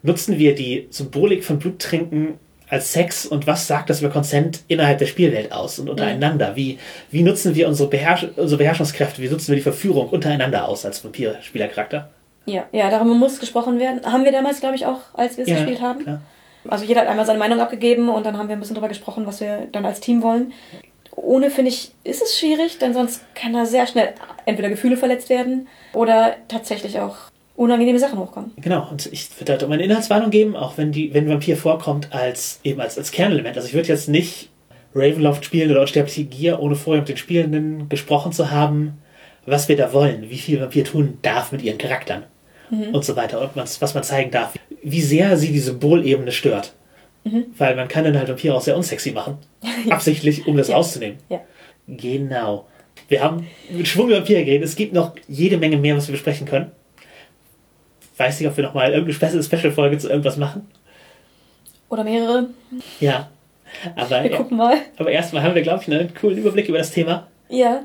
[0.03, 2.39] Nutzen wir die Symbolik von Bluttrinken
[2.69, 6.55] als Sex und was sagt das über Consent innerhalb der Spielwelt aus und untereinander?
[6.55, 6.79] Wie,
[7.11, 9.21] wie nutzen wir unsere, Beherrsch unsere Beherrschungskräfte?
[9.21, 12.09] Wie nutzen wir die Verführung untereinander aus als Vampir-Spielercharakter?
[12.45, 14.01] Ja, ja, darüber muss gesprochen werden.
[14.05, 16.03] Haben wir damals, glaube ich, auch, als wir es gespielt haben.
[16.03, 16.21] klar.
[16.67, 19.27] Also jeder hat einmal seine Meinung abgegeben und dann haben wir ein bisschen drüber gesprochen,
[19.27, 20.53] was wir dann als Team wollen.
[21.15, 24.13] Ohne, finde ich, ist es schwierig, denn sonst kann da sehr schnell
[24.45, 27.15] entweder Gefühle verletzt werden oder tatsächlich auch
[27.55, 28.51] unangenehme Sachen hochkommen.
[28.57, 32.13] Genau, und ich würde halt um eine Inhaltswarnung geben, auch wenn die, wenn Vampir vorkommt
[32.13, 33.55] als eben als, als Kernelement.
[33.55, 34.49] Also ich würde jetzt nicht
[34.93, 38.97] Ravenloft spielen oder Unsterbliche Gier, ohne vorher mit den Spielenden gesprochen zu haben,
[39.45, 42.23] was wir da wollen, wie viel Vampir tun darf mit ihren Charakteren
[42.71, 44.57] und so weiter und was, was man zeigen darf.
[44.81, 46.73] Wie sehr sie die Symbolebene stört.
[47.57, 49.37] Weil man kann dann halt Vampire auch sehr unsexy machen.
[49.89, 50.75] Absichtlich, um das Ja.
[50.75, 51.17] rauszunehmen.
[51.29, 51.41] Ja.
[51.87, 52.67] Genau.
[53.07, 54.67] Wir haben mit Schwung über Vampire geredet.
[54.67, 56.71] Es gibt noch jede Menge mehr, was wir besprechen können.
[58.17, 60.67] Weiß nicht, ob wir nochmal irgendeine Special- Special-Folge zu irgendwas machen.
[61.89, 62.49] Oder mehrere.
[62.99, 63.29] Ja.
[63.95, 64.77] Aber, Wir gucken mal.
[64.97, 67.27] aber erstmal haben wir, glaube ich, einen coolen Überblick über das Thema.
[67.49, 67.81] Ja.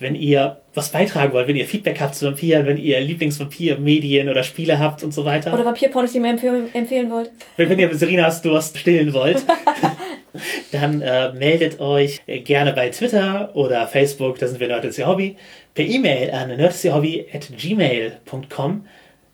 [0.00, 4.44] Wenn ihr was beitragen wollt, wenn ihr Feedback habt zu Vampiren, wenn ihr Lieblingsvampir-Medien oder
[4.44, 5.52] Spiele habt und so weiter.
[5.52, 7.32] Oder Vampirpornos, die ihr mir empfehlen, empfehlen wollt.
[7.56, 9.44] Wenn, wenn ihr Serinas Durst stillen wollt,
[10.72, 15.08] dann äh, meldet euch gerne bei Twitter oder Facebook, da sind wir Nerd is Your
[15.08, 15.36] Hobby,
[15.74, 18.86] per E-Mail an nerdisyourhobby.gmail.com.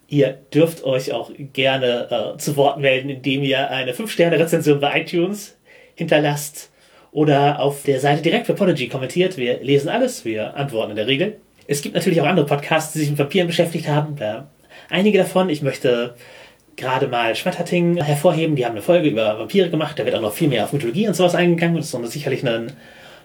[0.08, 5.58] Ihr dürft euch auch gerne äh, zu Wort melden, indem ihr eine 5-Sterne-Rezension bei iTunes
[5.94, 6.70] hinterlasst
[7.14, 9.38] oder auf der Seite direkt für Podigy kommentiert.
[9.38, 11.36] Wir lesen alles, wir antworten in der Regel.
[11.68, 14.16] Es gibt natürlich auch andere Podcasts, die sich mit Vampiren beschäftigt haben.
[14.90, 15.48] Einige davon.
[15.48, 16.16] Ich möchte
[16.76, 18.56] gerade mal Schmetterting hervorheben.
[18.56, 19.96] Die haben eine Folge über Vampire gemacht.
[19.96, 21.76] Da wird auch noch viel mehr auf Mythologie und sowas eingegangen.
[21.76, 22.66] Das ist sicherlich eine,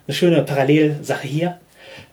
[0.07, 1.59] eine schöne Parallelsache hier.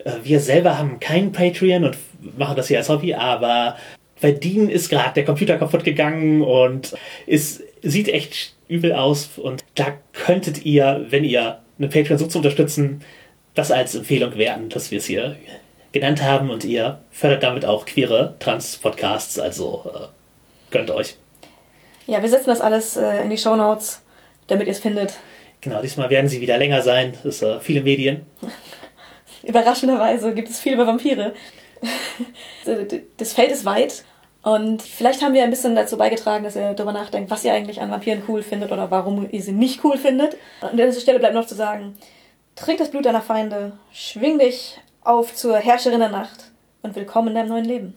[0.04, 1.98] Äh, Wir selber haben keinen Patreon und
[2.38, 3.76] machen das hier als Hobby, aber
[4.22, 6.96] bei Dean ist gerade der Computer kaputt gegangen und
[7.26, 9.32] es sieht echt übel aus.
[9.36, 13.02] Und da könntet ihr, wenn ihr eine Patreon sucht zu unterstützen,
[13.54, 15.36] das als Empfehlung werten, dass wir es hier
[15.92, 20.06] genannt haben und ihr fördert damit auch queere Trans-Podcasts, also äh,
[20.70, 21.16] gönnt euch.
[22.06, 24.02] Ja, wir setzen das alles äh, in die Shownotes,
[24.46, 25.14] damit ihr es findet.
[25.60, 27.14] Genau, diesmal werden sie wieder länger sein.
[27.20, 28.26] Es ist äh, viele Medien.
[29.42, 31.34] Überraschenderweise gibt es viel über Vampire.
[33.16, 34.04] das Feld ist weit
[34.46, 37.80] und vielleicht haben wir ein bisschen dazu beigetragen, dass ihr darüber nachdenkt, was ihr eigentlich
[37.80, 40.36] an Vampiren cool findet oder warum ihr sie nicht cool findet.
[40.60, 41.98] An dieser Stelle bleibt noch zu sagen,
[42.54, 46.52] trink das Blut deiner Feinde, schwing dich auf zur Herrscherin der Nacht
[46.82, 47.94] und willkommen in deinem neuen Leben.